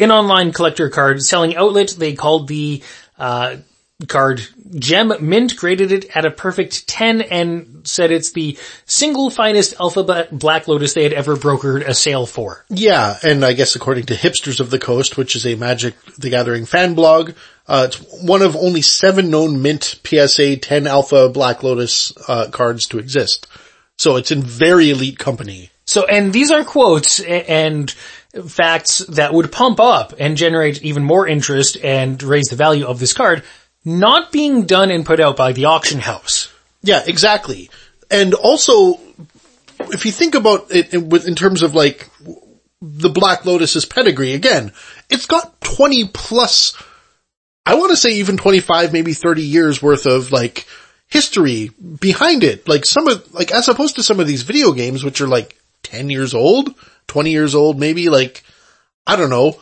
[0.00, 1.94] an online collector card selling outlet.
[1.98, 2.82] They called the,
[3.18, 3.56] uh,
[4.08, 4.46] card
[4.78, 10.28] Gem Mint, graded it at a perfect 10 and said it's the single finest Alpha
[10.30, 12.64] Black Lotus they had ever brokered a sale for.
[12.68, 16.30] Yeah, and I guess according to Hipsters of the Coast, which is a Magic the
[16.30, 17.32] Gathering fan blog,
[17.66, 22.86] uh, it's one of only seven known mint PSA 10 Alpha Black Lotus uh, cards
[22.88, 23.46] to exist.
[23.98, 25.70] So it's in very elite company.
[25.86, 27.92] So, and these are quotes and
[28.46, 32.98] facts that would pump up and generate even more interest and raise the value of
[33.00, 33.42] this card,
[33.84, 36.52] not being done and put out by the auction house.
[36.82, 37.70] Yeah, exactly.
[38.10, 39.00] And also,
[39.88, 42.08] if you think about it in, terms of like
[42.80, 44.72] the Black Lotus's pedigree, again,
[45.08, 46.80] it's got 20 plus,
[47.66, 50.66] I want to say even 25, maybe 30 years worth of like
[51.08, 51.70] history
[52.00, 52.68] behind it.
[52.68, 55.56] Like some of, like as opposed to some of these video games, which are like
[55.82, 56.74] 10 years old,
[57.10, 58.44] 20 years old, maybe like,
[59.06, 59.58] I don't know.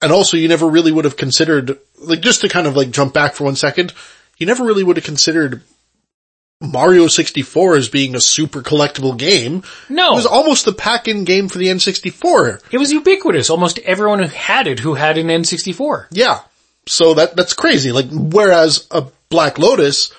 [0.00, 3.12] And also you never really would have considered, like just to kind of like jump
[3.12, 3.92] back for one second,
[4.38, 5.62] you never really would have considered
[6.62, 9.62] Mario 64 as being a super collectible game.
[9.90, 10.12] No.
[10.12, 12.62] It was almost the pack-in game for the N64.
[12.72, 13.50] It was ubiquitous.
[13.50, 16.06] Almost everyone who had it who had an N64.
[16.10, 16.40] Yeah.
[16.86, 17.92] So that, that's crazy.
[17.92, 20.12] Like, whereas a Black Lotus,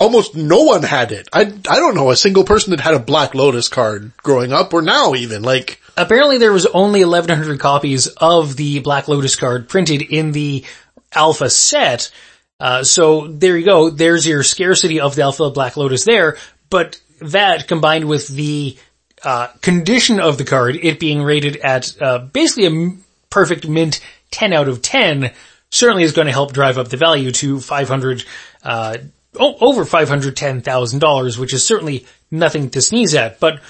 [0.00, 1.28] almost no one had it.
[1.32, 1.44] I, I
[1.76, 5.14] don't know a single person that had a Black Lotus card growing up or now
[5.14, 5.42] even.
[5.42, 10.64] Like, Apparently there was only 1100 copies of the Black Lotus card printed in the
[11.12, 12.10] alpha set.
[12.58, 13.90] Uh, so there you go.
[13.90, 16.38] There's your scarcity of the alpha Black Lotus there.
[16.70, 18.78] But that combined with the,
[19.22, 24.00] uh, condition of the card, it being rated at, uh, basically a m- perfect mint
[24.30, 25.32] 10 out of 10
[25.68, 28.24] certainly is going to help drive up the value to 500,
[28.64, 28.96] uh,
[29.38, 33.40] over $510,000, which is certainly nothing to sneeze at.
[33.40, 33.60] But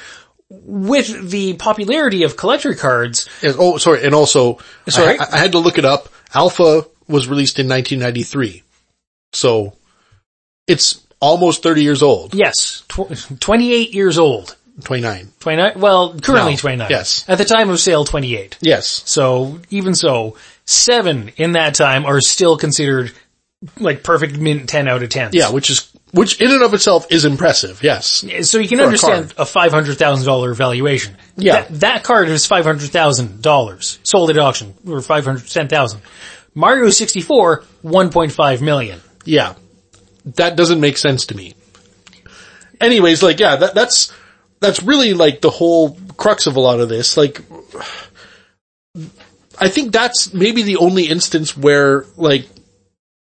[0.49, 4.05] with the popularity of collector cards, and- oh, sorry.
[4.05, 4.59] And also,
[4.89, 5.19] Sorry?
[5.19, 6.09] I, I had to look it up.
[6.35, 8.63] Alpha was released in 1993.
[9.33, 9.75] So
[10.67, 12.35] it's almost 30 years old.
[12.35, 14.57] yes, tw- 28 years old.
[14.85, 15.29] 29.
[15.41, 16.91] 29, well, currently No, 29.
[16.91, 17.25] yes.
[17.29, 18.57] At the time of sale, 28.
[18.63, 19.03] Yes.
[19.05, 23.13] So, even so, seven in that time are still considered
[23.79, 25.31] like perfect mint 10 out of 10.
[25.33, 27.83] Yeah, which is, which in and of itself is impressive.
[27.83, 28.25] Yes.
[28.43, 31.17] So you can For a understand a, $500,000 valuation.
[31.37, 31.63] Yeah.
[31.63, 36.01] That, that card is $500,000 sold at auction for 510,000.
[36.55, 39.01] Mario 64, 1.5 million.
[39.25, 39.55] Yeah.
[40.25, 41.55] That doesn't make sense to me.
[42.81, 44.13] Anyways, like, yeah, that, that's,
[44.61, 47.17] that's really like the whole crux of a lot of this.
[47.17, 47.43] Like,
[49.59, 52.47] I think that's maybe the only instance where, like,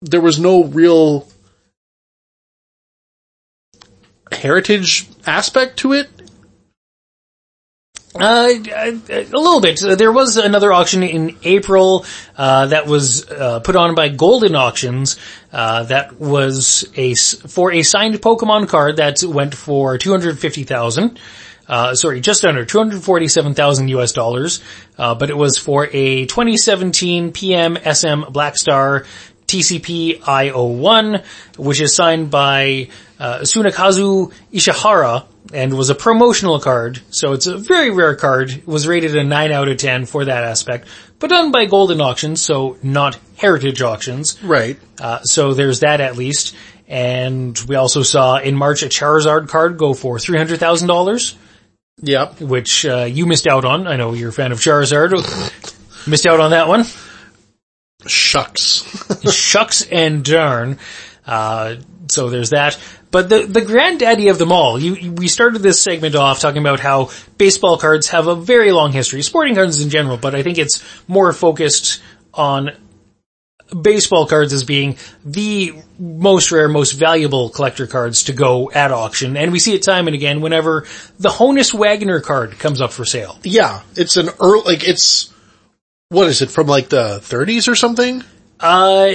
[0.04, 1.26] there was no real
[4.30, 6.10] heritage aspect to it.
[8.16, 8.92] Uh, a
[9.32, 9.80] little bit.
[9.98, 12.06] There was another auction in April
[12.36, 15.18] uh, that was uh, put on by Goldin Auctions.
[15.52, 20.62] Uh, that was a for a signed Pokemon card that went for two hundred fifty
[20.62, 21.18] thousand.
[21.66, 24.60] Uh, sorry, just under 247,000 US dollars,
[24.98, 29.06] uh, but it was for a 2017 PM SM Black Star
[29.46, 31.24] TCP I01,
[31.58, 32.88] which is signed by
[33.18, 37.00] uh, Tsunekazu Ishihara and was a promotional card.
[37.10, 38.50] So it's a very rare card.
[38.50, 40.88] It was rated a 9 out of 10 for that aspect,
[41.18, 44.42] but done by Goldin Auctions, so not Heritage Auctions.
[44.42, 44.78] Right.
[45.00, 46.56] Uh, so there's that at least.
[46.88, 51.36] And we also saw in March a Charizard card go for $300,000
[52.02, 52.40] Yep.
[52.40, 53.86] which uh, you missed out on.
[53.86, 55.12] I know you're a fan of Charizard.
[56.08, 56.84] missed out on that one.
[58.06, 59.32] Shucks.
[59.32, 60.78] Shucks and darn.
[61.26, 61.76] Uh,
[62.08, 62.78] so there's that.
[63.10, 66.60] But the, the granddaddy of them all, you, you, we started this segment off talking
[66.60, 70.42] about how baseball cards have a very long history, sporting cards in general, but I
[70.42, 72.02] think it's more focused
[72.32, 72.72] on
[73.80, 79.36] baseball cards as being the most rare, most valuable collector cards to go at auction.
[79.36, 80.86] And we see it time and again whenever
[81.18, 83.38] the Honus Wagner card comes up for sale.
[83.42, 85.32] Yeah, it's an early, like it's,
[86.14, 88.22] what is it, from like the 30s or something?
[88.60, 89.08] Uh,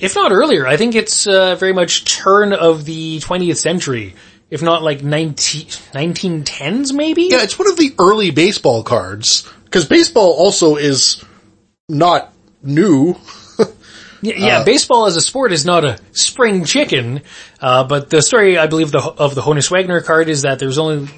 [0.00, 4.14] if not earlier, I think it's uh, very much turn of the 20th century.
[4.50, 7.28] If not like 19, 1910s maybe?
[7.30, 9.50] Yeah, it's one of the early baseball cards.
[9.70, 11.24] Cause baseball also is
[11.88, 12.32] not
[12.62, 13.16] new.
[14.22, 17.22] Yeah, yeah baseball as a sport is not a spring chicken,
[17.60, 20.78] uh, but the story I believe the, of the Honus Wagner card is that there's
[20.78, 21.08] only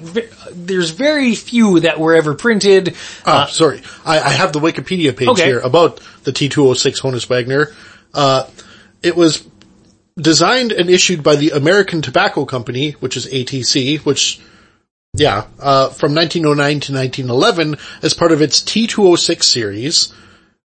[0.51, 2.95] there's very few that were ever printed.
[3.25, 5.45] Ah, sorry, I, I, have the Wikipedia page Okay.
[5.45, 7.73] here about the T206 Honus Wagner.
[8.13, 8.47] Uh,
[9.01, 9.47] it was
[10.17, 14.41] designed and issued by the American Tobacco Company, which is ATC, which
[15.13, 20.13] yeah, uh, from 1909 to 1911 as part of its T206 series.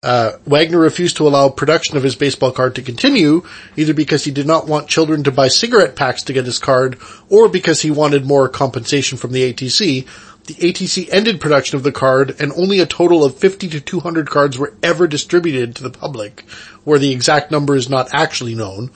[0.03, 3.43] Uh, Wagner refused to allow production of his baseball card to continue,
[3.77, 6.97] either because he did not want children to buy cigarette packs to get his card,
[7.29, 10.07] or because he wanted more compensation from the ATC.
[10.45, 14.27] The ATC ended production of the card, and only a total of 50 to 200
[14.27, 16.41] cards were ever distributed to the public,
[16.83, 18.89] where the exact number is not actually known.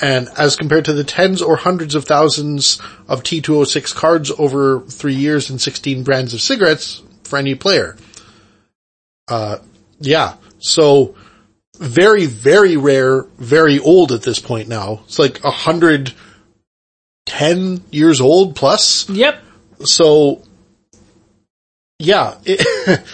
[0.00, 5.14] And as compared to the tens or hundreds of thousands of T206 cards over three
[5.14, 7.96] years and 16 brands of cigarettes for any player.
[9.28, 9.58] Uh,
[10.00, 10.36] yeah.
[10.58, 11.14] So
[11.78, 15.02] very, very rare, very old at this point now.
[15.06, 16.12] It's like a hundred
[17.26, 19.08] ten years old plus.
[19.08, 19.42] Yep.
[19.80, 20.42] So
[21.98, 23.04] yeah, it,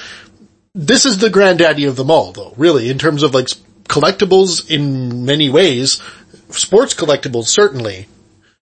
[0.74, 3.48] this is the granddaddy of them all though, really, in terms of like
[3.84, 6.02] collectibles in many ways,
[6.50, 8.06] sports collectibles certainly.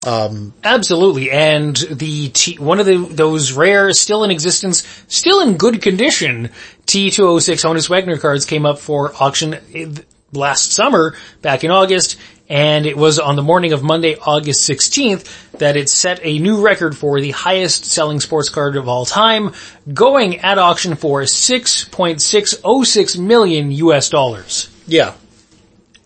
[0.07, 5.57] Um, Absolutely, and the T, one of the those rare, still in existence, still in
[5.57, 6.51] good condition
[6.95, 9.91] T206 Honus Wagner cards came up for auction eh,
[10.31, 15.51] last summer, back in August, and it was on the morning of Monday, August 16th,
[15.59, 19.53] that it set a new record for the highest selling sports card of all time,
[19.93, 24.69] going at auction for 6.606 million US dollars.
[24.87, 25.15] yeah,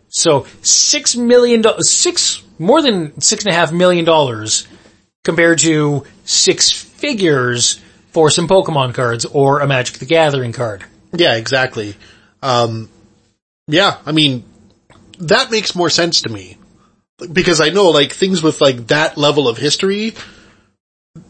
[0.08, 4.66] So six million dollars, six more than six and a half million dollars
[5.22, 7.78] compared to six figures
[8.10, 10.84] for some Pokemon cards or a Magic the Gathering card.
[11.12, 11.94] yeah, exactly.
[12.42, 12.88] Um,
[13.66, 14.44] yeah, I mean,
[15.20, 16.56] that makes more sense to me.
[17.32, 20.14] Because I know like things with like that level of history,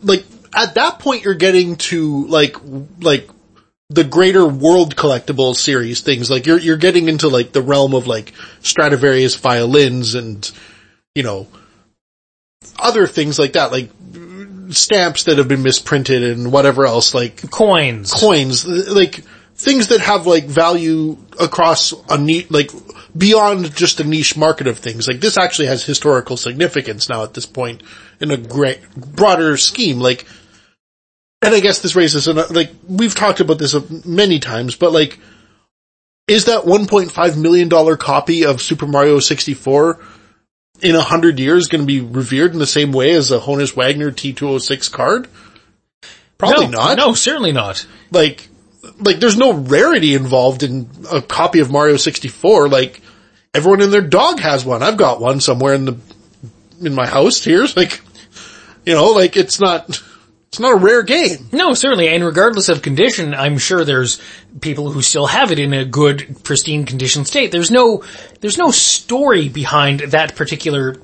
[0.03, 0.25] like
[0.55, 2.57] at that point you're getting to like,
[3.01, 3.29] like
[3.89, 6.31] the greater world collectible series things.
[6.31, 10.51] Like you're, you're getting into like the realm of like Stradivarius violins and,
[11.15, 11.49] you know,
[12.79, 13.91] other things like that, like
[14.71, 18.13] stamps that have been misprinted and whatever else, like Coins.
[18.13, 19.25] coins, like
[19.55, 22.71] things that have like value across a neat, like
[23.17, 25.09] beyond just a niche market of things.
[25.09, 27.83] Like this actually has historical significance now at this point
[28.21, 29.99] in a great, broader scheme.
[29.99, 30.27] Like,
[31.43, 33.75] and I guess this raises, an, like, we've talked about this
[34.05, 35.19] many times, but like,
[36.27, 39.99] is that $1.5 million copy of Super Mario 64
[40.81, 43.75] in a hundred years going to be revered in the same way as a Honus
[43.75, 45.29] Wagner T206 card?
[46.39, 47.87] Probably no, not No, certainly not.
[48.11, 48.49] like,
[49.01, 52.69] like there's no rarity involved in a copy of Mario 64.
[52.69, 53.01] Like
[53.53, 54.83] everyone and their dog has one.
[54.83, 55.99] I've got one somewhere in the,
[56.81, 57.67] in my house here.
[57.77, 58.01] Like,
[58.87, 60.01] you know, like it's not,
[60.49, 61.49] it's not a rare game.
[61.53, 64.21] No, certainly, and regardless of condition, I'm sure there's
[64.61, 67.53] people who still have it in a good, pristine condition state.
[67.53, 68.03] There's no,
[68.41, 70.97] there's no story behind that particular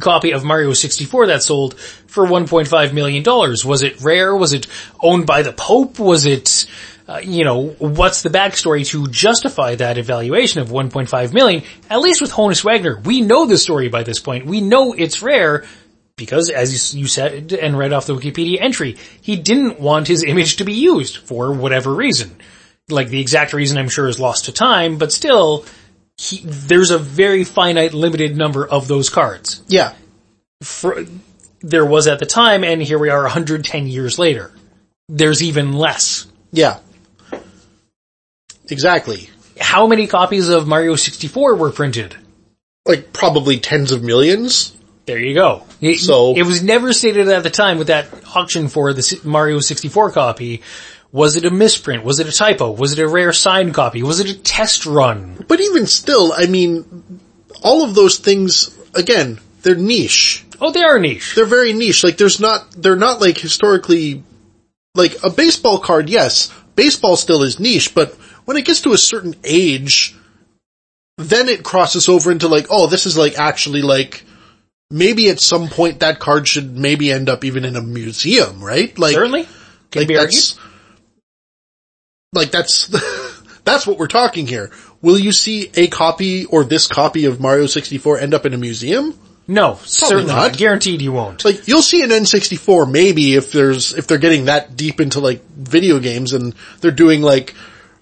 [0.00, 3.64] copy of Mario 64 that sold for 1.5 million dollars.
[3.64, 4.34] Was it rare?
[4.36, 4.68] Was it
[5.00, 5.98] owned by the Pope?
[5.98, 6.66] Was it,
[7.08, 11.64] uh, you know, what's the backstory to justify that evaluation of 1.5 million?
[11.90, 14.46] At least with Honus Wagner, we know the story by this point.
[14.46, 15.64] We know it's rare
[16.16, 20.56] because as you said and read off the Wikipedia entry, he didn't want his image
[20.56, 22.36] to be used for whatever reason.
[22.88, 25.64] Like the exact reason I'm sure is lost to time, but still,
[26.16, 29.62] he, there's a very finite limited number of those cards.
[29.68, 29.94] Yeah.
[30.62, 31.04] For,
[31.60, 34.52] there was at the time and here we are 110 years later.
[35.08, 36.26] There's even less.
[36.52, 36.78] Yeah.
[38.68, 39.30] Exactly.
[39.60, 42.16] How many copies of Mario 64 were printed?
[42.84, 44.76] Like probably tens of millions.
[45.06, 45.64] There you go.
[45.80, 49.60] It, So- it was never stated at the time with that auction for the Mario
[49.60, 50.62] 64 copy.
[51.10, 52.04] Was it a misprint?
[52.04, 52.70] Was it a typo?
[52.70, 54.02] Was it a rare signed copy?
[54.02, 55.44] Was it a test run?
[55.46, 57.20] But even still, I mean,
[57.62, 60.44] all of those things, again, they're niche.
[60.60, 61.34] Oh, they are niche.
[61.34, 62.02] They're very niche.
[62.04, 64.22] Like there's not, they're not like historically,
[64.94, 68.14] like a baseball card, yes, baseball still is niche, but
[68.44, 70.14] when it gets to a certain age,
[71.18, 74.24] then it crosses over into like, oh, this is like actually like,
[74.92, 78.96] maybe at some point that card should maybe end up even in a museum, right?
[78.98, 79.44] Like, Certainly.
[79.90, 80.34] Can like be argued.
[80.34, 80.58] that's,
[82.32, 82.86] like that's,
[83.64, 84.70] that's what we're talking here.
[85.00, 88.58] Will you see a copy or this copy of Mario 64 end up in a
[88.58, 89.18] museum?
[89.48, 90.52] No, certainly not.
[90.52, 90.58] not.
[90.58, 91.44] Guaranteed you won't.
[91.44, 95.44] Like you'll see an N64 maybe if there's, if they're getting that deep into like
[95.48, 97.54] video games and they're doing like,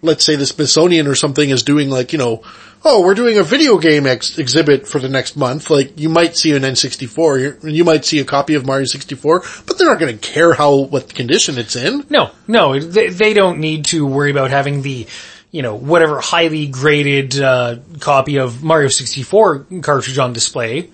[0.03, 2.43] let's say the Smithsonian or something is doing like, you know,
[2.85, 5.70] oh, we're doing a video game ex- exhibit for the next month.
[5.70, 9.43] Like you might see an N64, you, you might see a copy of Mario 64,
[9.66, 12.07] but they're not going to care how, what condition it's in.
[12.09, 15.07] No, no, they, they don't need to worry about having the,
[15.51, 20.90] you know, whatever highly graded, uh, copy of Mario 64 cartridge on display.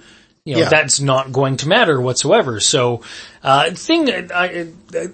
[0.46, 0.68] You know, Yeah.
[0.70, 2.60] that's not going to matter whatsoever.
[2.60, 3.02] So,
[3.42, 4.48] uh, thing, I, I,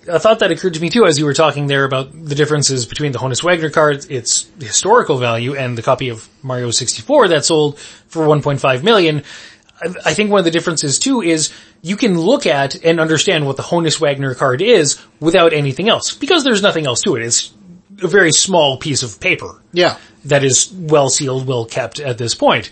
[0.07, 2.85] a thought that occurred to me too as you were talking there about the differences
[2.87, 7.45] between the Honus Wagner card, its historical value, and the copy of Mario 64 that
[7.47, 7.79] sold
[8.09, 9.23] for 1.5 million.
[9.83, 11.51] I- I think one of the differences too is
[11.81, 16.15] you can look at and understand what the Honus Wagner card is without anything else
[16.15, 17.23] because there's nothing else to it.
[17.25, 17.51] It's
[18.03, 19.97] a very small piece of paper Yeah.
[20.27, 22.69] that is well sealed, well kept at this point.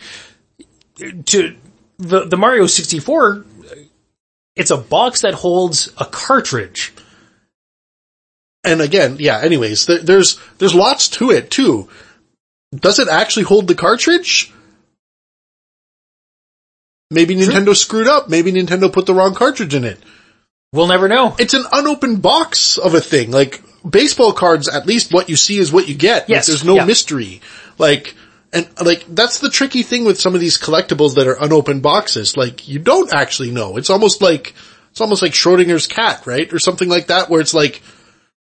[1.26, 1.54] To
[2.00, 3.44] the the Mario 64,
[4.56, 6.92] it's a box that holds a cartridge.
[8.64, 11.88] And again, yeah, anyways, there, there's, there's lots to it too.
[12.74, 14.52] Does it actually hold the cartridge?
[17.10, 18.28] Maybe Nintendo screwed up.
[18.28, 19.98] Maybe Nintendo put the wrong cartridge in it.
[20.72, 21.34] We'll never know.
[21.38, 23.30] It's an unopened box of a thing.
[23.32, 26.22] Like baseball cards, at least what you see is what you get.
[26.22, 26.84] Like, Yes, there's no yeah.
[26.84, 27.40] mystery.
[27.78, 28.14] Like,
[28.52, 32.36] and like that's the tricky thing with some of these collectibles that are unopened boxes.
[32.36, 33.76] Like you don't actually know.
[33.76, 34.54] It's almost like
[34.90, 37.80] it's almost like Schrodinger's cat, right, or something like that, where it's like,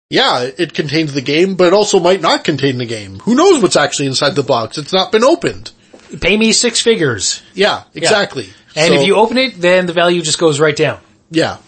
[0.09, 3.19] yeah, it contains the game, but it also might not contain the game.
[3.21, 4.79] Who knows what's actually inside the box?
[4.79, 5.73] It's not been opened.
[6.21, 7.43] Pay me six figures.
[7.55, 8.49] Yeah, exactly.
[8.77, 11.01] And So, if you open it, then the value just goes right down.
[11.31, 11.59] yeah,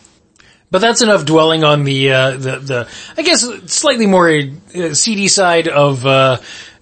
[0.71, 3.43] But that's enough dwelling on the, uh, the, the, I guess
[3.73, 6.39] slightly more uh, seedy side of, uh,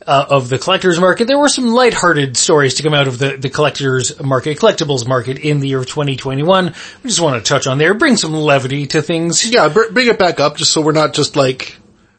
[0.06, 1.26] uh, of the collector's market.
[1.26, 5.38] There were some lighthearted stories to come out of the, the collector's market, collectibles market
[5.38, 6.74] in the year of 2021.
[7.02, 9.48] We just want to touch on there, bring some levity to things.
[9.48, 11.76] Yeah, br- bring it back up just so we're not just like,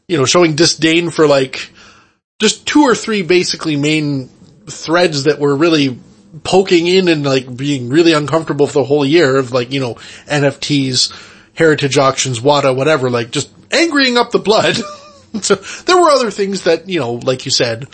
[0.07, 1.71] you know, showing disdain for like,
[2.39, 4.27] just two or three basically main
[4.67, 5.97] threads that were really
[6.43, 9.95] poking in and like being really uncomfortable for the whole year of like, you know,
[10.27, 11.13] NFTs,
[11.53, 14.75] heritage auctions, WATA, whatever, like just angrying up the blood.
[15.41, 17.87] so there were other things that, you know, like you said,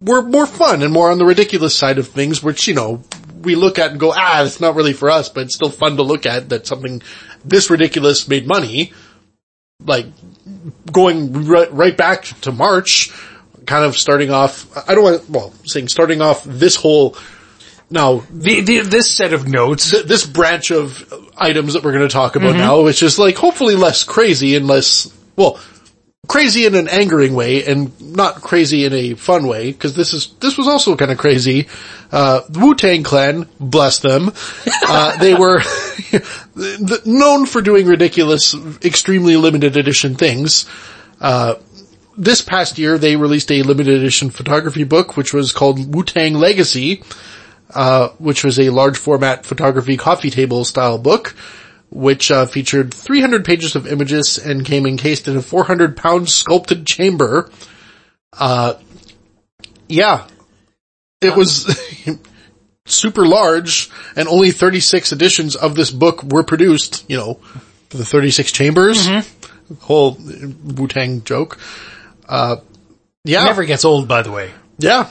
[0.00, 3.02] were more fun and more on the ridiculous side of things, which, you know,
[3.40, 5.96] we look at and go, ah, it's not really for us, but it's still fun
[5.96, 7.02] to look at that something
[7.44, 8.92] this ridiculous made money.
[9.84, 10.06] Like,
[10.90, 13.12] going right, right back to March,
[13.66, 17.16] kind of starting off, I don't want, well, saying starting off this whole,
[17.88, 22.08] now, The, the, this set of notes, th- this branch of items that we're going
[22.08, 25.60] to talk about now, which is like hopefully less crazy and less, well,
[26.28, 30.34] crazy in an angering way and not crazy in a fun way, because this is,
[30.40, 31.68] this was also kind of crazy.
[32.10, 34.32] Uh, Wu-Tang Clan, bless them,
[34.88, 35.60] uh, they were
[37.04, 38.54] known for doing ridiculous,
[38.84, 40.66] extremely limited edition things.
[41.20, 41.54] Uh,
[42.16, 47.02] this past year they released a limited edition photography book, which was called Wu-Tang Legacy,
[47.74, 51.34] uh, which was a large format photography coffee table style book,
[51.90, 56.86] which uh, featured 300 pages of images and came encased in a 400 pound sculpted
[56.86, 57.50] chamber.
[58.32, 58.74] Uh,
[59.88, 60.26] yeah,
[61.20, 61.78] it was
[62.86, 67.40] super large and only 36 editions of this book were produced, you know,
[67.90, 69.06] the 36 chambers.
[69.80, 71.58] Whole Wu-Tang joke.
[72.28, 72.56] Uh,
[73.24, 73.44] yeah.
[73.44, 74.50] never gets old by the way.
[74.78, 75.08] Yeah.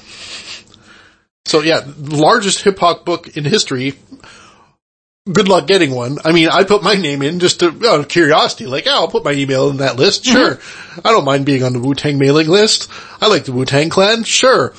[1.45, 3.93] So yeah, largest hip hop book in history.
[5.31, 6.19] Good luck getting one.
[6.23, 9.07] I mean, I put my name in just to, out of curiosity, like, yeah, I'll
[9.07, 10.23] put my email in that list.
[10.23, 10.37] Mm-hmm.
[10.37, 10.59] Sure.
[11.03, 12.91] I don't mind being on the Wu-Tang mailing list.
[13.19, 14.23] I like the Wu-Tang clan.
[14.23, 14.75] Sure.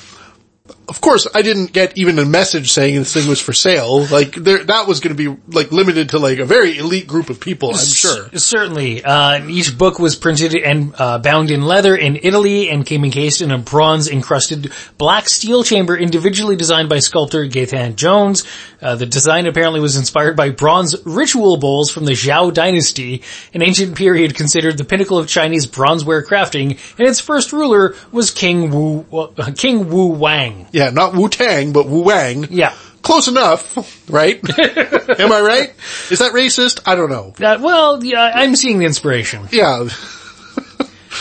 [0.89, 4.05] Of course, I didn't get even a message saying this thing was for sale.
[4.05, 7.29] Like, there, that was going to be like limited to like a very elite group
[7.29, 8.29] of people, I'm sure.
[8.29, 9.03] C- Certainly.
[9.03, 13.41] Uh, each book was printed and uh, bound in leather in Italy and came encased
[13.41, 18.45] in a bronze encrusted black steel chamber individually designed by sculptor Gaethan Jones.
[18.81, 23.23] Uh, the design apparently was inspired by bronze ritual bowls from the Zhou dynasty,
[23.53, 28.31] an ancient period considered the pinnacle of Chinese bronzeware crafting, and its first ruler was
[28.31, 30.67] King Wu, uh, King Wu Wang.
[30.71, 32.47] Yeah, not Wu-Tang, but Wu Wang.
[32.49, 32.73] Yeah.
[33.01, 34.37] close enough, right?
[35.19, 35.73] Am I right?
[36.11, 36.81] Is that racist?
[36.85, 37.33] I don't know.
[37.39, 39.47] Uh, well, yeah, I'm seeing the inspiration.
[39.51, 39.87] Yeah.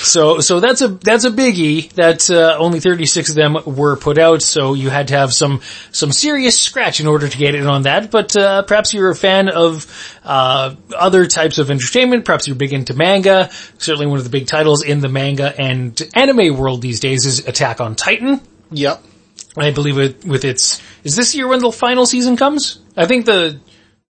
[0.03, 4.19] So, so that's a, that's a biggie that, uh, only 36 of them were put
[4.19, 7.67] out, so you had to have some, some serious scratch in order to get it
[7.67, 9.87] on that, but, uh, perhaps you're a fan of,
[10.23, 14.47] uh, other types of entertainment, perhaps you're big into manga, certainly one of the big
[14.47, 18.41] titles in the manga and anime world these days is Attack on Titan.
[18.71, 19.03] Yep.
[19.57, 22.81] I believe it, with its, is this year when the final season comes?
[22.97, 23.61] I think the,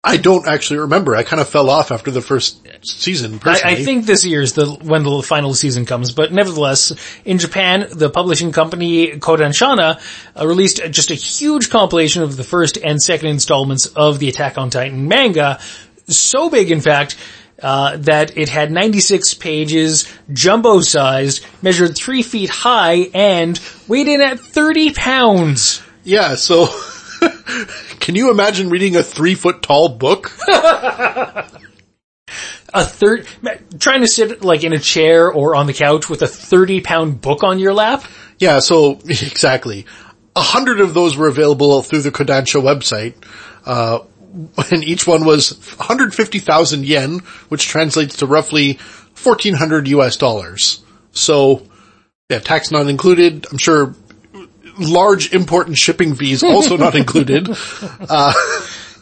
[0.02, 1.14] I don't actually remember.
[1.14, 3.76] I kind of fell off after the first season, I, personally.
[3.76, 6.94] I think this year is the when the final season comes, but nevertheless,
[7.26, 10.00] in Japan, the publishing company Kodansha
[10.34, 14.56] uh, released just a huge compilation of the first and second installments of the Attack
[14.56, 15.60] on Titan manga.
[16.06, 17.16] So big, in fact,
[17.62, 24.20] uh, that it had 96 pages, jumbo sized, measured three feet high, and weighed in
[24.20, 25.82] at 30 pounds.
[26.04, 26.66] Yeah, so
[28.00, 30.32] can you imagine reading a three foot tall book?
[32.72, 33.26] A third,
[33.80, 37.20] trying to sit like in a chair or on the couch with a 30 pound
[37.20, 38.04] book on your lap?
[38.38, 39.86] Yeah, so exactly.
[40.36, 43.14] A hundred of those were available through the Kodansha website.
[43.66, 44.04] Uh,
[44.70, 48.78] and each one was 150,000 yen, which translates to roughly
[49.22, 50.84] 1400 US dollars.
[51.12, 51.66] So,
[52.28, 53.46] yeah, tax not included.
[53.50, 53.94] I'm sure
[54.78, 57.48] large import and shipping fees also not included.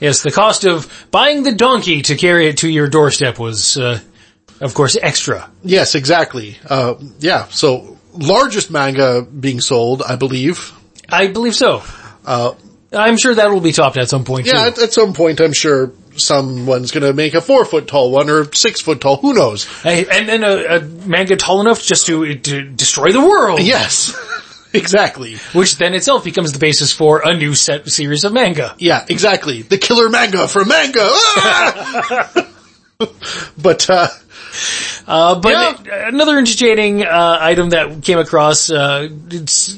[0.01, 3.99] Yes, the cost of buying the donkey to carry it to your doorstep was, uh,
[4.61, 5.51] of course, extra.
[5.63, 6.57] Yes, exactly.
[6.69, 10.73] Uh, yeah, so largest manga being sold, I believe.
[11.09, 11.83] I believe so.
[12.93, 14.59] I'm sure that will be topped at some point Yeah, too.
[14.61, 18.53] at, at some point I'm sure someone's gonna make a four foot tall one or
[18.55, 19.67] six foot tall, who knows?
[19.83, 23.61] Hey, And then a, a manga tall enough just to, to destroy the world.
[23.61, 24.17] Yes,
[24.73, 25.37] exactly.
[25.53, 28.75] Which then itself becomes the basis for a new set series of manga.
[28.79, 29.63] Yeah, exactly.
[29.63, 31.01] The killer manga for manga!
[31.03, 32.47] Ah!
[33.59, 34.09] but, uh,
[35.07, 35.53] Uh, but
[35.87, 36.09] Yeah.
[36.09, 39.77] another entertaining uh, item that came across, uh, it's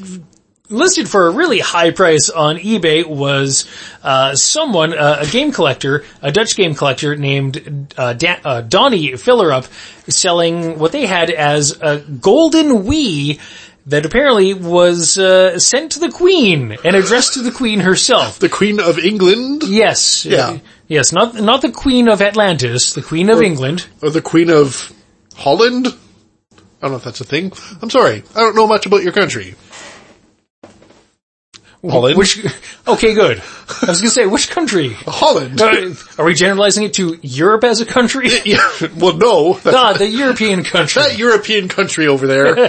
[0.71, 3.67] listed for a really high price on eBay was
[4.03, 9.13] uh, someone, uh, a game collector, a Dutch game collector named uh, Dan- uh, Donnie
[9.13, 9.69] Fillerup,
[10.11, 13.39] selling what they had as a golden Wii
[13.87, 18.39] that apparently was uh, sent to the Queen and addressed to the Queen herself.
[18.39, 20.59] the Queen of England, Yes, Yeah.
[20.87, 23.87] yes, not not the Queen of Atlantis, the Queen of England.
[24.03, 24.93] or the Queen of
[25.35, 25.87] Holland?
[25.89, 27.53] I don't know if that's a thing.
[27.83, 28.23] I'm sorry.
[28.35, 29.55] I don't know much about your country.
[31.89, 32.19] Holland?
[32.19, 32.45] Which,
[32.87, 33.39] okay, good.
[33.83, 34.93] I was gonna say, which country?
[34.93, 35.61] Holland.
[35.61, 38.29] Uh, Are we generalizing it to Europe as a country?
[38.45, 38.59] yeah,
[38.97, 41.01] well no, that, Ah, the European country.
[41.03, 42.69] that European country over there.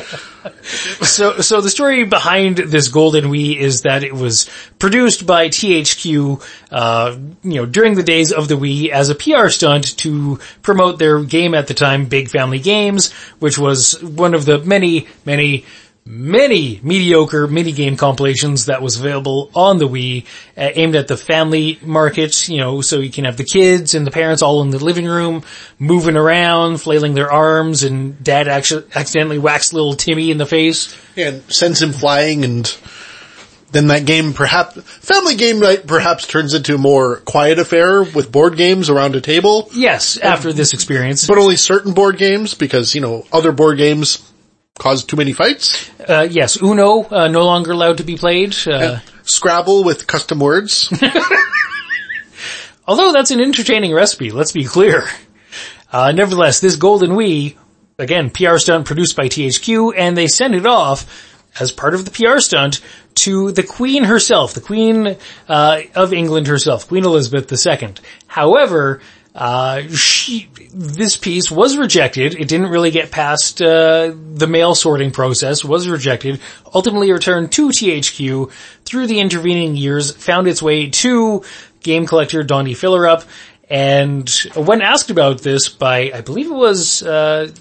[0.63, 6.41] So, so the story behind this Golden Wii is that it was produced by THQ,
[6.71, 10.97] uh, you know, during the days of the Wii as a PR stunt to promote
[10.99, 15.65] their game at the time, Big Family Games, which was one of the many, many,
[16.05, 20.25] many mediocre minigame compilations that was available on the Wii,
[20.57, 24.05] uh, aimed at the family market, you know, so you can have the kids and
[24.05, 25.43] the parents all in the living room,
[25.79, 30.95] moving around, flailing their arms, and dad actually accidentally whacks little Timmy in the face.
[31.15, 32.75] and sends him flying and
[33.71, 38.29] then that game perhaps, family game night perhaps turns into a more quiet affair with
[38.29, 41.25] board games around a table, Yes, after this experience.
[41.25, 44.27] but only certain board games because, you know, other board games
[44.81, 45.91] cause too many fights.
[45.99, 48.55] Uh, yes, Uno, uh, no longer allowed to be played.
[48.65, 50.91] Uh, Scrabble with custom words.
[52.87, 55.07] although that's an entertaining recipe, let's be clear.
[55.91, 57.57] Uh, nevertheless, this Golden Wii,
[57.99, 61.05] again, PR stunt produced by THQ, and they sent it off
[61.59, 62.81] as part of the PR stunt
[63.13, 65.15] to the Queen herself, the Queen
[65.47, 67.93] uh, of England herself, Queen Elizabeth II.
[68.25, 68.99] However,
[69.33, 72.35] uh, she, this piece was rejected.
[72.35, 75.63] It didn't really get past uh, the mail sorting process.
[75.63, 76.41] Was rejected.
[76.73, 78.51] Ultimately returned to THQ
[78.83, 80.11] through the intervening years.
[80.25, 81.43] Found its way to
[81.81, 83.25] game collector Donnie Fillerup.
[83.69, 87.51] And when asked about this by, I believe it was uh,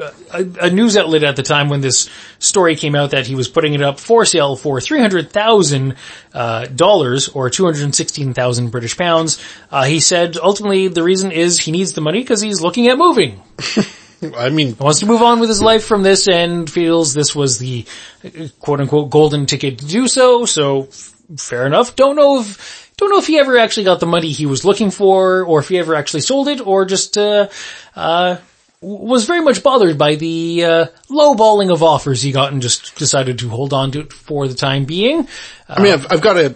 [0.00, 2.08] a, a news outlet at the time when this
[2.38, 5.96] story came out that he was putting it up for sale for three hundred thousand
[6.32, 9.42] uh, dollars or two hundred sixteen thousand British pounds.
[9.70, 12.96] Uh, he said ultimately the reason is he needs the money because he's looking at
[12.96, 13.42] moving.
[14.34, 17.34] I mean, he Wants to move on with his life from this and feels this
[17.34, 17.84] was the
[18.24, 20.46] uh, quote unquote golden ticket to do so.
[20.46, 21.96] So f- fair enough.
[21.96, 24.90] Don't know if don't know if he ever actually got the money he was looking
[24.90, 27.48] for, or if he ever actually sold it, or just uh,
[27.94, 28.36] uh,
[28.82, 33.38] was very much bothered by the uh, lowballing of offers he got and just decided
[33.38, 35.28] to hold on to it for the time being.
[35.68, 36.54] I mean, I've, I've got to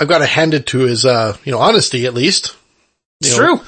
[0.00, 2.56] I've got to hand it to his, uh, you know, honesty at least.
[3.20, 3.66] It's know, true.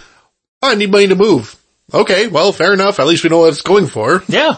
[0.63, 1.57] I need money to move.
[1.93, 3.01] Okay, well, fair enough.
[3.01, 4.23] At least we know what it's going for.
[4.29, 4.57] Yeah.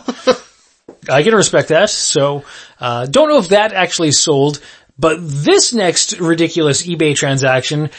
[1.09, 1.91] I can respect that.
[1.91, 2.45] So,
[2.79, 4.61] uh, don't know if that actually sold,
[4.97, 7.91] but this next ridiculous eBay transaction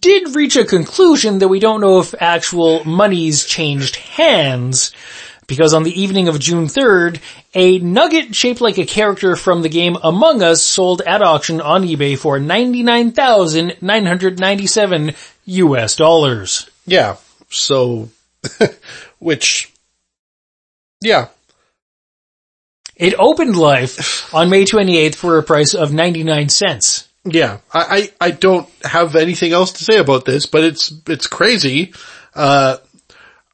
[0.00, 4.92] did reach a conclusion that we don't know if actual monies changed hands.
[5.48, 7.20] Because on the evening of June 3rd,
[7.54, 11.82] a nugget shaped like a character from the game Among Us sold at auction on
[11.82, 15.14] eBay for 99,997
[15.44, 16.70] US dollars.
[16.86, 17.16] Yeah.
[17.50, 18.08] So,
[19.18, 19.72] which,
[21.02, 21.28] yeah,
[22.96, 27.08] It opened life on May 28th for a price of 99 cents.
[27.24, 31.26] Yeah, I, I, I don't have anything else to say about this, but it's, it's
[31.26, 31.92] crazy.
[32.34, 32.78] Uh,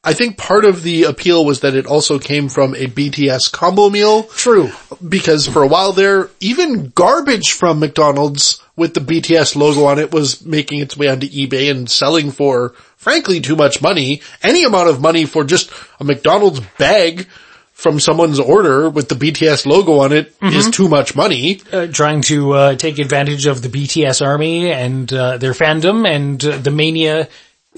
[0.03, 3.89] I think part of the appeal was that it also came from a BTS combo
[3.89, 4.71] meal True.
[5.07, 10.13] because for a while there, even garbage from McDonald's with the BTS logo on it
[10.13, 14.21] was making its way onto eBay and selling for frankly too much money.
[14.41, 15.69] Any amount of money for just
[15.99, 17.27] a McDonald's bag
[17.79, 21.61] from someone's order with the BTS logo on it is too much money.
[21.71, 26.43] Uh, trying to uh, take advantage of the BTS army and uh, their fandom and
[26.43, 27.29] uh, the mania,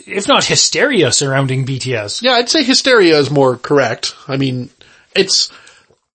[0.07, 2.23] if not hysteria surrounding BTS.
[2.23, 4.15] Yeah, I'd say hysteria is more correct.
[4.27, 4.71] I mean,
[5.15, 5.51] it's,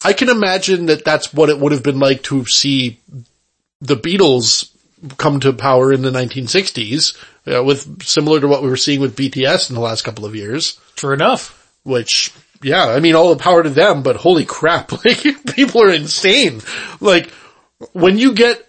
[0.04, 2.98] I can imagine that that's what it would have been like to see
[3.80, 4.68] the Beatles
[5.16, 9.14] come to power in the 1960s, uh, with similar to what we were seeing with
[9.14, 11.72] BTS in the last couple of years, True enough.
[11.84, 12.32] which,
[12.62, 16.60] yeah, I mean, all the power to them, but holy crap, like, people are insane.
[17.00, 17.30] Like,
[17.92, 18.62] when you get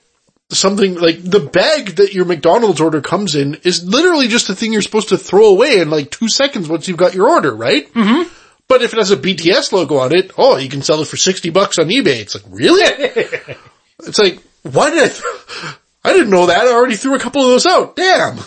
[0.50, 4.72] something like the bag that your McDonald's order comes in is literally just a thing
[4.72, 7.92] you're supposed to throw away in like two seconds once you've got your order, right?
[7.94, 8.34] Mm-hmm.
[8.70, 11.18] But if it has a BTS logo on it, oh, you can sell it for
[11.18, 12.20] 60 bucks on eBay.
[12.20, 12.84] It's like, really?
[14.04, 15.24] it's like, why did I, th-
[16.04, 16.62] I didn't know that.
[16.62, 17.96] I already threw a couple of those out.
[17.96, 18.38] Damn.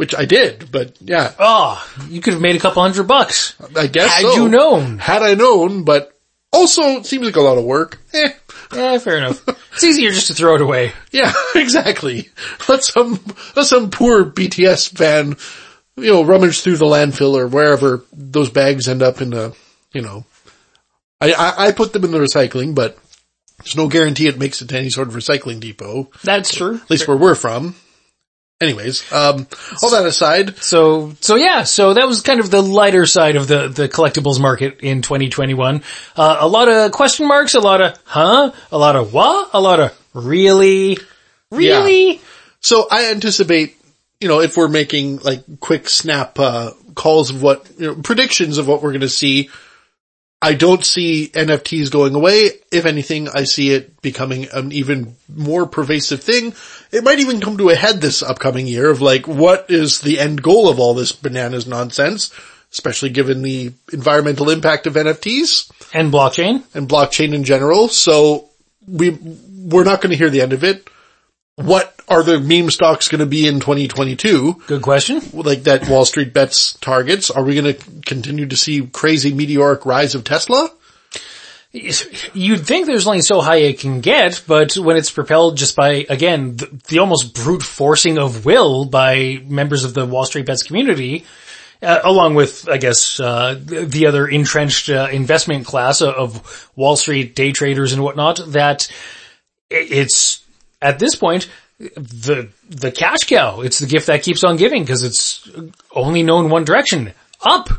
[0.00, 3.54] Which I did, but yeah, Oh, you could have made a couple hundred bucks.
[3.76, 4.34] I guess Had so.
[4.34, 4.96] you known.
[4.98, 6.18] Had I known, but
[6.50, 8.00] also seems like a lot of work.
[8.14, 8.32] Eh.
[8.74, 9.46] Yeah, fair enough.
[9.74, 10.92] It's easier just to throw it away.
[11.12, 12.30] Yeah, exactly.
[12.66, 13.20] Let some,
[13.54, 15.36] let some poor BTS fan,
[16.02, 19.54] you know, rummage through the landfill or wherever those bags end up in the,
[19.92, 20.24] you know,
[21.20, 22.96] I, I, I put them in the recycling, but
[23.58, 26.76] there's no guarantee it makes it to any sort of recycling depot, That's true.
[26.76, 27.74] at least where we're from.
[28.60, 29.46] Anyways, um,
[29.82, 33.48] all that aside, So, so yeah, so that was kind of the lighter side of
[33.48, 35.82] the, the collectibles market in 2021.
[36.14, 38.52] Uh, a lot of question marks, a lot of, huh?
[38.70, 39.48] A lot of what?
[39.54, 40.98] A lot of, really?
[41.50, 42.20] Really?
[42.60, 43.76] So I anticipate,
[44.20, 48.58] you know, if we're making like quick snap, uh, calls of what, you know, predictions
[48.58, 49.48] of what we're going to see,
[50.42, 52.50] I don't see NFTs going away.
[52.72, 56.54] If anything, I see it becoming an even more pervasive thing.
[56.90, 60.18] It might even come to a head this upcoming year of like, what is the
[60.18, 62.32] end goal of all this bananas nonsense?
[62.72, 66.62] Especially given the environmental impact of NFTs And blockchain?
[66.72, 67.88] and blockchain in general.
[67.88, 68.48] So
[68.88, 70.88] we, we're not going to hear the end of it.
[71.56, 74.62] What are the meme stocks going to be in 2022?
[74.66, 75.22] Good question.
[75.32, 77.30] Like that Wall Street bets targets?
[77.30, 80.70] Are we going to continue to see crazy meteoric rise of Tesla?
[81.72, 86.04] You'd think there's only so high it can get, but when it's propelled just by,
[86.08, 90.64] again, the, the almost brute forcing of will by members of the Wall Street Bets
[90.64, 91.24] community,
[91.80, 96.96] uh, along with, I guess, uh, the the other entrenched uh, investment class of Wall
[96.96, 98.90] Street day traders and whatnot, that
[99.70, 100.44] it's,
[100.82, 101.48] at this point,
[101.80, 103.62] the, the cash cow.
[103.62, 105.48] It's the gift that keeps on giving because it's
[105.92, 107.12] only known one direction.
[107.42, 107.70] Up!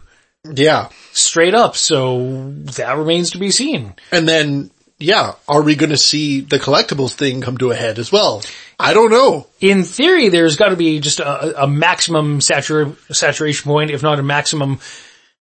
[0.44, 0.90] Yeah.
[1.14, 1.76] Straight up.
[1.76, 3.94] So that remains to be seen.
[4.12, 8.00] And then, yeah, are we going to see the collectibles thing come to a head
[8.00, 8.42] as well?
[8.80, 9.46] I don't know.
[9.60, 14.18] in theory, there's got to be just a, a maximum satur- saturation point, if not
[14.18, 14.80] a maximum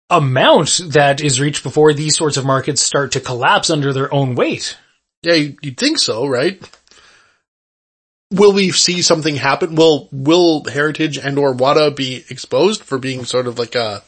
[0.09, 4.35] amount that is reached before these sorts of markets start to collapse under their own
[4.35, 4.77] weight.
[5.23, 6.61] Yeah, you- you'd think so, right?
[8.33, 9.75] Will we see something happen?
[9.75, 14.03] Will, will Heritage and or WATA be exposed for being sort of like a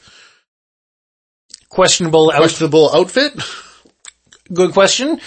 [1.68, 3.32] Questionable, out- questionable outfit?
[4.52, 5.20] good question.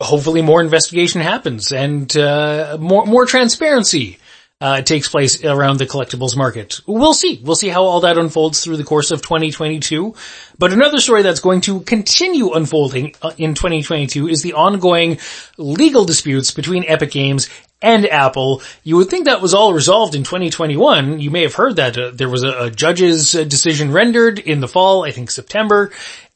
[0.00, 4.18] Hopefully more investigation happens and, uh, more, more transparency.
[4.60, 6.80] Uh, takes place around the collectibles market.
[6.86, 7.40] We'll see.
[7.42, 10.14] We'll see how all that unfolds through the course of 2022.
[10.56, 15.18] But another story that's going to continue unfolding uh, in 2022 is the ongoing
[15.58, 17.48] legal disputes between Epic Games
[17.82, 18.62] and Apple.
[18.84, 21.20] You would think that was all resolved in 2021.
[21.20, 24.60] You may have heard that uh, there was a, a judge's uh, decision rendered in
[24.60, 25.90] the fall, I think September,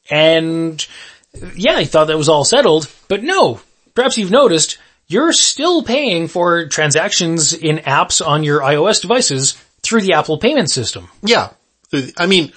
[0.09, 0.85] and
[1.55, 3.61] yeah, I thought that was all settled, but no.
[3.95, 10.01] Perhaps you've noticed you're still paying for transactions in apps on your iOS devices through
[10.01, 11.07] the Apple payment system.
[11.23, 11.49] Yeah.
[12.17, 12.51] I mean,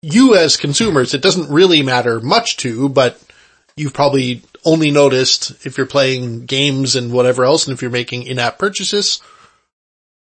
[0.00, 3.20] you as consumers, it doesn't really matter much to, but
[3.76, 8.24] you've probably only noticed if you're playing games and whatever else, and if you're making
[8.24, 9.22] in-app purchases,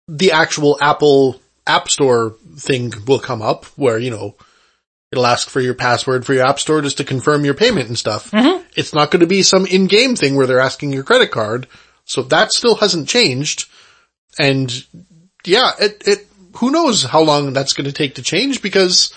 [0.09, 4.35] the actual Apple App Store thing will come up where, you know,
[5.11, 7.99] it'll ask for your password for your App Store just to confirm your payment and
[7.99, 8.31] stuff.
[8.31, 8.65] Mm-hmm.
[8.77, 11.67] It's not going to be some in-game thing where they're asking your credit card.
[12.05, 13.69] So that still hasn't changed.
[14.39, 14.85] And
[15.45, 19.13] yeah, it, it, who knows how long that's going to take to change because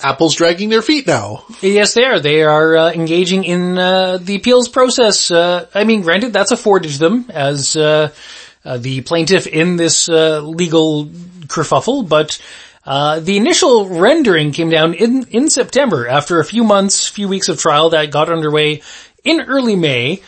[0.00, 1.44] Apple's dragging their feet now.
[1.60, 2.20] Yes, they are.
[2.20, 5.30] They are uh, engaging in uh, the appeals process.
[5.30, 8.12] Uh, I mean, granted, that's afforded to them as uh,
[8.64, 12.40] uh, the plaintiff in this uh, legal kerfuffle, but
[12.84, 17.58] the initial rendering came down in in September after a few months, few weeks of
[17.58, 18.82] trial that got underway
[19.24, 20.22] in early May.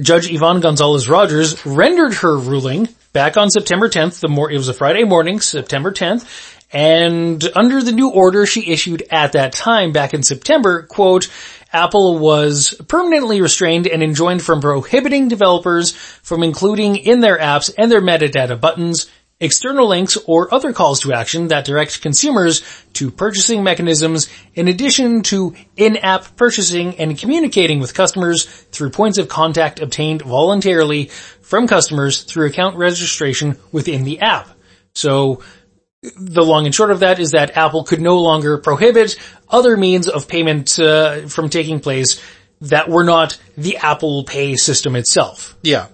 [0.00, 4.20] Judge Yvonne Gonzalez Rogers rendered her ruling back on September 10th.
[4.20, 8.70] The more it was a Friday morning, September 10th, and under the new order she
[8.70, 11.28] issued at that time back in September, quote,
[11.72, 17.90] Apple was permanently restrained and enjoined from prohibiting developers from including in their apps and
[17.90, 22.62] their metadata buttons external links or other calls to action that direct consumers
[22.92, 29.28] to purchasing mechanisms in addition to in-app purchasing and communicating with customers through points of
[29.28, 31.06] contact obtained voluntarily
[31.40, 34.48] from customers through account registration within the app.
[34.94, 35.42] So
[36.02, 39.16] the long and short of that is that Apple could no longer prohibit
[39.48, 42.22] other means of payment uh, from taking place
[42.60, 45.56] that were not the Apple Pay system itself.
[45.62, 45.88] Yeah.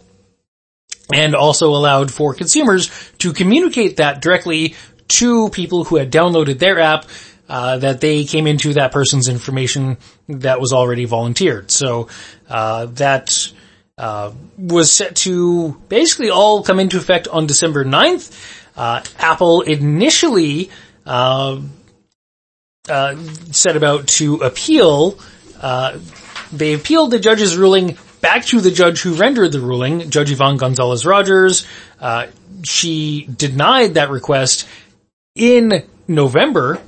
[1.12, 4.74] And also allowed for consumers to communicate that directly
[5.08, 7.06] to people who had downloaded their app
[7.48, 9.98] uh, that they came into that person's information
[10.28, 11.70] that was already volunteered.
[11.70, 12.08] So
[12.48, 13.52] uh, that
[13.98, 18.63] uh, was set to basically all come into effect on December 9th.
[18.76, 20.70] Uh, Apple initially
[21.06, 21.60] uh,
[22.88, 23.16] uh,
[23.50, 25.18] set about to appeal.
[25.60, 25.98] Uh,
[26.52, 30.56] they appealed the judge's ruling back to the judge who rendered the ruling, Judge Yvonne
[30.56, 31.66] Gonzalez Rogers.
[32.00, 32.28] Uh,
[32.64, 34.66] she denied that request
[35.34, 36.80] in November.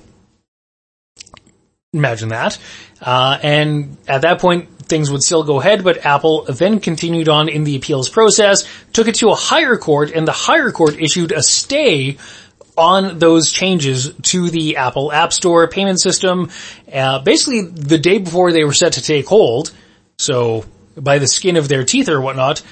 [1.93, 2.59] Imagine that.
[3.01, 7.49] Uh, and at that point, things would still go ahead, but Apple then continued on
[7.49, 11.33] in the appeals process, took it to a higher court, and the higher court issued
[11.33, 12.19] a stay
[12.77, 16.51] on those changes to the Apple App Store payment system,
[16.93, 19.73] uh, basically the day before they were set to take hold.
[20.19, 20.65] So
[20.97, 22.63] by the skin of their teeth or whatnot.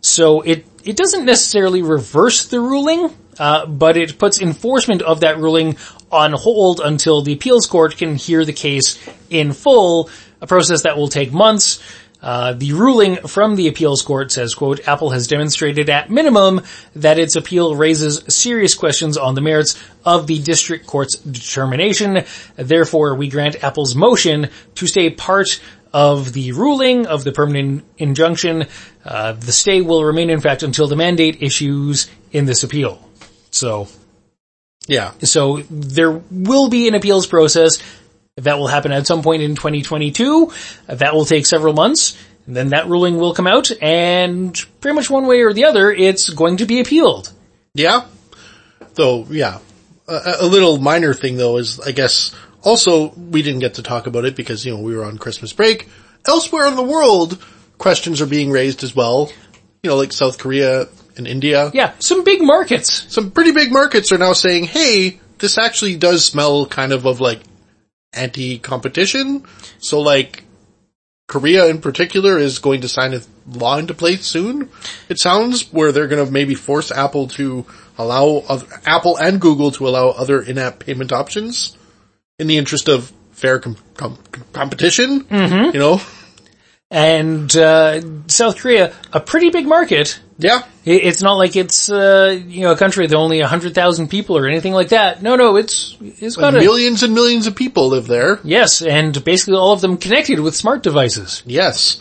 [0.00, 5.38] So it it doesn't necessarily reverse the ruling, uh, but it puts enforcement of that
[5.38, 5.76] ruling
[6.12, 8.98] on hold until the appeals court can hear the case
[9.30, 10.10] in full
[10.44, 11.82] a process that will take months.
[12.22, 16.60] Uh, the ruling from the appeals court says, quote, Apple has demonstrated at minimum
[16.94, 22.24] that its appeal raises serious questions on the merits of the district court's determination.
[22.56, 25.60] Therefore, we grant Apple's motion to stay part
[25.92, 28.66] of the ruling of the permanent injunction.
[29.04, 33.06] Uh, the stay will remain in fact until the mandate issues in this appeal.
[33.50, 33.88] So,
[34.86, 35.12] yeah.
[35.22, 37.82] So there will be an appeals process.
[38.38, 40.52] That will happen at some point in 2022.
[40.88, 42.18] That will take several months.
[42.46, 45.90] And then that ruling will come out and pretty much one way or the other,
[45.90, 47.32] it's going to be appealed.
[47.74, 48.06] Yeah.
[48.94, 49.60] Though, yeah.
[50.08, 54.06] A, a little minor thing though is, I guess, also, we didn't get to talk
[54.06, 55.88] about it because, you know, we were on Christmas break.
[56.26, 57.42] Elsewhere in the world,
[57.78, 59.30] questions are being raised as well.
[59.82, 61.70] You know, like South Korea and India.
[61.72, 63.12] Yeah, some big markets.
[63.12, 67.20] Some pretty big markets are now saying, hey, this actually does smell kind of of
[67.20, 67.40] like
[68.16, 69.44] anti-competition.
[69.78, 70.44] So like,
[71.26, 74.68] Korea in particular is going to sign a law into place soon.
[75.08, 77.64] It sounds where they're going to maybe force Apple to
[77.96, 81.76] allow other, Apple and Google to allow other in-app payment options
[82.38, 84.18] in the interest of fair com- com-
[84.52, 85.24] competition.
[85.24, 85.74] Mm-hmm.
[85.74, 86.00] You know,
[86.94, 90.20] and uh, South Korea, a pretty big market.
[90.38, 90.62] Yeah.
[90.84, 94.72] It's not like it's, uh, you know, a country with only 100,000 people or anything
[94.72, 95.20] like that.
[95.20, 98.38] No, no, it's, it's got millions and millions of people live there.
[98.44, 101.42] Yes, and basically all of them connected with smart devices.
[101.44, 102.00] Yes.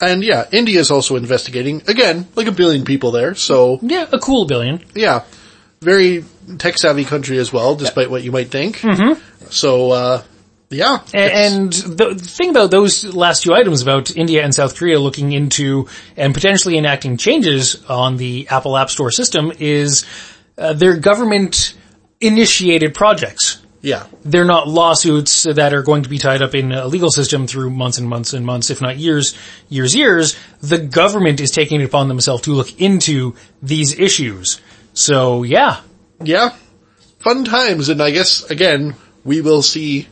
[0.00, 3.80] And yeah, India is also investigating, again, like a billion people there, so.
[3.82, 4.84] Yeah, a cool billion.
[4.94, 5.24] Yeah.
[5.80, 6.24] Very
[6.58, 8.12] tech savvy country as well, despite yeah.
[8.12, 8.78] what you might think.
[8.78, 9.20] Mm-hmm.
[9.50, 10.22] So, uh,
[10.70, 11.00] yeah.
[11.14, 15.88] And, the thing about those last two items about India and South Korea looking into
[16.16, 20.04] and potentially enacting changes on the Apple App Store system is
[20.58, 21.74] uh, their government
[22.20, 23.62] initiated projects.
[23.80, 24.06] Yeah.
[24.24, 27.70] They're not lawsuits that are going to be tied up in a legal system through
[27.70, 29.38] months and months and months, if not years,
[29.68, 30.36] years, years.
[30.60, 34.60] The government is taking it upon themselves to look into these issues.
[34.94, 35.80] So yeah,
[36.22, 36.54] Yeah.
[37.20, 37.88] Fun times.
[37.88, 40.08] And I guess, again, we will see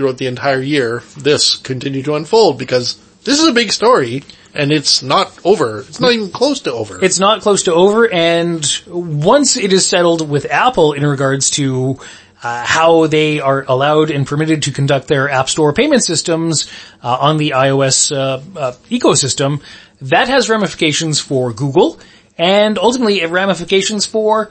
[0.00, 4.24] throughout the entire year this continue to unfold because this is a big story
[4.54, 5.80] and it's not over.
[5.80, 7.04] It's not even close to over.
[7.04, 11.98] It's not close to over, and once it is settled with Apple in regards to
[12.42, 16.68] uh, how they are allowed and permitted to conduct their App Store payment systems
[17.02, 19.62] uh, on the iOS uh, uh, ecosystem,
[20.00, 22.00] that has ramifications for Google,
[22.38, 24.50] and ultimately ramifications for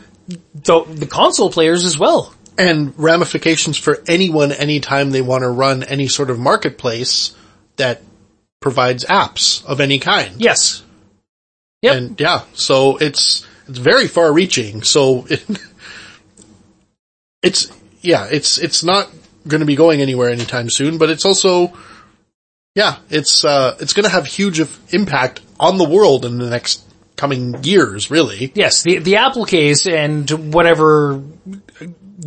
[0.53, 2.33] the, the console players as well.
[2.59, 7.35] And ramifications for anyone anytime they want to run any sort of marketplace
[7.77, 8.01] that
[8.59, 10.35] provides apps of any kind.
[10.37, 10.83] Yes.
[11.81, 11.95] Yep.
[11.95, 14.83] And yeah, so it's, it's very far reaching.
[14.83, 15.43] So it,
[17.41, 17.71] it's,
[18.01, 19.09] yeah, it's, it's not
[19.47, 21.73] going to be going anywhere anytime soon, but it's also,
[22.75, 24.61] yeah, it's, uh, it's going to have huge
[24.91, 26.83] impact on the world in the next
[27.15, 28.49] coming years, really.
[28.55, 31.21] Yes, the the Apple case and whatever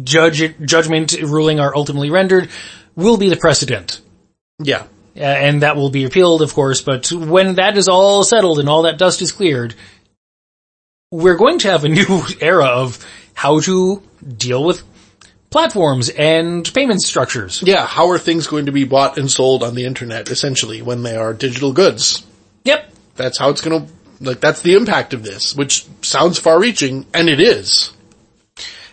[0.03, 2.49] judge judgment ruling are ultimately rendered
[2.97, 4.01] will be the precedent.
[4.59, 4.85] Yeah.
[5.17, 8.69] Uh, and that will be appealed, of course, but when that is all settled and
[8.69, 9.75] all that dust is cleared,
[11.11, 13.05] we're going to have a new era of
[13.35, 14.03] how to
[14.37, 14.83] deal with
[15.51, 17.63] platforms and payment structures.
[17.65, 17.87] Yeah.
[17.87, 21.15] How are things going to be bought and sold on the internet, essentially, when they
[21.15, 22.25] are digital goods?
[22.65, 22.91] Yep.
[23.17, 23.87] That's how it's gonna,
[24.21, 27.93] like, that's the impact of this, which sounds far reaching, and it is.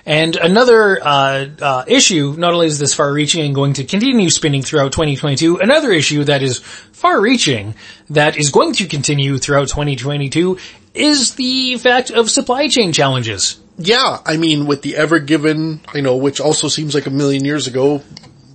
[0.06, 4.62] And another uh, uh, issue, not only is this far-reaching and going to continue spinning
[4.64, 7.76] throughout 2022, another issue that is far-reaching
[8.10, 10.58] that is going to continue throughout 2022
[10.94, 13.60] is the fact of supply chain challenges.
[13.78, 17.46] Yeah, I mean, with the Ever Given, you know, which also seems like a million
[17.46, 18.02] years ago,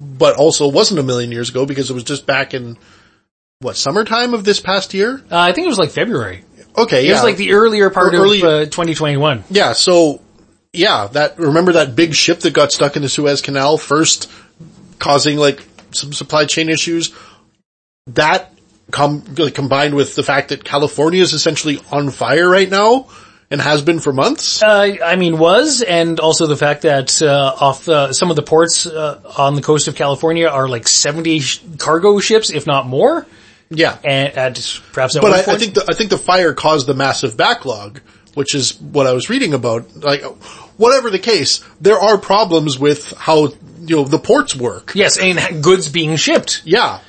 [0.01, 2.77] but also wasn't a million years ago because it was just back in,
[3.61, 5.23] what, summertime of this past year?
[5.31, 6.45] Uh, I think it was like February.
[6.77, 7.13] Okay, It yeah.
[7.15, 9.45] was like the earlier part Early- of uh, 2021.
[9.51, 10.21] yeah, so,
[10.75, 14.31] yeah, that, remember that big ship that got stuck in the Suez Canal first
[14.99, 17.15] causing like some supply chain issues?
[18.09, 18.53] That
[18.91, 23.09] com- like, combined with the fact that California is essentially on fire right now
[23.51, 24.63] and has been for months?
[24.63, 28.43] Uh, I mean, was, and also the fact that uh, off the, some of the
[28.43, 32.87] ports uh, on the coast of California are like 70 sh- cargo ships, if not
[32.87, 33.27] more,
[33.71, 33.97] Yeah.
[34.05, 36.95] and at perhaps at But I, I think the, I think the fire caused the
[36.95, 38.01] massive backlog,
[38.35, 39.95] which is what I was reading about.
[39.97, 40.25] Like,
[40.77, 43.49] whatever the case, there are problems with how,
[43.81, 44.93] you know, the ports work.
[44.95, 46.63] Yes, and goods being shipped.
[46.65, 47.01] Yeah.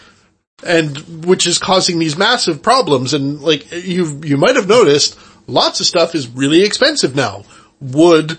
[0.63, 3.13] And, which is causing these massive problems.
[3.13, 7.43] And like, you, you might have noticed, lots of stuff is really expensive now.
[7.81, 8.37] Wood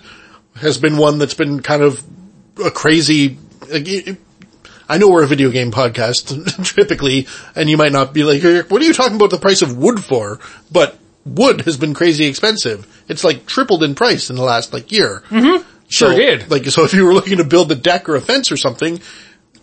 [0.55, 2.03] has been one that's been kind of
[2.63, 3.37] a crazy,
[3.71, 4.17] like, it-
[4.89, 8.41] I know we're a video game podcast, typically, and you might not be like,
[8.71, 10.39] what are you talking about the price of wood for?
[10.71, 10.97] But
[11.35, 12.87] wood has been crazy expensive.
[13.07, 15.23] It's like tripled in price in the last like year.
[15.29, 15.67] Mm-hmm.
[15.89, 16.51] Sure did.
[16.51, 18.97] Like, so if you were looking to build a deck or a fence or something,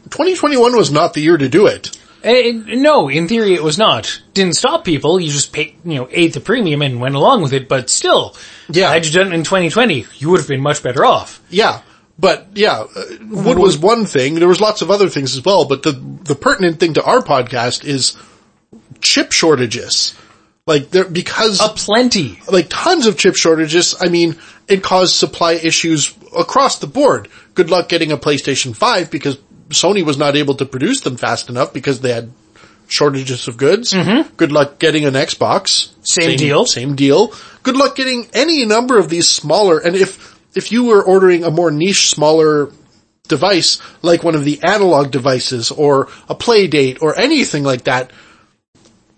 [0.05, 1.97] 2021 was not the year to do it.
[2.23, 4.23] Eh, no, in theory it was not.
[4.33, 7.53] Didn't stop people, you just paid, you know, ate the premium and went along with
[7.53, 8.35] it, but still.
[8.71, 8.91] Yeah.
[8.91, 11.43] Had you done it in 2020, you would have been much better off.
[11.51, 11.83] Yeah.
[12.19, 14.37] But yeah, uh, wood was one thing.
[14.37, 17.21] There was lots of other things as well, but the, the pertinent thing to our
[17.21, 18.17] podcast is
[19.01, 20.15] chip shortages.
[20.67, 22.41] Like there, because A plenty.
[22.51, 23.95] like tons of chip shortages.
[24.01, 24.37] I mean,
[24.67, 27.29] it caused supply issues across the board.
[27.53, 29.37] Good luck getting a PlayStation 5 because
[29.69, 32.31] Sony was not able to produce them fast enough because they had
[32.89, 33.93] shortages of goods.
[33.93, 34.35] Mm-hmm.
[34.37, 35.91] Good luck getting an Xbox.
[36.03, 36.65] Same deal.
[36.65, 37.35] Same deal.
[37.63, 41.51] Good luck getting any number of these smaller, and if, if you were ordering a
[41.51, 42.71] more niche, smaller
[43.29, 48.11] device, like one of the analog devices or a Playdate or anything like that,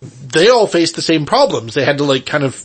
[0.01, 1.74] they all faced the same problems.
[1.74, 2.64] They had to like kind of,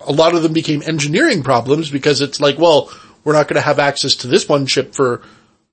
[0.00, 2.90] a lot of them became engineering problems because it's like, well,
[3.24, 5.22] we're not going to have access to this one chip for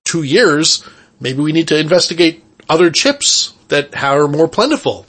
[0.04, 0.88] two years.
[1.20, 5.06] Maybe we need to investigate other chips that are more plentiful.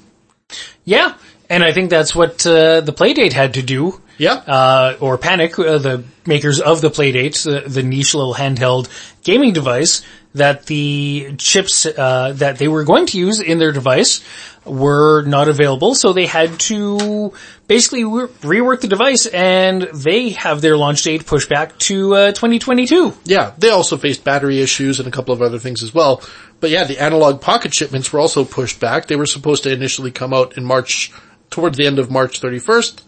[0.85, 1.17] Yeah.
[1.49, 4.01] And I think that's what, uh, the Playdate had to do.
[4.19, 4.35] Yeah.
[4.35, 8.89] uh, or Panic, uh, the makers of the Playdate, the, the niche little handheld
[9.23, 10.03] gaming device,
[10.35, 14.23] that the chips uh, that they were going to use in their device
[14.65, 17.33] were not available, so they had to
[17.67, 22.33] basically re- rework the device, and they have their launch date pushed back to uh,
[22.33, 23.15] 2022.
[23.25, 26.23] Yeah, they also faced battery issues and a couple of other things as well.
[26.61, 29.07] But yeah, the Analogue Pocket shipments were also pushed back.
[29.07, 31.13] They were supposed to initially come out in March,
[31.49, 33.03] towards the end of March 31st,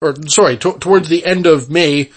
[0.00, 2.10] or sorry, to- towards the end of May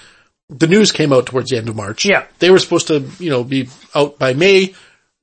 [0.49, 2.05] the news came out towards the end of March.
[2.05, 2.25] Yeah.
[2.39, 4.75] They were supposed to, you know, be out by May.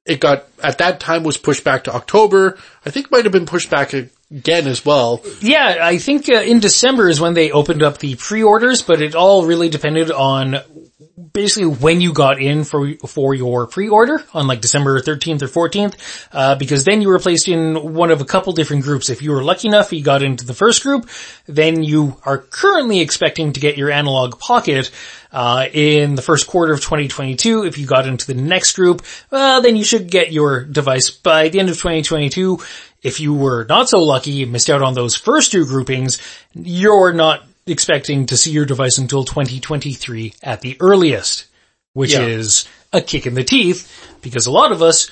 [0.06, 2.58] It got, at that time was pushed back to October.
[2.84, 5.22] I think might have been pushed back again as well.
[5.40, 9.14] Yeah, I think uh, in December is when they opened up the pre-orders, but it
[9.14, 10.56] all really depended on
[11.32, 15.94] basically when you got in for for your pre-order on like December 13th or 14th,
[16.32, 19.10] uh, because then you were placed in one of a couple different groups.
[19.10, 21.08] If you were lucky enough, you got into the first group,
[21.46, 24.90] then you are currently expecting to get your Analogue Pocket
[25.34, 27.64] uh, in the first quarter of 2022.
[27.66, 31.48] If you got into the next group, well, then you should get your device by
[31.48, 32.60] the end of 2022.
[33.02, 36.22] If you were not so lucky and missed out on those first two groupings,
[36.54, 41.46] you're not expecting to see your device until 2023 at the earliest,
[41.94, 42.22] which Yeah.
[42.26, 43.90] is a kick in the teeth
[44.22, 45.10] because a lot of us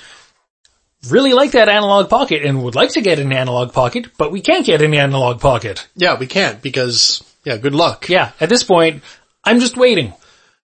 [1.09, 4.39] really like that Analogue Pocket and would like to get an Analogue Pocket, but we
[4.41, 5.85] can't get an Analogue Pocket.
[5.95, 8.07] Yeah, we can't because, yeah, good luck.
[8.07, 9.03] Yeah, at this point,
[9.43, 10.13] I'm just waiting.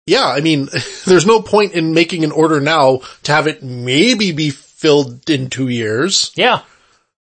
[0.06, 0.68] Yeah, I mean,
[1.06, 5.50] there's no point in making an order now to have it maybe be filled in
[5.50, 6.32] two years.
[6.36, 6.62] Yeah,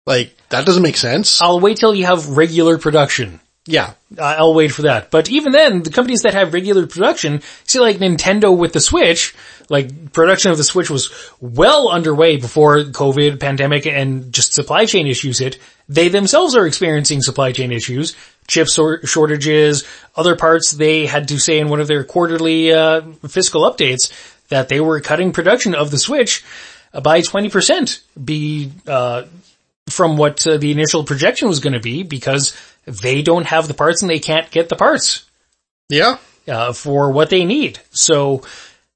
[0.05, 1.41] Like, that doesn't make sense.
[1.41, 3.39] I'll wait till you have regular production.
[3.65, 3.93] yeah.
[4.21, 5.09] I'll wait for that.
[5.09, 9.33] But even then, the companies that have regular production, see like Nintendo with the Switch,
[9.69, 15.07] like production of the Switch was well underway before COVID, pandemic, and just supply chain
[15.07, 15.57] issues hit.
[15.89, 18.15] They themselves are experiencing supply chain issues,
[18.47, 19.85] chip sor- shortages,
[20.15, 20.71] other parts.
[20.71, 24.11] They had to say in one of their quarterly uh, fiscal updates
[24.49, 26.43] that they were cutting production of the Switch
[27.01, 29.23] by 20% be, uh,
[29.89, 33.73] from what uh, the initial projection was going to be because they don't have the
[33.73, 35.25] parts and they can't get the parts
[35.89, 36.17] Yeah.
[36.47, 37.79] uh, for what they need.
[37.91, 38.43] So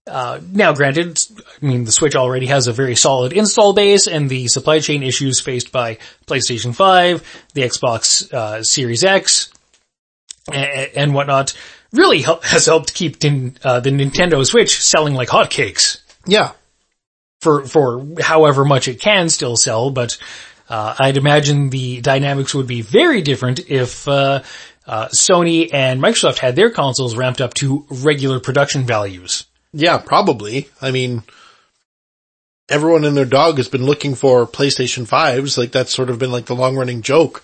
[0.08, 1.20] uh, now, granted,
[1.62, 5.04] I mean the Switch already has a very solid install base, and the supply chain
[5.04, 9.52] issues faced by PlayStation 5, the Xbox uh, Series X,
[10.52, 11.54] and, and whatnot
[11.92, 16.52] really help, has helped keep tin, uh, the Nintendo Switch selling like hotcakes Yeah.
[17.42, 20.18] for for however much it can still sell, but
[20.70, 24.44] uh, I'd imagine the dynamics would be very different if uh,
[24.86, 29.46] uh, Sony and Microsoft had their consoles ramped up to regular production values.
[29.74, 30.70] Yeah, probably.
[30.82, 31.24] I mean,
[32.70, 35.58] everyone and their dog has been looking for PlayStation 5s.
[35.58, 37.44] Like that's sort of been like the long running joke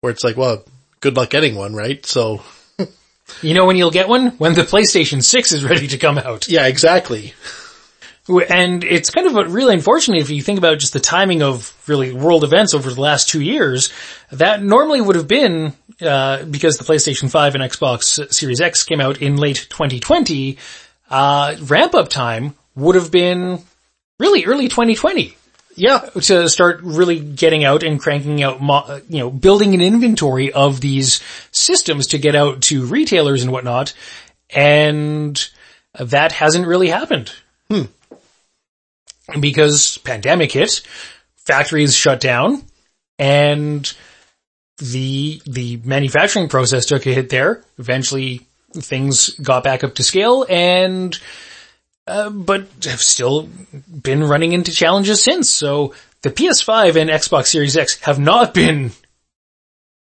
[0.00, 0.64] where it's like, well,
[1.00, 2.04] good luck getting one, right?
[2.04, 2.42] So
[3.42, 4.28] You know when you'll get one?
[4.38, 6.48] When the PlayStation 6 is ready to come out.
[6.48, 7.34] yeah, exactly.
[8.28, 12.12] And it's kind of really unfortunate if you think about just the timing of really
[12.12, 13.92] world events over the last two years.
[14.32, 19.00] That normally would have been, uh, because the PlayStation 5 and Xbox Series X came
[19.00, 20.56] out in late 2020,
[21.14, 23.60] uh, ramp up time would have been
[24.18, 25.36] really early 2020
[25.76, 25.98] Yeah.
[26.22, 30.80] to start really getting out and cranking out, mo- you know, building an inventory of
[30.80, 31.22] these
[31.52, 33.94] systems to get out to retailers and whatnot.
[34.50, 35.40] And
[35.98, 37.32] that hasn't really happened.
[39.38, 40.82] Because pandemic hit,
[41.46, 42.62] factories shut down,
[43.18, 43.90] and
[44.78, 47.62] the, the manufacturing process took a hit there.
[47.78, 48.46] Eventually
[48.82, 51.18] things got back up to scale and
[52.06, 53.48] uh, but have still
[54.02, 55.48] been running into challenges since.
[55.50, 58.92] So the PS5 and Xbox Series X have not been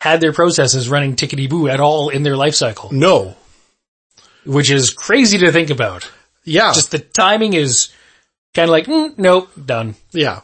[0.00, 3.36] had their processes running tickety boo at all in their life cycle, No.
[4.44, 6.10] which is crazy to think about.
[6.44, 6.72] Yeah.
[6.72, 7.92] Just the timing is
[8.54, 9.94] kind of like, mm, nope, done.
[10.10, 10.40] yeah.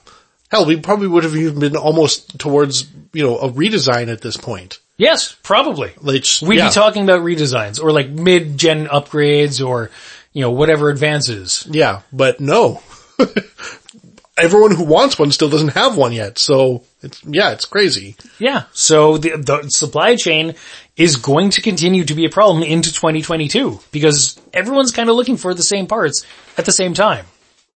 [0.50, 4.36] Hell, we probably would have even been almost towards, you know, a redesign at this
[4.36, 4.78] point.
[4.98, 5.92] Yes, probably.
[6.00, 6.68] Like, We'd yeah.
[6.68, 9.90] be talking about redesigns or like mid-gen upgrades or,
[10.32, 11.66] you know, whatever advances.
[11.70, 12.82] Yeah, but no.
[14.36, 16.38] Everyone who wants one still doesn't have one yet.
[16.38, 18.16] So it's, yeah, it's crazy.
[18.38, 18.64] Yeah.
[18.72, 20.54] So the, the supply chain
[20.96, 25.36] is going to continue to be a problem into 2022 because everyone's kind of looking
[25.36, 26.24] for the same parts
[26.56, 27.24] at the same time.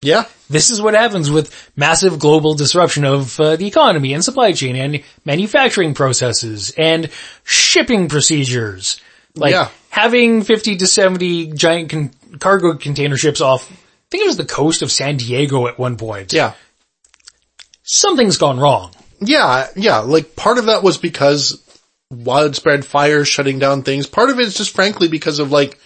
[0.02, 0.24] Yeah.
[0.50, 4.74] This is what happens with massive global disruption of uh, the economy and supply chain
[4.76, 7.08] and manufacturing processes and
[7.44, 9.00] shipping procedures.
[9.36, 9.68] Like Yeah.
[9.90, 12.10] having 50 to 70 giant con-
[12.40, 13.74] cargo container ships off, I
[14.10, 16.32] think it was the coast of San Diego at one point.
[16.32, 16.52] Yeah.
[17.84, 18.92] Something's gone wrong.
[19.20, 21.62] Yeah, yeah, like part of that was because
[22.10, 24.06] widespread fires shutting down things.
[24.06, 25.78] Part of it is just frankly because of like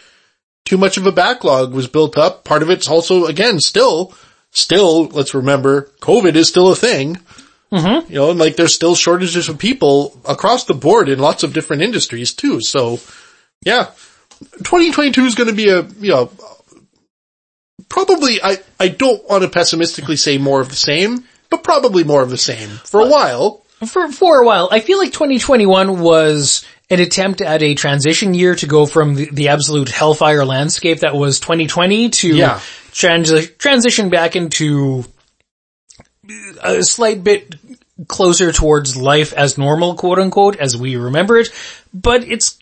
[0.66, 2.44] too much of a backlog was built up.
[2.44, 4.12] Part of it's also, again, still,
[4.50, 7.18] still, let's remember, COVID is still a thing.
[7.72, 8.12] Mm-hmm.
[8.12, 11.52] You know, and like there's still shortages of people across the board in lots of
[11.52, 12.60] different industries too.
[12.60, 13.00] So
[13.64, 13.90] yeah,
[14.58, 16.30] 2022 is going to be a, you know,
[17.88, 22.22] probably, I, I don't want to pessimistically say more of the same, but probably more
[22.22, 23.64] of the same for a while.
[23.84, 24.68] for for a while.
[24.70, 29.28] I feel like 2021 was an attempt at a transition year to go from the,
[29.32, 32.60] the absolute hellfire landscape that was 2020 to Yeah.
[32.92, 35.04] trans- transition back into
[36.62, 37.54] a slight bit
[38.08, 41.48] closer towards life as normal, quote unquote, as we remember it.
[41.94, 42.58] But it's,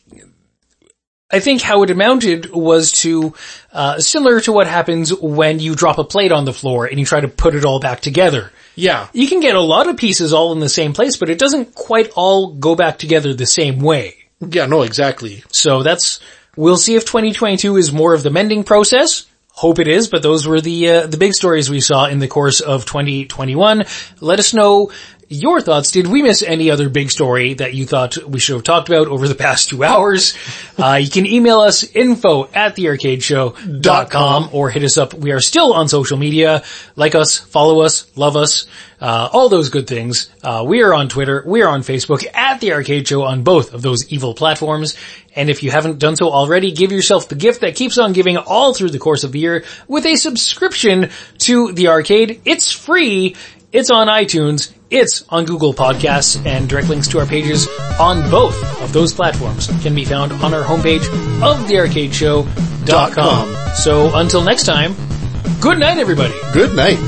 [1.31, 3.35] I think how it amounted was to,
[3.73, 7.05] uh, similar to what happens when you drop a plate on the floor and you
[7.07, 8.53] try to put it all back together.
[8.75, 9.09] Yeah.
[9.13, 11.75] You can get a lot of pieces all in the same place, but it doesn't
[11.75, 14.17] quite all go back together the same way.
[14.41, 15.45] Yeah, no, exactly.
[15.51, 16.21] So that's,
[16.57, 19.27] we'll see if 2022 is more of the mending process.
[19.51, 22.27] Hope it is, but those were the, uh, the big stories we saw in the
[22.27, 23.85] course of 2021.
[24.21, 24.91] Let us know
[25.29, 25.91] your thoughts.
[25.91, 29.09] Did we miss any other big story that you thought we should have talked about
[29.09, 30.35] over the past two hours?
[30.77, 35.15] Uh, you can email us info at thearcadeshow.com or hit us up.
[35.15, 36.65] We are still on social media.
[36.97, 38.67] Like us, follow us, love us,
[39.01, 40.31] uh, all those good things.
[40.43, 41.45] Uh, we are on Twitter.
[41.47, 44.97] We are on Facebook at The Arcade Show on both of those evil platforms.
[45.37, 48.37] And if you haven't done so already, give yourself the gift that keeps on giving
[48.37, 52.43] all through the course of the year with a subscription to the arcade.
[52.45, 53.37] It's free.
[53.73, 54.73] It's on iTunes.
[54.97, 57.67] It's on Google Podcasts and direct links to our pages
[57.99, 61.05] on both of those platforms can be found on our homepage
[61.43, 63.75] of thearcadeshow.com.
[63.75, 64.95] So until next time,
[65.61, 66.35] good night everybody.
[66.53, 67.01] Good night.